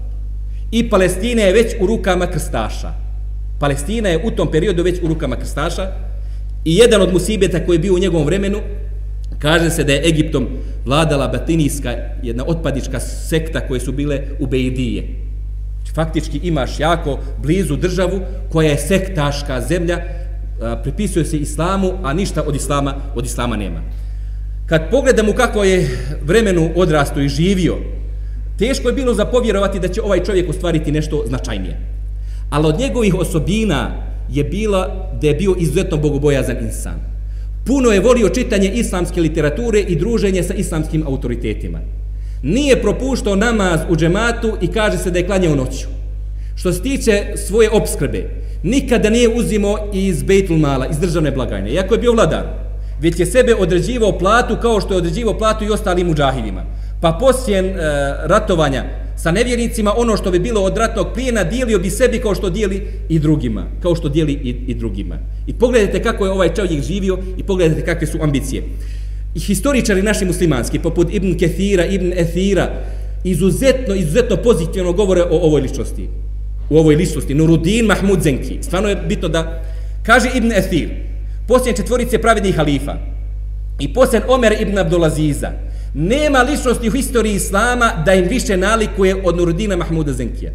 I 0.71 0.89
Palestina 0.89 1.41
je 1.41 1.53
već 1.53 1.75
u 1.81 1.87
rukama 1.87 2.27
krstaša. 2.27 2.93
Palestina 3.59 4.09
je 4.09 4.21
u 4.25 4.31
tom 4.31 4.51
periodu 4.51 4.83
već 4.83 4.99
u 5.03 5.07
rukama 5.07 5.35
krstaša 5.35 6.09
i 6.66 6.76
jedan 6.76 7.01
od 7.01 7.14
musibeta 7.14 7.66
koji 7.66 7.76
je 7.76 7.80
bio 7.80 7.93
u 7.93 7.99
njegovom 7.99 8.26
vremenu, 8.26 8.60
kaže 9.39 9.70
se 9.70 9.84
da 9.84 9.93
je 9.93 10.07
Egiptom 10.07 10.47
vladala 10.86 11.28
batinijska, 11.28 11.95
jedna 12.24 12.43
otpadnička 12.47 12.99
sekta 12.99 13.68
koje 13.68 13.80
su 13.80 13.91
bile 13.91 14.22
u 14.39 14.47
Bejdije. 14.47 15.03
Znači, 15.78 15.93
faktički 15.93 16.39
imaš 16.43 16.80
jako 16.80 17.20
blizu 17.41 17.76
državu 17.76 18.22
koja 18.51 18.70
je 18.70 18.78
sektaška 18.78 19.62
zemlja, 19.62 19.99
pripisuje 20.84 21.26
se 21.26 21.38
islamu, 21.38 21.91
a 22.03 22.14
ništa 22.14 22.43
od 22.47 22.55
islama, 22.55 22.95
od 23.16 23.26
islama 23.26 23.55
nema. 23.55 23.82
Kad 24.66 24.89
pogledamo 24.91 25.34
kako 25.34 25.64
je 25.64 25.89
vremenu 26.22 26.70
odrasto 26.76 27.20
i 27.20 27.30
živio, 27.30 27.78
Teško 28.60 28.88
je 28.88 28.93
bilo 28.93 29.14
zapovjerovati 29.14 29.80
da 29.80 29.88
će 29.88 30.01
ovaj 30.01 30.24
čovjek 30.24 30.49
ostvariti 30.49 30.91
nešto 30.91 31.24
značajnije. 31.28 31.78
Ali 32.49 32.68
od 32.68 32.80
njegovih 32.80 33.16
osobina 33.16 33.91
je 34.32 34.43
bila 34.43 35.09
da 35.21 35.27
je 35.27 35.34
bio 35.34 35.55
izuzetno 35.59 35.97
bogobojazan 35.97 36.57
insan. 36.61 36.99
Puno 37.65 37.89
je 37.89 37.99
volio 37.99 38.30
čitanje 38.30 38.71
islamske 38.71 39.21
literature 39.21 39.80
i 39.80 39.95
druženje 39.95 40.43
sa 40.43 40.53
islamskim 40.53 41.03
autoritetima. 41.07 41.80
Nije 42.43 42.82
propuštao 42.82 43.36
namaz 43.36 43.80
u 43.89 43.95
džematu 43.95 44.57
i 44.61 44.67
kaže 44.67 44.97
se 44.97 45.11
da 45.11 45.19
je 45.19 45.25
klanjao 45.25 45.55
noću. 45.55 45.88
Što 46.55 46.73
se 46.73 46.82
tiče 46.82 47.23
svoje 47.47 47.69
obskrbe, 47.69 48.30
nikada 48.63 49.09
nije 49.09 49.30
uzimo 49.36 49.77
iz 49.93 50.23
Bejtul 50.23 50.57
Mala, 50.57 50.88
iz 50.88 50.99
državne 50.99 51.32
blagajne, 51.32 51.71
iako 51.71 51.93
je 51.93 51.99
bio 51.99 52.13
vladar, 52.13 52.43
već 53.01 53.19
je 53.19 53.25
sebe 53.25 53.55
određivao 53.55 54.17
platu 54.17 54.57
kao 54.61 54.82
što 54.82 54.93
je 54.93 54.97
određivao 54.97 55.38
platu 55.38 55.65
i 55.65 55.69
ostalim 55.69 56.07
muđahidima 56.07 56.65
pa 57.01 57.17
poslije 57.19 57.59
e, 57.59 57.75
ratovanja 58.23 58.84
sa 59.22 59.32
nevjernicima, 59.32 59.93
ono 59.97 60.17
što 60.17 60.32
bi 60.32 60.39
bilo 60.39 60.61
od 60.61 60.78
ratnog 60.78 61.07
plijena, 61.13 61.43
dijelio 61.43 61.80
bi 61.80 61.89
sebi 61.89 62.20
kao 62.20 62.36
što 62.36 62.49
dijeli 62.49 62.88
i 63.09 63.20
drugima. 63.20 63.65
Kao 63.82 63.95
što 63.95 64.09
dijeli 64.09 64.34
i, 64.34 64.55
i 64.67 64.74
drugima. 64.74 65.17
I 65.47 65.53
pogledajte 65.53 66.03
kako 66.03 66.26
je 66.26 66.32
ovaj 66.32 66.53
čovjek 66.53 66.84
živio 66.84 67.17
i 67.38 67.43
pogledajte 67.43 67.86
kakve 67.86 68.07
su 68.07 68.17
ambicije. 68.22 68.63
I 69.36 69.39
historičari 69.39 70.01
naši 70.01 70.26
muslimanski, 70.26 70.80
poput 70.80 71.07
Ibn 71.11 71.38
Kethira, 71.38 71.86
Ibn 71.86 72.13
Ethira, 72.15 72.70
izuzetno, 73.24 73.95
izuzetno 73.95 74.38
pozitivno 74.38 74.93
govore 74.93 75.22
o 75.22 75.38
ovoj 75.38 75.61
ličnosti. 75.61 76.07
U 76.70 76.78
ovoj 76.78 76.95
ličnosti. 76.95 77.34
Nurudin 77.36 77.86
Mahmud 77.86 78.22
Zenki. 78.22 78.57
Stvarno 78.61 78.89
je 78.89 78.95
bitno 78.95 79.28
da 79.28 79.63
kaže 80.03 80.30
Ibn 80.36 80.51
Ethir, 80.51 80.89
posljednje 81.47 81.78
četvorice 81.78 82.17
pravednih 82.17 82.55
halifa 82.55 82.95
i 83.80 83.93
posljednje 83.93 84.28
Omer 84.30 84.55
Ibn 84.61 84.78
Abdulaziza, 84.78 85.51
Nema 85.93 86.41
ličnosti 86.41 86.87
u 86.87 86.91
historiji 86.91 87.33
Islama 87.33 87.91
da 88.05 88.13
im 88.13 88.27
više 88.27 88.57
nalikuje 88.57 89.15
od 89.23 89.37
Nurudina 89.37 89.75
Mahmuda 89.75 90.13
Zenkija. 90.13 90.51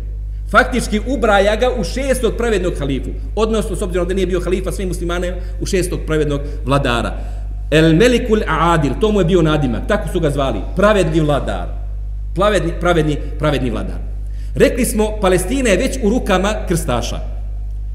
Faktički 0.50 1.00
ubraja 1.06 1.56
ga 1.56 1.70
u 1.78 1.84
šestog 1.84 2.36
pravednog 2.36 2.78
halifu. 2.78 3.10
Odnosno, 3.36 3.76
s 3.76 3.82
obzirom 3.82 4.08
da 4.08 4.14
nije 4.14 4.26
bio 4.26 4.40
halifa 4.40 4.72
svim 4.72 4.88
muslimane 4.88 5.34
u 5.60 5.66
šestog 5.66 6.00
pravednog 6.06 6.40
vladara. 6.64 7.18
El 7.70 7.96
Melikul 7.96 8.40
Adil, 8.46 8.92
to 9.00 9.12
mu 9.12 9.20
je 9.20 9.24
bio 9.24 9.42
nadimak, 9.42 9.88
tako 9.88 10.08
su 10.08 10.20
ga 10.20 10.30
zvali, 10.30 10.60
pravedni 10.76 11.20
vladar. 11.20 11.68
Pravedni, 12.34 12.72
pravedni, 12.80 13.16
pravedni 13.38 13.70
vladar. 13.70 13.98
Rekli 14.54 14.84
smo, 14.84 15.20
Palestina 15.20 15.70
je 15.70 15.76
već 15.76 15.98
u 16.02 16.10
rukama 16.10 16.54
krstaša. 16.68 17.20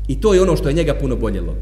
I 0.07 0.21
to 0.21 0.33
je 0.33 0.41
ono 0.41 0.55
što 0.55 0.69
je 0.69 0.73
njega 0.73 0.93
puno 0.93 1.15
boljelo. 1.15 1.55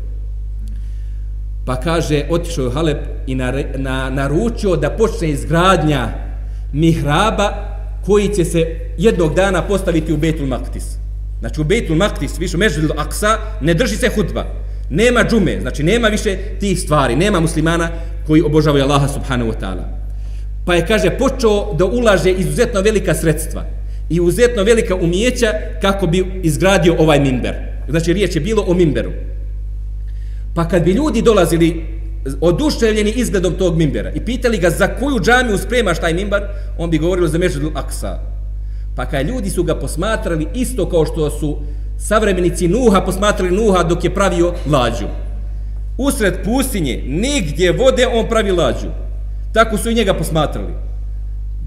Pa 1.68 1.76
kaže, 1.76 2.24
otišao 2.30 2.65
je 2.65 2.72
Halep 2.72 2.97
i 3.28 3.36
na, 3.36 3.53
na, 3.76 4.09
naručio 4.09 4.76
da 4.76 4.89
počne 4.89 5.30
izgradnja 5.30 6.07
mihraba 6.74 7.49
koji 8.05 8.30
će 8.36 8.45
se 8.45 8.80
jednog 8.97 9.36
dana 9.36 9.61
postaviti 9.61 10.13
u 10.13 10.18
Betul 10.18 10.47
Maktis. 10.47 10.84
Znači 11.39 11.61
u 11.61 11.63
Betul 11.63 11.95
Maktis, 11.95 12.39
više 12.39 12.57
u 12.57 12.59
Mežidul 12.59 12.99
Aksa, 12.99 13.38
ne 13.61 13.74
drži 13.74 13.95
se 13.95 14.09
hudba. 14.15 14.45
Nema 14.89 15.24
džume, 15.30 15.57
znači 15.61 15.84
nema 15.84 16.07
više 16.07 16.38
tih 16.59 16.80
stvari, 16.80 17.15
nema 17.15 17.39
muslimana 17.39 17.89
koji 18.28 18.41
obožavaju 18.41 18.84
Allaha 18.84 19.07
subhanahu 19.07 19.51
wa 19.51 19.59
ta'ala. 19.59 19.84
Pa 20.65 20.76
je, 20.76 20.88
kaže, 20.88 21.09
počeo 21.09 21.74
da 21.74 21.86
ulaže 21.86 22.32
izuzetno 22.32 22.82
velika 22.82 23.13
sredstva 23.13 23.65
i 24.09 24.15
izuzetno 24.15 24.63
velika 24.63 24.95
umijeća 24.95 25.51
kako 25.82 26.07
bi 26.07 26.41
izgradio 26.43 26.95
ovaj 26.99 27.20
minber. 27.20 27.55
Znači, 27.89 28.13
riječ 28.13 28.36
je 28.36 28.41
bilo 28.41 28.63
o 28.68 28.74
minberu. 28.74 29.11
Pa 30.58 30.68
kad 30.68 30.84
bi 30.84 30.91
ljudi 30.91 31.22
dolazili 31.22 31.86
oduševljeni 32.41 33.12
izgledom 33.12 33.53
tog 33.53 33.78
mimbera 33.78 34.12
i 34.12 34.26
pitali 34.26 34.58
ga 34.58 34.70
za 34.70 34.88
koju 34.88 35.20
džamiju 35.20 35.58
spremaš 35.58 35.99
taj 35.99 36.14
mimbar, 36.14 36.43
on 36.78 36.89
bi 36.89 36.97
govorio 36.97 37.28
za 37.28 37.38
Mešidul 37.38 37.72
Aksa. 37.76 38.20
Pa 38.95 39.05
kad 39.05 39.28
ljudi 39.28 39.49
su 39.49 39.64
ga 39.64 39.76
posmatrali 39.76 40.47
isto 40.53 40.89
kao 40.89 41.05
što 41.05 41.30
su 41.30 41.58
savremenici 41.97 42.68
Nuha 42.68 43.01
posmatrali 43.01 43.55
Nuha 43.55 43.84
dok 43.84 44.03
je 44.03 44.14
pravio 44.14 44.53
lađu. 44.72 45.05
Usred 45.97 46.34
pustinje, 46.45 47.03
nigdje 47.08 47.72
vode, 47.72 48.08
on 48.08 48.30
pravi 48.30 48.51
lađu. 48.51 48.88
Tako 49.53 49.78
su 49.78 49.89
i 49.89 49.95
njega 49.95 50.14
posmatrali. 50.14 50.74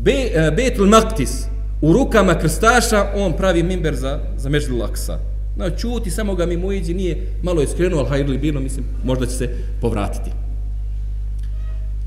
Be, 0.03 0.13
e, 0.13 0.51
Betul 0.57 0.87
Maktis, 0.87 1.47
u 1.83 1.93
rukama 1.93 2.35
krstaša, 2.35 3.07
on 3.17 3.33
pravi 3.33 3.63
mimber 3.63 3.95
za, 3.95 4.19
za 4.37 4.49
Mežidul 4.49 4.83
Aksa. 4.83 5.30
No, 5.61 5.71
čuti, 5.71 6.11
samo 6.11 6.35
ga 6.35 6.47
mi 6.47 6.77
iđi, 6.77 6.95
nije 6.95 7.17
malo 7.43 7.63
iskrenuo, 7.63 7.99
ali 8.01 8.09
hajde 8.09 8.33
li 8.33 8.39
bilo, 8.39 8.61
mislim, 8.61 8.85
možda 9.05 9.27
će 9.27 9.33
se 9.33 9.49
povratiti. 9.81 10.31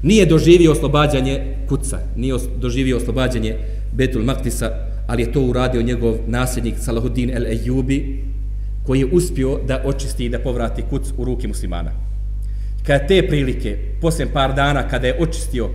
Nije 0.03 0.25
doživio 0.25 0.71
oslobađanje 0.71 1.55
kuca, 1.69 1.99
nije 2.15 2.35
doživio 2.59 2.97
oslobađanje 2.97 3.55
Betul 3.91 4.23
Maktisa, 4.23 4.71
ali 5.07 5.23
je 5.23 5.31
to 5.31 5.41
uradio 5.41 5.81
njegov 5.81 6.15
nasljednik 6.27 6.75
Salahuddin 6.79 7.29
el 7.29 7.45
Ejubi, 7.45 8.23
koji 8.85 8.99
je 8.99 9.05
uspio 9.05 9.59
da 9.67 9.81
očisti 9.85 10.25
i 10.25 10.29
da 10.29 10.39
povrati 10.39 10.83
kuc 10.89 11.13
u 11.17 11.25
ruke 11.25 11.47
muslimana. 11.47 11.91
Kada 12.83 13.07
te 13.07 13.27
prilike, 13.27 13.77
poslije 14.01 14.33
par 14.33 14.53
dana, 14.55 14.87
kada 14.89 15.07
je 15.07 15.17
očistio 15.19 15.69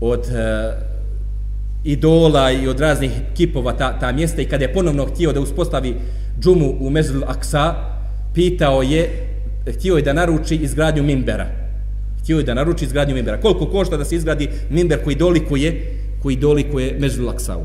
od 0.00 0.24
e, 0.28 0.72
idola 1.84 2.50
i 2.50 2.68
od 2.68 2.80
raznih 2.80 3.10
kipova 3.34 3.72
ta, 3.72 3.98
ta 3.98 4.12
mjesta 4.12 4.42
i 4.42 4.44
kada 4.44 4.64
je 4.64 4.72
ponovno 4.72 5.06
htio 5.06 5.32
da 5.32 5.40
uspostavi 5.40 5.94
džumu 6.40 6.76
u 6.80 6.90
Mezul 6.90 7.24
Aksa, 7.26 7.74
pitao 8.34 8.82
je, 8.82 9.08
htio 9.66 9.96
je 9.96 10.02
da 10.02 10.12
naruči 10.12 10.56
izgradnju 10.56 11.02
Mimbera. 11.02 11.46
Htio 12.22 12.38
je 12.38 12.44
da 12.44 12.54
naruči 12.54 12.84
izgradnju 12.84 13.14
Mimbera. 13.14 13.40
Koliko 13.40 13.66
košta 13.66 13.96
da 13.96 14.04
se 14.04 14.16
izgradi 14.16 14.48
Mimber 14.70 15.04
koji 15.04 15.16
dolikuje, 15.16 15.92
koji 16.22 16.36
dolikuje 16.36 16.96
Mezul 16.98 17.28
Aksau? 17.28 17.64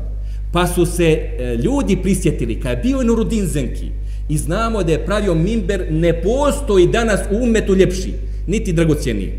Pa 0.52 0.66
su 0.66 0.86
se 0.86 1.04
e, 1.04 1.56
ljudi 1.64 1.96
prisjetili, 2.02 2.60
kada 2.60 2.70
je 2.70 2.82
bio 2.82 3.02
Nurudin 3.02 3.46
Zenki, 3.46 3.90
i 4.28 4.38
znamo 4.38 4.82
da 4.82 4.92
je 4.92 5.06
pravio 5.06 5.34
Mimber, 5.34 5.86
ne 5.90 6.22
postoji 6.22 6.86
danas 6.86 7.20
u 7.30 7.44
umetu 7.44 7.74
ljepši, 7.74 8.12
niti 8.46 8.72
dragocijeniji. 8.72 9.32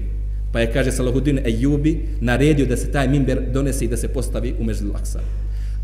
Pa 0.52 0.60
je, 0.60 0.72
kaže 0.74 0.92
Salahudin 0.92 1.40
Ejubi, 1.46 2.00
naredio 2.22 2.66
da 2.66 2.78
se 2.78 2.92
taj 2.92 3.08
Mimber 3.08 3.42
donese 3.54 3.86
i 3.86 3.88
da 3.88 3.98
se 3.98 4.08
postavi 4.08 4.54
u 4.60 4.64
Mezul 4.64 4.96
Aksa. 4.96 5.20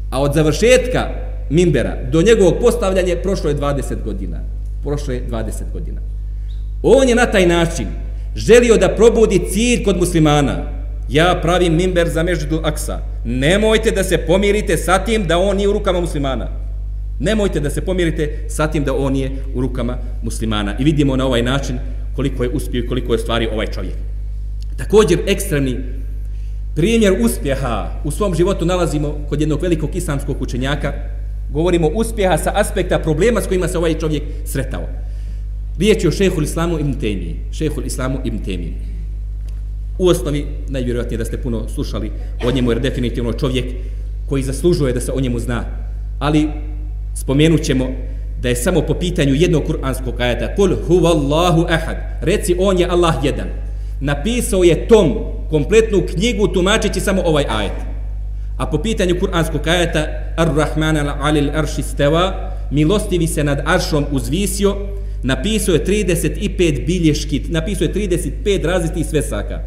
A 0.09 0.21
od 0.21 0.33
završetka 0.33 1.28
Mimbera 1.49 1.97
do 2.11 2.21
njegovog 2.21 2.55
postavljanja 2.61 3.15
prošlo 3.23 3.49
je 3.49 3.55
20 3.55 4.03
godina. 4.05 4.39
Prošlo 4.83 5.13
je 5.13 5.23
20 5.29 5.51
godina. 5.73 6.01
On 6.83 7.09
je 7.09 7.15
na 7.15 7.25
taj 7.25 7.45
način 7.45 7.87
želio 8.35 8.77
da 8.77 8.95
probudi 8.95 9.41
cilj 9.51 9.83
kod 9.83 9.97
muslimana, 9.97 10.79
ja 11.09 11.39
pravim 11.41 11.75
mimber 11.75 12.09
za 12.09 12.23
Mežidul 12.23 12.65
Aksa. 12.65 12.99
Nemojte 13.25 13.91
da 13.91 14.03
se 14.03 14.17
pomirite 14.17 14.77
sa 14.77 14.99
tim 14.99 15.27
da 15.27 15.37
on 15.37 15.57
nije 15.57 15.69
u 15.69 15.73
rukama 15.73 16.01
muslimana. 16.01 16.47
Nemojte 17.19 17.59
da 17.59 17.69
se 17.69 17.81
pomirite 17.81 18.45
sa 18.49 18.67
tim 18.67 18.83
da 18.83 18.93
on 18.95 19.15
je 19.15 19.31
u 19.55 19.61
rukama 19.61 19.97
muslimana. 20.23 20.75
I 20.79 20.83
vidimo 20.83 21.15
na 21.15 21.25
ovaj 21.25 21.41
način 21.41 21.79
koliko 22.15 22.43
je 22.43 22.49
uspio 22.49 22.83
i 22.83 22.87
koliko 22.87 23.13
je 23.13 23.19
stvari 23.19 23.47
ovaj 23.53 23.67
čovjek. 23.67 23.95
Također 24.77 25.19
ekstremni 25.27 25.77
primjer 26.75 27.13
uspjeha 27.21 28.01
u 28.03 28.11
svom 28.11 28.35
životu 28.35 28.65
nalazimo 28.65 29.15
kod 29.29 29.41
jednog 29.41 29.61
velikog 29.61 29.95
islamskog 29.95 30.41
učenjaka. 30.41 30.93
Govorimo 31.49 31.87
uspjeha 31.87 32.37
sa 32.37 32.51
aspekta 32.55 32.99
problema 32.99 33.41
s 33.41 33.47
kojima 33.47 33.67
se 33.67 33.77
ovaj 33.77 33.93
čovjek 33.93 34.23
sretao. 34.45 34.87
Riječ 35.79 36.03
je 36.03 36.07
o 36.07 36.11
šehhul 36.11 36.43
islamu 36.43 36.79
ibn 36.79 36.93
Temiji. 36.93 37.35
Šehhul 37.51 37.85
islamu 37.85 38.19
ibn 38.23 38.37
Temiji. 38.37 38.73
U 39.97 40.07
osnovi, 40.07 40.45
najvjerojatnije 40.69 41.17
da 41.17 41.25
ste 41.25 41.37
puno 41.37 41.69
slušali 41.69 42.11
o 42.45 42.51
njemu, 42.51 42.71
jer 42.71 42.79
definitivno 42.79 43.33
čovjek 43.33 43.65
koji 44.29 44.43
zaslužuje 44.43 44.93
da 44.93 45.01
se 45.01 45.11
o 45.11 45.21
njemu 45.21 45.39
zna. 45.39 45.65
Ali 46.19 46.47
spomenut 47.15 47.61
ćemo 47.61 47.87
da 48.41 48.49
je 48.49 48.55
samo 48.55 48.81
po 48.81 48.93
pitanju 48.93 49.33
jednog 49.35 49.63
kuranskog 49.65 50.21
ajeta 50.21 50.55
Kul 50.55 50.75
huvallahu 50.87 51.65
ahad. 51.69 51.97
Reci, 52.21 52.55
on 52.59 52.79
je 52.79 52.87
Allah 52.87 53.15
jedan. 53.23 53.47
Napisao 54.01 54.63
je 54.63 54.87
tom 54.87 55.15
kompletnu 55.49 56.01
knjigu 56.13 56.47
tumačeći 56.47 56.99
samo 56.99 57.21
ovaj 57.25 57.45
ajet. 57.49 57.89
A 58.59 58.65
po 58.65 58.77
pitanju 58.77 59.19
kuranskog 59.19 59.67
ajeta 59.67 60.07
Ar-Rahman 60.37 60.97
al-Alil 60.97 61.51
arši 61.55 61.83
steva 61.83 62.51
milostivi 62.71 63.27
se 63.27 63.43
nad 63.43 63.61
aršom 63.65 64.05
uzvisio 64.11 64.75
napisao 65.23 65.73
je 65.73 65.85
35 65.85 66.85
bilješki, 66.85 67.41
napisao 67.49 67.85
je 67.85 67.93
35 67.93 68.65
različitih 68.65 69.05
svesaka. 69.05 69.59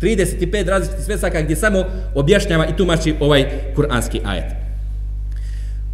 35 0.00 0.66
različitih 0.66 1.04
svesaka 1.04 1.42
gdje 1.42 1.56
samo 1.56 1.84
objašnjava 2.14 2.66
i 2.66 2.76
tumači 2.76 3.14
ovaj 3.20 3.44
kuranski 3.74 4.20
ajet. 4.24 4.52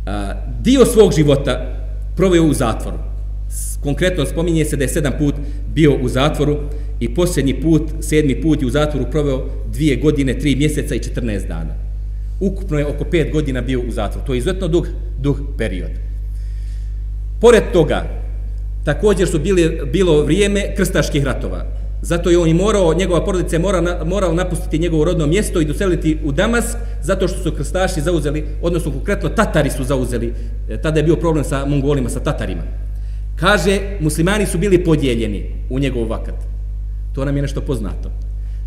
A, 0.06 0.32
dio 0.60 0.86
svog 0.86 1.12
života 1.16 1.76
proveo 2.16 2.44
u 2.44 2.54
zatvoru. 2.54 2.98
Konkretno 3.82 4.26
spominje 4.26 4.64
se 4.64 4.76
da 4.76 4.84
je 4.84 4.88
sedam 4.88 5.12
put 5.18 5.34
bio 5.74 5.98
u 6.02 6.08
zatvoru 6.08 6.58
i 7.00 7.14
posljednji 7.14 7.60
put, 7.60 7.82
sedmi 8.00 8.42
put 8.42 8.62
je 8.62 8.66
u 8.66 8.70
zatvoru 8.70 9.06
proveo 9.10 9.46
dvije 9.72 9.96
godine, 9.96 10.38
tri 10.38 10.56
mjeseca 10.56 10.94
i 10.94 10.98
14 10.98 11.48
dana. 11.48 11.89
Ukupno 12.40 12.78
je 12.78 12.86
oko 12.86 13.04
pet 13.04 13.32
godina 13.32 13.60
bio 13.60 13.80
u 13.80 13.90
zatvoru. 13.90 14.26
To 14.26 14.34
je 14.34 14.38
izuzetno 14.38 14.68
dug, 14.68 14.86
dug 15.18 15.36
period. 15.58 15.90
Pored 17.40 17.62
toga, 17.72 18.04
također 18.84 19.28
su 19.28 19.38
bili, 19.38 19.80
bilo 19.92 20.22
vrijeme 20.22 20.74
krstaških 20.76 21.24
ratova. 21.24 21.64
Zato 22.02 22.30
je 22.30 22.38
on 22.38 22.48
i 22.48 22.54
morao, 22.54 22.94
njegova 22.94 23.24
porodica 23.24 23.56
je 23.56 23.60
mora, 23.60 24.04
morala 24.04 24.34
napustiti 24.34 24.78
njegovo 24.78 25.04
rodno 25.04 25.26
mjesto 25.26 25.60
i 25.60 25.64
doseliti 25.64 26.18
u 26.24 26.32
Damask, 26.32 26.76
zato 27.02 27.28
što 27.28 27.42
su 27.42 27.52
krstaši 27.52 28.00
zauzeli, 28.00 28.44
odnosno 28.62 28.92
konkretno 28.92 29.28
Tatari 29.28 29.70
su 29.70 29.84
zauzeli, 29.84 30.34
e, 30.68 30.80
tada 30.82 30.98
je 30.98 31.04
bio 31.04 31.16
problem 31.16 31.44
sa 31.44 31.66
Mongolima, 31.66 32.08
sa 32.08 32.20
Tatarima. 32.20 32.62
Kaže, 33.36 33.80
muslimani 34.00 34.46
su 34.46 34.58
bili 34.58 34.84
podijeljeni 34.84 35.44
u 35.70 35.78
njegov 35.78 36.08
vakat. 36.08 36.34
To 37.14 37.24
nam 37.24 37.36
je 37.36 37.42
nešto 37.42 37.60
poznato. 37.60 38.10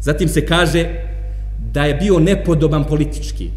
Zatim 0.02 0.30
se 0.30 0.46
kaže 0.46 0.90
da 1.74 1.86
je 1.86 1.94
bio 1.94 2.20
nepodoban 2.20 2.84
politički. 2.84 3.50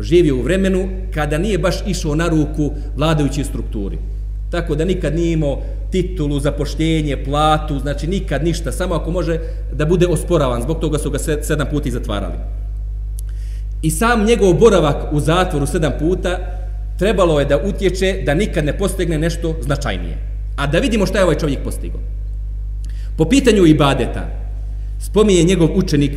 Živio 0.00 0.36
u 0.36 0.42
vremenu 0.42 0.88
kada 1.14 1.38
nije 1.38 1.58
baš 1.58 1.76
išao 1.86 2.14
na 2.14 2.28
ruku 2.28 2.70
vladajućoj 2.96 3.44
strukturi. 3.44 3.98
Tako 4.50 4.74
da 4.74 4.84
nikad 4.84 5.14
nije 5.14 5.32
imao 5.32 5.62
titulu, 5.90 6.40
zapoštenje, 6.40 7.24
platu, 7.24 7.78
znači 7.78 8.06
nikad 8.06 8.44
ništa, 8.44 8.72
samo 8.72 8.94
ako 8.94 9.10
može 9.10 9.38
da 9.72 9.86
bude 9.86 10.06
osporavan, 10.06 10.62
zbog 10.62 10.80
toga 10.80 10.98
su 10.98 11.10
ga 11.10 11.18
sedam 11.18 11.66
puta 11.70 11.90
zatvarali. 11.90 12.34
I 13.82 13.90
sam 13.90 14.24
njegov 14.24 14.54
boravak 14.54 15.12
u 15.12 15.20
zatvoru 15.20 15.66
sedam 15.66 15.92
puta 15.98 16.38
trebalo 16.98 17.40
je 17.40 17.46
da 17.46 17.58
utječe 17.58 18.22
da 18.26 18.34
nikad 18.34 18.64
ne 18.64 18.78
postigne 18.78 19.18
nešto 19.18 19.56
značajnije. 19.62 20.16
A 20.56 20.66
da 20.66 20.78
vidimo 20.78 21.06
šta 21.06 21.18
je 21.18 21.24
ovaj 21.24 21.38
čovjek 21.38 21.62
postigao. 21.64 22.00
Po 23.16 23.24
pitanju 23.24 23.66
ibadeta, 23.66 24.28
spominje 25.00 25.42
njegov 25.42 25.68
učenik 25.74 26.12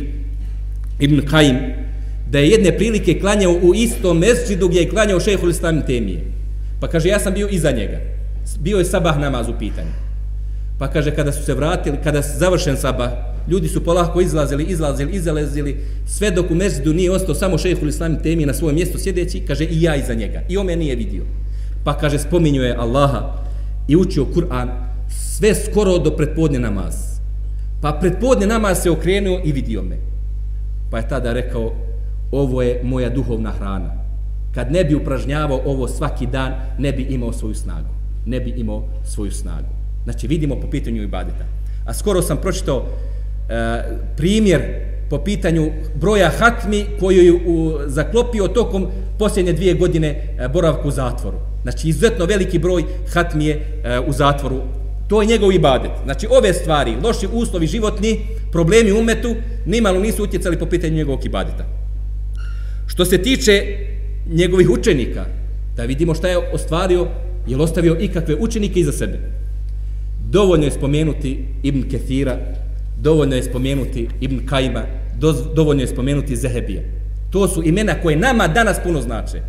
Ibn 1.00 1.26
Kajim, 1.26 1.56
da 2.34 2.38
je 2.42 2.48
jedne 2.48 2.72
prilike 2.76 3.20
klanjao 3.20 3.52
u 3.52 3.74
istom 3.74 4.18
mesđidu 4.18 4.68
gdje 4.68 4.80
je 4.80 4.88
klanjao 4.90 5.20
šehhul 5.20 5.50
islam 5.50 5.82
temije. 5.86 6.24
Pa 6.80 6.88
kaže, 6.88 7.08
ja 7.08 7.20
sam 7.20 7.34
bio 7.34 7.48
iza 7.48 7.70
njega 7.70 8.00
bio 8.60 8.78
je 8.78 8.84
sabah 8.84 9.18
namaz 9.18 9.48
u 9.48 9.54
pitanju. 9.58 9.90
Pa 10.78 10.88
kaže, 10.90 11.14
kada 11.14 11.32
su 11.32 11.44
se 11.44 11.54
vratili, 11.54 11.98
kada 12.04 12.18
je 12.18 12.24
završen 12.38 12.76
sabah, 12.76 13.10
ljudi 13.48 13.68
su 13.68 13.84
polako 13.84 14.20
izlazili, 14.20 14.64
izlazili, 14.64 15.12
izlazili, 15.12 15.76
sve 16.06 16.30
dok 16.30 16.50
u 16.50 16.54
mesđidu 16.54 16.92
nije 16.92 17.10
ostao 17.10 17.34
samo 17.34 17.58
šehhul 17.58 17.88
islam 17.88 18.22
temi 18.22 18.46
na 18.46 18.54
svojem 18.54 18.74
mjestu 18.74 18.98
sjedeći, 18.98 19.40
kaže, 19.46 19.64
i 19.64 19.82
ja 19.82 19.96
iza 19.96 20.14
njega. 20.14 20.42
I 20.48 20.56
on 20.56 20.66
me 20.66 20.76
nije 20.76 20.96
vidio. 20.96 21.22
pa 21.84 21.98
kaže 21.98 22.18
spominjuje 22.18 22.74
Allaha 22.74 23.44
i 23.88 23.96
učio 23.96 24.26
Kur'an 24.34 24.68
sve 25.08 25.54
skoro 25.54 25.98
do 25.98 26.10
predpodne 26.16 26.58
namaz. 26.58 26.94
Pa 27.82 27.92
predpodne 28.00 28.46
namaz 28.46 28.82
se 28.82 28.90
okrenuo 28.90 29.40
i 29.44 29.52
vidio 29.52 29.82
me. 29.82 29.96
Pa 30.90 30.98
je 30.98 31.08
tada 31.08 31.32
rekao, 31.32 31.72
ovo 32.36 32.62
je 32.62 32.80
moja 32.82 33.10
duhovna 33.10 33.50
hrana. 33.50 33.90
Kad 34.54 34.72
ne 34.72 34.84
bi 34.84 34.94
upražnjavao 34.94 35.60
ovo 35.64 35.88
svaki 35.88 36.26
dan, 36.26 36.52
ne 36.78 36.92
bi 36.92 37.02
imao 37.02 37.32
svoju 37.32 37.54
snagu. 37.54 37.88
Ne 38.26 38.40
bi 38.40 38.50
imao 38.50 38.84
svoju 39.04 39.30
snagu. 39.30 39.68
Znači, 40.04 40.26
vidimo 40.26 40.60
po 40.60 40.70
pitanju 40.70 41.02
ibadeta. 41.02 41.44
A 41.86 41.94
skoro 41.94 42.22
sam 42.22 42.36
pročitao 42.36 42.86
e, 43.48 43.82
primjer 44.16 44.62
po 45.10 45.18
pitanju 45.18 45.70
broja 45.94 46.30
hatmi 46.38 46.86
koju 47.00 47.22
je 47.22 47.32
u, 47.32 47.78
zaklopio 47.86 48.48
tokom 48.48 48.86
posljednje 49.18 49.52
dvije 49.52 49.74
godine 49.74 50.08
e, 50.08 50.48
boravku 50.48 50.88
u 50.88 50.90
zatvoru. 50.90 51.38
Znači, 51.62 51.88
izuzetno 51.88 52.24
veliki 52.24 52.58
broj 52.58 52.84
hatmi 53.12 53.46
je 53.46 53.54
e, 53.84 54.00
u 54.00 54.12
zatvoru. 54.12 54.60
To 55.08 55.22
je 55.22 55.26
njegov 55.26 55.52
ibadet. 55.52 55.90
Znači, 56.04 56.26
ove 56.30 56.54
stvari, 56.54 56.96
loši 57.04 57.28
uslovi 57.32 57.66
životni, 57.66 58.20
problemi 58.52 58.92
umetu, 58.92 59.34
nimalo 59.66 60.00
nisu 60.00 60.24
utjecali 60.24 60.58
po 60.58 60.66
pitanju 60.66 60.94
njegovog 60.94 61.24
ibadeta. 61.24 61.83
Što 62.86 63.04
se 63.04 63.18
tiče 63.18 63.62
njegovih 64.26 64.70
učenika, 64.70 65.24
da 65.76 65.84
vidimo 65.84 66.14
šta 66.14 66.28
je 66.28 66.38
ostvario, 66.38 67.08
je 67.46 67.56
ostavio 67.56 67.96
ikakve 68.00 68.34
učenike 68.34 68.80
iza 68.80 68.92
sebe. 68.92 69.18
Dovoljno 70.30 70.64
je 70.64 70.70
spomenuti 70.70 71.44
Ibn 71.62 71.82
Kethira, 71.90 72.38
dovoljno 73.00 73.36
je 73.36 73.42
spomenuti 73.42 74.08
Ibn 74.20 74.46
Kajma, 74.46 74.82
dovoljno 75.54 75.82
je 75.82 75.86
spomenuti 75.86 76.36
Zehebija. 76.36 76.82
To 77.30 77.48
su 77.48 77.62
imena 77.62 77.94
koje 78.02 78.16
nama 78.16 78.48
danas 78.48 78.76
puno 78.84 79.00
znače. 79.00 79.40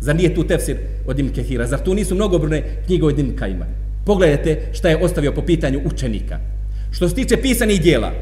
Zar 0.00 0.16
nije 0.16 0.34
tu 0.34 0.44
tefsir 0.44 0.76
od 1.06 1.18
Ibn 1.18 1.32
Kethira? 1.32 1.66
Zar 1.66 1.78
tu 1.84 1.94
nisu 1.94 2.14
mnogobrune 2.14 2.62
knjige 2.86 3.04
od 3.04 3.18
Ibn 3.18 3.36
Kajma? 3.36 3.66
Pogledajte 4.06 4.60
šta 4.72 4.88
je 4.88 5.04
ostavio 5.04 5.32
po 5.32 5.42
pitanju 5.42 5.80
učenika. 5.84 6.38
Što 6.90 7.08
se 7.08 7.14
tiče 7.14 7.36
pisanih 7.36 7.82
dijela, 7.82 8.12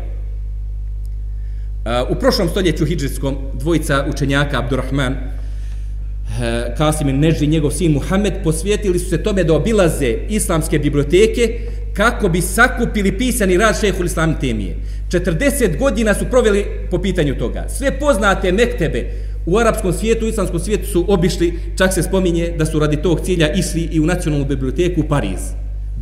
u 2.10 2.14
prošlom 2.14 2.48
stoljeću 2.48 2.86
hijđarskom 2.86 3.36
dvojica 3.54 4.06
učenjaka 4.10 4.58
Abdurrahman 4.58 5.12
eh, 5.12 6.74
Kasim 6.78 7.06
Neži 7.06 7.44
i 7.44 7.48
njegov 7.48 7.70
sin 7.70 7.92
Muhammed 7.92 8.32
posvijetili 8.44 8.98
su 8.98 9.10
se 9.10 9.22
tome 9.22 9.44
da 9.44 9.54
obilaze 9.54 10.16
islamske 10.28 10.78
biblioteke 10.78 11.58
kako 11.94 12.28
bi 12.28 12.40
sakupili 12.40 13.18
pisani 13.18 13.56
rad 13.56 13.80
šehu 13.80 14.04
islam 14.04 14.40
temije. 14.40 14.76
40 15.10 15.78
godina 15.78 16.14
su 16.14 16.24
proveli 16.30 16.66
po 16.90 16.98
pitanju 16.98 17.38
toga. 17.38 17.66
Sve 17.68 17.98
poznate 17.98 18.52
mektebe 18.52 19.10
u 19.46 19.58
arapskom 19.58 19.92
svijetu, 19.92 20.24
u 20.24 20.28
islamskom 20.28 20.60
svijetu 20.60 20.86
su 20.86 21.04
obišli, 21.08 21.58
čak 21.78 21.92
se 21.92 22.02
spominje 22.02 22.54
da 22.58 22.66
su 22.66 22.78
radi 22.78 22.96
tog 22.96 23.20
cilja 23.20 23.52
išli 23.52 23.88
i 23.92 24.00
u 24.00 24.06
nacionalnu 24.06 24.46
biblioteku 24.46 25.00
u 25.00 25.08
Pariz, 25.08 25.40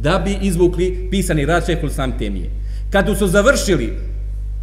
da 0.03 0.22
bi 0.24 0.39
izvukli 0.43 1.09
pisani 1.11 1.47
rad 1.47 1.66
šehu 1.66 1.87
islam 1.87 2.18
temije. 2.18 2.51
Kad 2.91 3.18
su 3.18 3.26
završili 3.26 3.93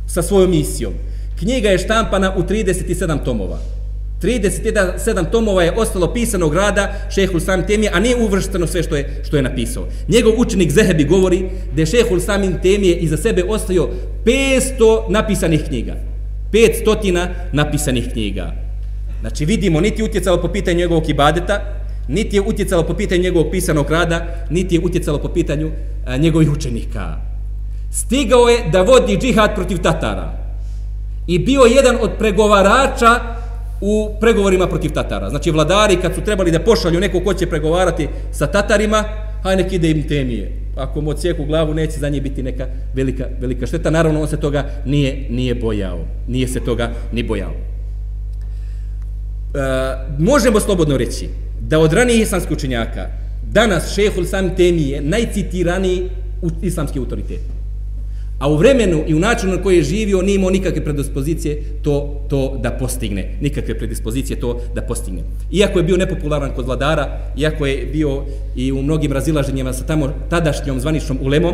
sa 0.08 0.22
svojom 0.22 0.52
misijom, 0.52 0.94
knjiga 1.42 1.70
je 1.70 1.78
štampana 1.78 2.34
u 2.38 2.44
37 2.44 3.26
tomova. 3.26 3.58
37 4.22 5.32
tomova 5.32 5.64
je 5.64 5.72
ostalo 5.72 6.14
pisanog 6.14 6.54
rada 6.54 6.94
šehhul 7.16 7.40
samim 7.40 7.68
temije, 7.68 7.92
a 7.94 8.00
nije 8.00 8.16
uvršteno 8.16 8.68
sve 8.68 8.84
što 8.84 8.96
je, 8.96 9.22
što 9.28 9.38
je 9.38 9.44
napisao. 9.44 9.88
Njegov 10.08 10.34
učenik 10.38 10.72
Zehebi 10.72 11.04
govori 11.04 11.50
da 11.76 11.82
je 11.82 11.86
šehhul 11.86 12.20
samim 12.20 12.60
temije 12.62 12.96
iza 12.96 13.18
sebe 13.18 13.44
ostavio 13.44 13.90
500 14.26 15.10
napisanih 15.10 15.64
knjiga. 15.68 15.96
500 16.54 17.28
napisanih 17.52 18.12
knjiga. 18.14 18.54
Znači 19.22 19.46
vidimo, 19.46 19.82
niti 19.82 20.02
je 20.02 20.06
utjecalo 20.06 20.42
po 20.42 20.48
pitanju 20.48 20.78
njegovog 20.78 21.10
ibadeta, 21.10 21.62
niti 22.08 22.36
je 22.36 22.42
utjecalo 22.42 22.84
po 22.84 22.94
pitanju 22.94 23.22
njegovog 23.22 23.52
pisanog 23.52 23.92
rada, 23.92 24.46
niti 24.50 24.76
je 24.76 24.82
utjecalo 24.82 25.18
po 25.18 25.28
pitanju 25.30 25.72
a, 26.06 26.18
njegovih 26.18 26.52
učenika. 26.52 27.18
Stigao 27.92 28.50
je 28.50 28.70
da 28.72 28.82
vodi 28.82 29.18
džihad 29.18 29.56
protiv 29.56 29.78
Tatara. 29.78 30.41
I 31.32 31.40
bio 31.40 31.62
jedan 31.62 31.98
od 32.02 32.12
pregovarača 32.20 33.20
u 33.82 34.10
pregovorima 34.20 34.68
protiv 34.68 34.92
Tatara. 34.92 35.30
Znači, 35.30 35.52
vladari 35.52 35.96
kad 35.96 36.16
su 36.16 36.22
trebali 36.22 36.52
da 36.52 36.60
pošalju 36.60 37.00
neko 37.00 37.20
ko 37.20 37.34
će 37.34 37.50
pregovarati 37.50 38.08
sa 38.32 38.48
Tatarima, 38.48 39.04
haj 39.44 39.56
nek 39.56 39.74
ide 39.74 39.92
im 39.92 40.08
temije. 40.08 40.52
Ako 40.76 41.02
mu 41.02 41.10
odsijeku 41.10 41.46
glavu, 41.46 41.74
neće 41.74 42.00
za 42.00 42.10
nje 42.10 42.22
biti 42.22 42.44
neka 42.44 42.68
velika, 42.94 43.26
velika 43.40 43.68
šteta. 43.68 43.90
Naravno, 43.90 44.22
on 44.22 44.28
se 44.28 44.38
toga 44.38 44.66
nije, 44.86 45.28
nije 45.30 45.56
bojao. 45.56 46.00
Nije 46.28 46.48
se 46.48 46.60
toga 46.60 46.92
ni 47.12 47.24
bojao. 47.24 47.52
E, 47.52 47.58
možemo 50.20 50.60
slobodno 50.60 50.98
reći 50.98 51.30
da 51.60 51.80
od 51.80 51.94
ranijih 51.94 52.22
islamskih 52.22 52.58
učenjaka 52.58 53.08
danas 53.52 53.96
šehul 53.96 54.26
sam 54.26 54.56
temije 54.56 55.02
najcitiraniji 55.02 56.10
islamski 56.62 57.00
autoritet. 57.00 57.61
A 58.42 58.48
u 58.50 58.58
vremenu 58.58 59.04
i 59.08 59.14
u 59.16 59.20
načinu 59.20 59.52
na 59.56 59.64
koji 59.64 59.78
je 59.78 59.84
živio 59.84 60.22
nije 60.22 60.36
imao 60.36 60.50
nikakve 60.50 60.84
predispozicije 60.84 61.64
to, 61.82 62.26
to 62.30 62.58
da 62.64 62.72
postigne. 62.72 63.38
Nikakve 63.42 63.78
predispozicije 63.78 64.40
to 64.40 64.62
da 64.76 64.82
postigne. 64.82 65.22
Iako 65.52 65.80
je 65.80 65.84
bio 65.84 65.98
nepopularan 65.98 66.52
kod 66.56 66.66
vladara, 66.66 67.20
iako 67.38 67.66
je 67.66 67.86
bio 67.86 68.24
i 68.56 68.72
u 68.72 68.82
mnogim 68.82 69.12
razilaženjima 69.12 69.74
sa 69.74 69.86
tamo 69.86 70.14
tadašnjom 70.30 70.80
zvaničnom 70.80 71.20
ulemom, 71.22 71.54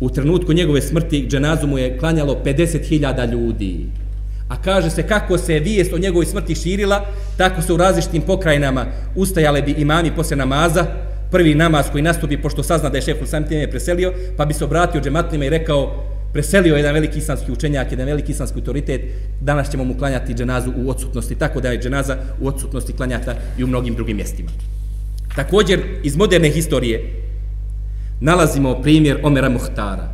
u 0.00 0.10
trenutku 0.10 0.52
njegove 0.52 0.82
smrti 0.82 1.26
dženazu 1.28 1.66
mu 1.66 1.78
je 1.78 1.98
klanjalo 1.98 2.40
50.000 2.44 3.32
ljudi. 3.32 3.86
A 4.48 4.62
kaže 4.62 4.90
se 4.90 5.02
kako 5.02 5.38
se 5.38 5.58
vijest 5.58 5.92
o 5.92 5.98
njegovoj 5.98 6.26
smrti 6.26 6.54
širila, 6.54 7.04
tako 7.36 7.62
se 7.62 7.72
u 7.72 7.76
različitim 7.76 8.22
pokrajinama 8.22 8.86
ustajale 9.16 9.62
bi 9.62 9.74
imami 9.78 10.14
posle 10.16 10.36
namaza, 10.36 10.86
prvi 11.30 11.54
namaz 11.54 11.86
koji 11.92 12.02
nastupi, 12.02 12.36
pošto 12.36 12.62
sazna 12.62 12.88
da 12.88 12.98
je 12.98 13.02
šef 13.02 13.20
Lusam 13.20 13.44
preselio, 13.70 14.12
pa 14.36 14.44
bi 14.44 14.54
se 14.54 14.64
obratio 14.64 15.00
džematlima 15.00 15.44
i 15.44 15.50
rekao, 15.50 16.11
preselio 16.32 16.76
jedan 16.76 16.94
veliki 16.94 17.18
islamski 17.18 17.52
učenjak, 17.52 17.90
jedan 17.90 18.06
veliki 18.06 18.32
islamski 18.32 18.58
autoritet, 18.58 19.00
danas 19.40 19.70
ćemo 19.70 19.84
mu 19.84 19.94
klanjati 19.98 20.34
dženazu 20.34 20.72
u 20.76 20.90
odsutnosti, 20.90 21.34
tako 21.34 21.60
da 21.60 21.68
je 21.68 21.80
dženaza 21.80 22.16
u 22.40 22.48
odsutnosti 22.48 22.92
klanjata 22.92 23.34
i 23.58 23.64
u 23.64 23.66
mnogim 23.66 23.94
drugim 23.94 24.16
mjestima. 24.16 24.50
Također, 25.36 25.80
iz 26.02 26.16
moderne 26.16 26.50
historije 26.50 27.22
nalazimo 28.20 28.82
primjer 28.82 29.18
Omera 29.22 29.48
Muhtara. 29.48 30.08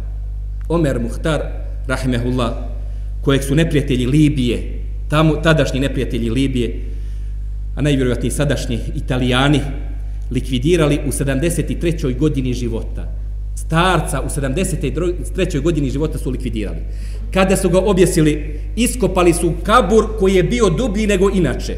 Omer 0.68 1.00
Muhtar, 1.00 1.42
rahimehullah, 1.86 2.52
kojeg 3.22 3.42
su 3.42 3.54
neprijatelji 3.54 4.06
Libije, 4.06 4.82
tamo, 5.08 5.36
tadašnji 5.36 5.80
neprijatelji 5.80 6.30
Libije, 6.30 6.84
a 7.76 7.82
najvjerojatniji 7.82 8.30
sadašnji 8.30 8.80
italijani, 8.94 9.60
likvidirali 10.30 11.00
u 11.06 11.08
73. 11.08 12.18
godini 12.18 12.54
života 12.54 13.17
starca 13.68 14.20
u 14.22 14.28
73. 14.28 15.60
godini 15.62 15.90
života 15.90 16.18
su 16.18 16.30
likvidirali. 16.30 16.78
Kada 17.34 17.56
su 17.56 17.70
ga 17.70 17.78
objesili, 17.78 18.60
iskopali 18.76 19.32
su 19.32 19.52
kabur 19.62 20.04
koji 20.18 20.34
je 20.34 20.42
bio 20.42 20.70
dublji 20.70 21.06
nego 21.06 21.30
inače. 21.30 21.76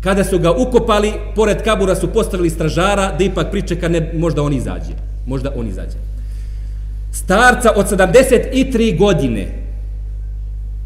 Kada 0.00 0.24
su 0.24 0.38
ga 0.38 0.52
ukopali, 0.52 1.12
pored 1.34 1.62
kabura 1.62 1.94
su 1.94 2.12
postavili 2.12 2.50
stražara 2.50 3.16
da 3.18 3.24
ipak 3.24 3.50
pričeka 3.50 3.88
ne, 3.88 4.12
možda 4.14 4.42
on 4.42 4.52
izađe. 4.52 4.92
Možda 5.26 5.52
on 5.56 5.68
izađe. 5.68 5.96
Starca 7.12 7.72
od 7.76 7.86
73 7.90 8.98
godine 8.98 9.48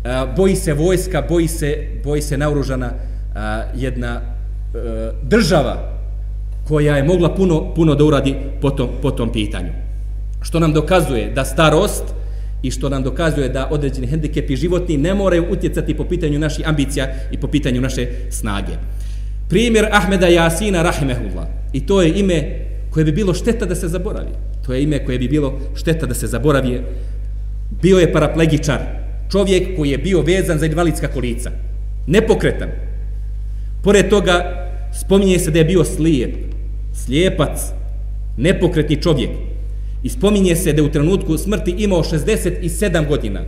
a, 0.05 0.27
boji 0.37 0.57
se 0.57 0.75
vojska, 0.75 1.23
boji 1.29 1.49
se, 1.49 1.89
boji 2.05 2.23
se 2.23 2.39
naoružana 2.39 2.91
a, 3.35 3.63
jedna 3.75 4.21
a, 4.75 5.11
država 5.23 5.92
koja 6.69 6.97
je 6.97 7.05
mogla 7.05 7.35
puno, 7.35 7.75
puno 7.75 7.95
da 7.95 8.05
uradi 8.05 8.35
po 8.61 8.71
tom, 8.71 8.89
po 9.03 9.11
tom 9.11 9.33
pitanju. 9.33 9.73
Što 10.43 10.61
nam 10.61 10.73
dokazuje 10.73 11.31
da 11.35 11.45
starost 11.45 12.05
i 12.63 12.71
što 12.71 12.89
nam 12.89 13.03
dokazuje 13.03 13.49
da 13.49 13.69
određeni 13.71 14.07
hendikepi 14.07 14.57
životni 14.57 14.97
ne 14.97 15.15
moraju 15.15 15.47
utjecati 15.51 15.95
po 15.95 16.05
pitanju 16.05 16.39
naših 16.39 16.69
ambicija 16.69 17.07
i 17.33 17.39
po 17.39 17.47
pitanju 17.47 17.81
naše 17.81 18.07
snage. 18.31 18.73
Primjer 19.49 19.89
Ahmeda 19.93 20.27
Jasina 20.27 20.83
Rahimehullah. 20.83 21.47
I 21.73 21.87
to 21.87 22.03
je 22.03 22.19
ime 22.19 22.67
koje 22.91 23.05
bi 23.05 23.13
bilo 23.13 23.35
šteta 23.35 23.67
da 23.67 23.75
se 23.75 23.89
zaboravi. 23.89 24.31
To 24.67 24.75
je 24.75 24.83
ime 24.83 25.05
koje 25.05 25.19
bi 25.19 25.29
bilo 25.29 25.59
šteta 25.75 26.07
da 26.07 26.15
se 26.15 26.27
zaboravi. 26.27 26.81
Bio 27.83 27.99
je 27.99 28.13
paraplegičar. 28.13 28.81
Čovjek 29.33 29.77
koji 29.77 29.91
je 29.91 29.99
bio 29.99 30.21
vezan 30.21 30.59
za 30.59 30.67
invalidska 30.67 31.09
kolica. 31.09 31.51
Nepokretan. 32.07 32.69
Pored 33.83 34.09
toga 34.09 34.69
spominje 35.01 35.39
se 35.39 35.51
da 35.51 35.59
je 35.59 35.65
bio 35.65 35.85
slijep 35.85 36.52
slijepac, 36.93 37.61
nepokretni 38.37 39.03
čovjek. 39.03 39.31
I 40.03 40.09
spominje 40.09 40.57
se 40.57 40.73
da 40.73 40.83
u 40.83 40.89
trenutku 40.89 41.39
smrti 41.39 41.75
imao 41.79 42.03
67 42.03 43.09
godina. 43.09 43.41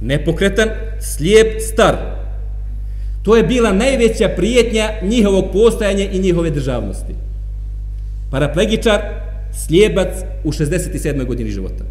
Nepokretan, 0.00 0.68
slijep, 1.00 1.60
star. 1.72 1.96
To 3.22 3.36
je 3.36 3.42
bila 3.42 3.72
najveća 3.72 4.28
prijetnja 4.36 4.90
njihovog 5.02 5.44
postojanja 5.52 6.04
i 6.04 6.18
njihove 6.18 6.50
državnosti. 6.50 7.14
Paraplegičar, 8.30 9.00
slijepac 9.52 10.08
u 10.44 10.52
67. 10.52 11.24
godini 11.24 11.50
života. 11.50 11.84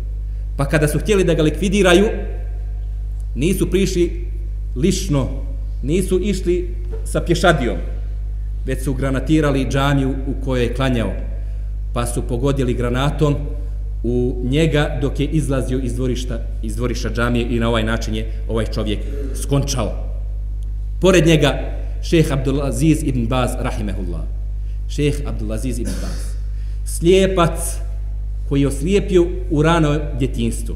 Pa 0.57 0.65
kada 0.65 0.87
su 0.87 0.99
htjeli 0.99 1.23
da 1.23 1.33
ga 1.33 1.43
likvidiraju, 1.43 2.05
nisu 3.35 3.71
prišli 3.71 4.27
lišno, 4.75 5.29
nisu 5.83 6.19
išli 6.23 6.69
sa 7.05 7.21
pješadijom, 7.21 7.77
već 8.65 8.83
su 8.83 8.93
granatirali 8.93 9.67
džamiju 9.69 10.15
u 10.27 10.45
kojoj 10.45 10.63
je 10.63 10.73
klanjao, 10.73 11.11
pa 11.93 12.05
su 12.05 12.21
pogodili 12.21 12.73
granatom 12.73 13.35
u 14.03 14.41
njega 14.43 14.97
dok 15.01 15.19
je 15.19 15.25
izlazio 15.25 15.79
iz 15.79 15.95
dvorišta, 15.95 16.39
iz 16.63 16.75
dvorišta 16.75 17.09
džamije 17.09 17.47
i 17.49 17.59
na 17.59 17.69
ovaj 17.69 17.83
način 17.83 18.15
je 18.15 18.31
ovaj 18.49 18.65
čovjek 18.65 18.99
skončao. 19.41 19.91
Pored 21.01 21.27
njega, 21.27 21.59
šeheh 22.03 22.31
Abdulaziz 22.31 23.03
ibn 23.03 23.27
Baz, 23.27 23.51
rahimehullah. 23.59 24.21
Šeheh 24.89 25.15
Abdulaziz 25.25 25.79
ibn 25.79 25.91
Baz. 26.01 26.35
Slijepac 26.85 27.59
koji 28.49 28.61
je 28.61 28.67
oslijepio 28.67 29.25
u 29.51 29.61
rano 29.61 29.99
djetinstvu. 30.19 30.75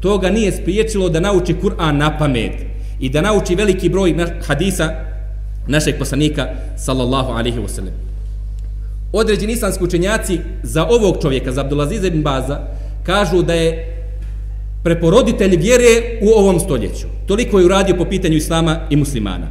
To 0.00 0.18
ga 0.18 0.30
nije 0.30 0.52
spriječilo 0.52 1.08
da 1.08 1.20
nauči 1.20 1.54
Kur'an 1.62 1.96
na 1.96 2.18
pamet 2.18 2.52
i 3.00 3.08
da 3.08 3.20
nauči 3.20 3.54
veliki 3.54 3.88
broj 3.88 4.14
hadisa 4.46 5.11
našeg 5.66 5.98
poslanika 5.98 6.48
sallallahu 6.76 7.32
alaihi 7.32 7.58
wa 7.58 7.68
sallam. 7.68 7.94
Određeni 9.12 9.52
islamski 9.52 9.84
učenjaci 9.84 10.38
za 10.62 10.86
ovog 10.86 11.16
čovjeka, 11.22 11.52
za 11.52 11.60
Abdulaziz 11.60 12.04
ibn 12.04 12.22
Baza, 12.22 12.60
kažu 13.02 13.42
da 13.42 13.54
je 13.54 13.88
preporoditelj 14.82 15.56
vjere 15.56 16.18
u 16.22 16.28
ovom 16.38 16.60
stoljeću. 16.60 17.06
Toliko 17.26 17.58
je 17.58 17.64
uradio 17.64 17.96
po 17.96 18.04
pitanju 18.04 18.36
islama 18.36 18.80
i 18.90 18.96
muslimana. 18.96 19.46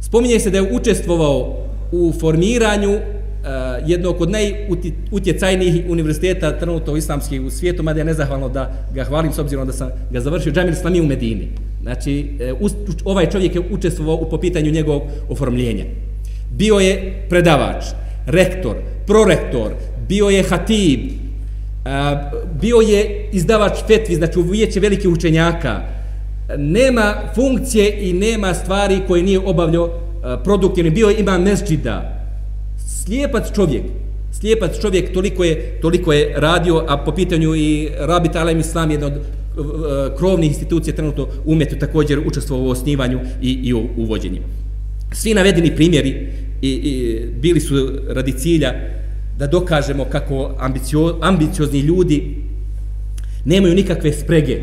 Spominje 0.00 0.40
se 0.40 0.50
da 0.50 0.58
je 0.58 0.72
učestvovao 0.72 1.56
u 1.92 2.12
formiranju 2.20 2.90
uh, 2.90 3.00
jednog 3.86 4.20
od 4.20 4.30
najutjecajnijih 4.30 5.84
univerziteta 5.88 6.58
trenutno 6.58 6.96
islamskih 6.96 7.40
u 7.42 7.50
svijetu, 7.50 7.82
mada 7.82 8.00
je 8.00 8.04
nezahvalno 8.04 8.48
da 8.48 8.72
ga 8.94 9.04
hvalim 9.04 9.32
s 9.32 9.38
obzirom 9.38 9.66
da 9.66 9.72
sam 9.72 9.90
ga 10.10 10.20
završio 10.20 10.52
Džamil 10.52 10.72
Islami 10.72 11.00
u 11.00 11.06
Medini. 11.06 11.48
Znači, 11.82 12.36
e, 12.40 12.52
ovaj 13.04 13.30
čovjek 13.30 13.54
je 13.54 13.62
učestvovao 13.70 14.14
u 14.14 14.30
popitanju 14.30 14.70
njegovog 14.70 15.02
oformljenja. 15.28 15.84
Bio 16.50 16.74
je 16.74 17.26
predavač, 17.28 17.84
rektor, 18.26 18.76
prorektor, 19.06 19.72
bio 20.08 20.28
je 20.28 20.42
hatib, 20.42 21.00
bio 22.60 22.76
je 22.76 23.28
izdavač 23.32 23.78
fetvi, 23.86 24.14
znači 24.14 24.38
u 24.38 24.42
vijeće 24.42 24.80
velike 24.80 25.08
učenjaka, 25.08 25.80
nema 26.58 27.14
funkcije 27.34 28.10
i 28.10 28.12
nema 28.12 28.54
stvari 28.54 29.00
koje 29.08 29.22
nije 29.22 29.38
obavljao 29.38 30.00
produktivni, 30.44 30.90
bio 30.90 31.08
je 31.08 31.20
ima 31.20 31.38
mesđida, 31.38 32.26
slijepac 33.04 33.54
čovjek, 33.54 33.82
slijepac 34.40 34.80
čovjek 34.80 35.14
toliko 35.14 35.44
je, 35.44 35.78
toliko 35.80 36.12
je 36.12 36.34
radio, 36.36 36.84
a 36.88 36.96
po 37.04 37.12
pitanju 37.12 37.54
i 37.56 37.88
Rabit 37.98 38.36
Alem 38.36 38.58
Islam, 38.58 38.90
je 38.90 38.94
jedan 38.94 39.12
od 39.12 39.20
Eh, 39.58 40.16
krovnih 40.18 40.50
institucija 40.50 40.96
trenutno 40.96 41.28
umetu 41.44 41.76
također 41.76 42.18
učestvovao 42.26 42.66
u 42.66 42.70
osnivanju 42.70 43.20
i, 43.42 43.52
i 43.52 43.74
u 43.74 43.88
uvođenju. 43.96 44.40
Svi 45.12 45.34
navedeni 45.34 45.76
primjeri 45.76 46.28
i, 46.62 46.68
i 46.70 47.20
bili 47.40 47.60
su 47.60 47.90
radi 48.08 48.32
cilja 48.32 48.74
da 49.38 49.46
dokažemo 49.46 50.04
kako 50.04 50.54
ambicio, 50.58 51.18
ambiciozni 51.20 51.80
ljudi 51.80 52.36
nemaju 53.44 53.74
nikakve 53.74 54.12
sprege, 54.12 54.60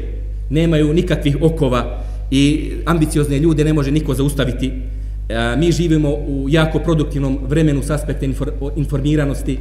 nemaju 0.49 0.93
nikakvih 0.93 1.37
okova 1.41 2.03
i 2.31 2.71
ambiciozne 2.85 3.39
ljude 3.39 3.63
ne 3.63 3.73
može 3.73 3.91
niko 3.91 4.13
zaustaviti 4.13 4.71
mi 5.57 5.71
živimo 5.71 6.09
u 6.09 6.45
jako 6.49 6.79
produktivnom 6.79 7.39
vremenu 7.47 7.83
s 7.83 7.89
aspekta 7.89 8.25
informiranosti, 8.75 9.59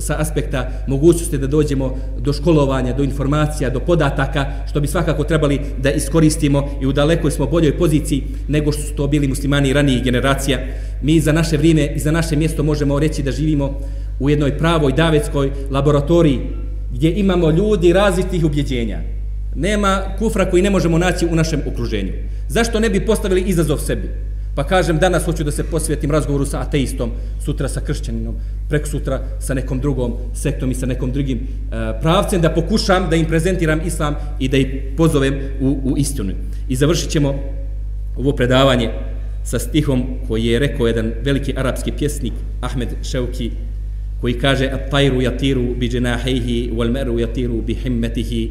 sa 0.00 0.16
aspekta 0.18 0.70
mogućnosti 0.88 1.38
da 1.38 1.46
dođemo 1.46 1.96
do 2.18 2.32
školovanja, 2.32 2.92
do 2.92 3.02
informacija, 3.02 3.70
do 3.70 3.80
podataka, 3.80 4.46
što 4.70 4.80
bi 4.80 4.86
svakako 4.86 5.24
trebali 5.24 5.60
da 5.82 5.90
iskoristimo 5.90 6.68
i 6.82 6.86
u 6.86 6.92
dalekoj 6.92 7.30
smo 7.30 7.46
boljoj 7.46 7.78
poziciji 7.78 8.24
nego 8.48 8.72
što 8.72 8.82
su 8.82 8.94
to 8.94 9.06
bili 9.06 9.28
muslimani 9.28 9.72
ranijih 9.72 10.04
generacija. 10.04 10.58
Mi 11.02 11.20
za 11.20 11.32
naše 11.32 11.56
vrijeme 11.56 11.86
i 11.86 11.98
za 11.98 12.10
naše 12.10 12.36
mjesto 12.36 12.62
možemo 12.62 12.98
reći 12.98 13.22
da 13.22 13.32
živimo 13.32 13.80
u 14.20 14.30
jednoj 14.30 14.58
pravoj 14.58 14.92
davetskoj 14.92 15.50
laboratoriji 15.70 16.40
gdje 16.92 17.12
imamo 17.14 17.50
ljudi 17.50 17.92
različitih 17.92 18.44
ubjeđenja. 18.44 19.00
Nema 19.56 20.02
kufra 20.18 20.50
koji 20.50 20.62
ne 20.62 20.70
možemo 20.70 20.98
naći 20.98 21.26
u 21.26 21.34
našem 21.34 21.60
okruženju. 21.72 22.12
Zašto 22.48 22.80
ne 22.80 22.90
bi 22.90 23.06
postavili 23.06 23.40
izazov 23.40 23.78
sebi? 23.78 24.31
Pa 24.54 24.64
kažem, 24.64 24.98
danas 24.98 25.24
hoću 25.24 25.44
da 25.44 25.50
se 25.50 25.64
posvetim 25.64 26.10
razgovoru 26.10 26.46
sa 26.46 26.60
ateistom, 26.60 27.10
sutra 27.44 27.68
sa 27.68 27.80
kršćaninom, 27.80 28.34
prek 28.68 28.86
sutra 28.86 29.20
sa 29.40 29.54
nekom 29.54 29.80
drugom 29.80 30.12
sektom 30.34 30.70
i 30.70 30.74
sa 30.74 30.86
nekom 30.86 31.12
drugim 31.12 31.38
e, 31.38 32.00
pravcem, 32.00 32.40
da 32.40 32.50
pokušam 32.50 33.06
da 33.10 33.16
im 33.16 33.26
prezentiram 33.26 33.80
islam 33.84 34.14
i 34.38 34.48
da 34.48 34.56
ih 34.56 34.66
pozovem 34.96 35.40
u, 35.60 35.78
u 35.84 35.96
istinu. 35.96 36.32
I 36.68 36.76
završit 36.76 37.10
ćemo 37.10 37.34
ovo 38.16 38.32
predavanje 38.32 38.90
sa 39.44 39.58
stihom 39.58 40.04
koji 40.28 40.44
je 40.44 40.58
rekao 40.58 40.86
jedan 40.86 41.12
veliki 41.22 41.54
arapski 41.56 41.92
pjesnik, 41.92 42.32
Ahmed 42.60 42.88
Ševki, 43.02 43.50
koji 44.20 44.38
kaže 44.38 44.66
At-tajru 44.66 45.20
yatiru 45.20 45.74
bi 45.78 45.90
jinahihi 45.92 46.70
wal 46.70 46.92
meru 46.92 47.18
yatiru 47.18 47.62
bi 47.62 47.74
himmetihi, 47.74 48.50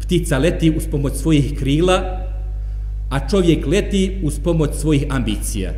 ptica 0.00 0.38
leti 0.38 0.72
uz 0.76 0.86
pomoć 0.90 1.12
svojih 1.12 1.58
krila, 1.58 2.19
a 3.10 3.28
čovjek 3.28 3.66
leti 3.66 4.20
uz 4.22 4.38
pomoć 4.38 4.70
svojih 4.74 5.04
ambicija. 5.08 5.72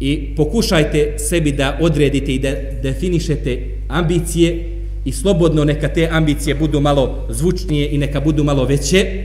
I 0.00 0.34
pokušajte 0.36 1.14
sebi 1.18 1.52
da 1.52 1.78
odredite 1.80 2.34
i 2.34 2.38
da 2.38 2.50
definišete 2.82 3.58
ambicije 3.88 4.68
i 5.04 5.12
slobodno 5.12 5.64
neka 5.64 5.88
te 5.88 6.08
ambicije 6.12 6.54
budu 6.54 6.80
malo 6.80 7.26
zvučnije 7.30 7.88
i 7.90 7.98
neka 7.98 8.20
budu 8.20 8.44
malo 8.44 8.64
veće, 8.64 9.24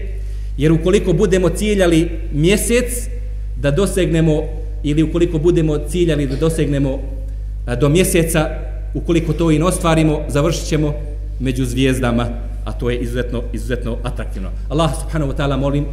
jer 0.57 0.71
ukoliko 0.71 1.13
budemo 1.13 1.49
ciljali 1.49 2.09
mjesec 2.33 3.09
da 3.61 3.71
dosegnemo 3.71 4.43
ili 4.83 5.03
ukoliko 5.03 5.37
budemo 5.37 5.77
ciljali 5.77 6.27
da 6.27 6.35
dosegnemo 6.35 6.99
do 7.81 7.89
mjeseca, 7.89 8.49
ukoliko 8.93 9.33
to 9.33 9.51
i 9.51 9.59
ne 9.59 9.65
ostvarimo, 9.65 10.21
završit 10.27 10.67
ćemo 10.67 10.93
među 11.39 11.65
zvijezdama, 11.65 12.27
a 12.65 12.71
to 12.71 12.89
je 12.89 12.97
izuzetno, 12.97 13.43
izuzetno 13.53 13.97
atraktivno. 14.03 14.49
Allah 14.69 14.91
subhanahu 15.01 15.31
wa 15.31 15.37
ta'ala 15.37 15.59
molim 15.59 15.85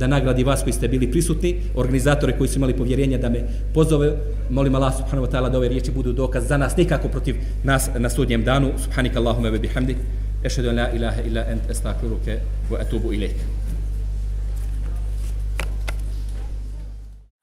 da 0.00 0.06
nagradi 0.06 0.44
vas 0.44 0.62
koji 0.62 0.72
ste 0.72 0.88
bili 0.88 1.10
prisutni, 1.10 1.56
organizatore 1.74 2.38
koji 2.38 2.48
su 2.48 2.58
imali 2.58 2.76
povjerenje 2.76 3.18
da 3.18 3.28
me 3.28 3.44
pozove. 3.74 4.12
Molim 4.50 4.74
Allah 4.74 4.96
subhanahu 4.96 5.26
wa 5.26 5.30
ta'ala 5.32 5.50
da 5.50 5.58
ove 5.58 5.68
riječi 5.68 5.90
budu 5.90 6.12
dokaz 6.12 6.48
za 6.48 6.56
nas, 6.56 6.76
nikako 6.76 7.08
protiv 7.08 7.36
nas 7.64 7.90
na 7.98 8.10
sudnjem 8.10 8.44
danu. 8.44 8.72
Subhanika 8.84 9.18
Allahume 9.18 9.50
ve 9.50 9.58
bihamdik. 9.58 9.96
Ešhedu 10.44 10.68
an 10.68 10.76
la 10.76 10.90
ilaha 10.90 11.22
illa 11.22 11.44
ent 11.52 11.70
estakfiruke 11.70 12.40
wa 12.70 12.80
atubu 12.80 13.12
ilaik. 13.12 13.36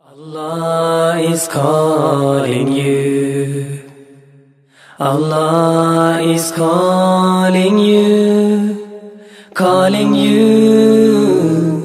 Allah 0.02 1.22
is 1.34 1.48
calling 1.54 2.74
you. 2.74 3.66
Allah 5.00 6.20
is 6.36 6.52
calling 6.52 7.78
you. 7.78 8.76
Calling 9.54 10.16
you. 10.16 11.77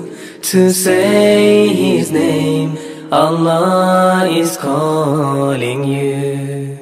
To 0.53 0.71
say 0.71 1.69
his 1.69 2.13
name. 2.13 2.77
Allah 3.11 4.29
is 4.31 4.59
calling 4.59 5.83
you, 5.83 6.79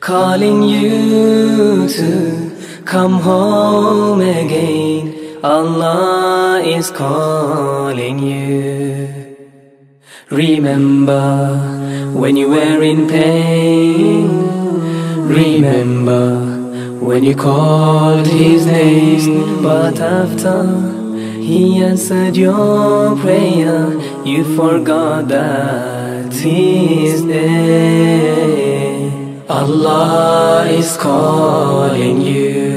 calling 0.00 0.62
you 0.62 1.88
to 1.88 2.52
come 2.84 3.14
home 3.20 4.20
again. 4.20 5.38
Allah 5.42 6.60
is 6.62 6.90
calling 6.90 8.18
you. 8.18 9.08
Remember 10.28 11.56
when 12.12 12.36
you 12.36 12.50
were 12.50 12.82
in 12.82 13.08
pain. 13.08 14.28
Remember 15.40 16.26
when 17.00 17.24
you 17.24 17.34
called 17.34 18.26
his 18.26 18.66
name, 18.66 19.62
but 19.62 19.98
after 19.98 20.99
he 21.40 21.82
answered 21.82 22.36
your 22.36 23.16
prayer, 23.16 23.92
you 24.24 24.44
forgot 24.56 25.28
that 25.28 26.32
He 26.32 27.06
is 27.06 27.26
there. 27.26 29.10
Allah 29.48 30.66
is 30.68 30.96
calling 30.96 32.20
you. 32.20 32.69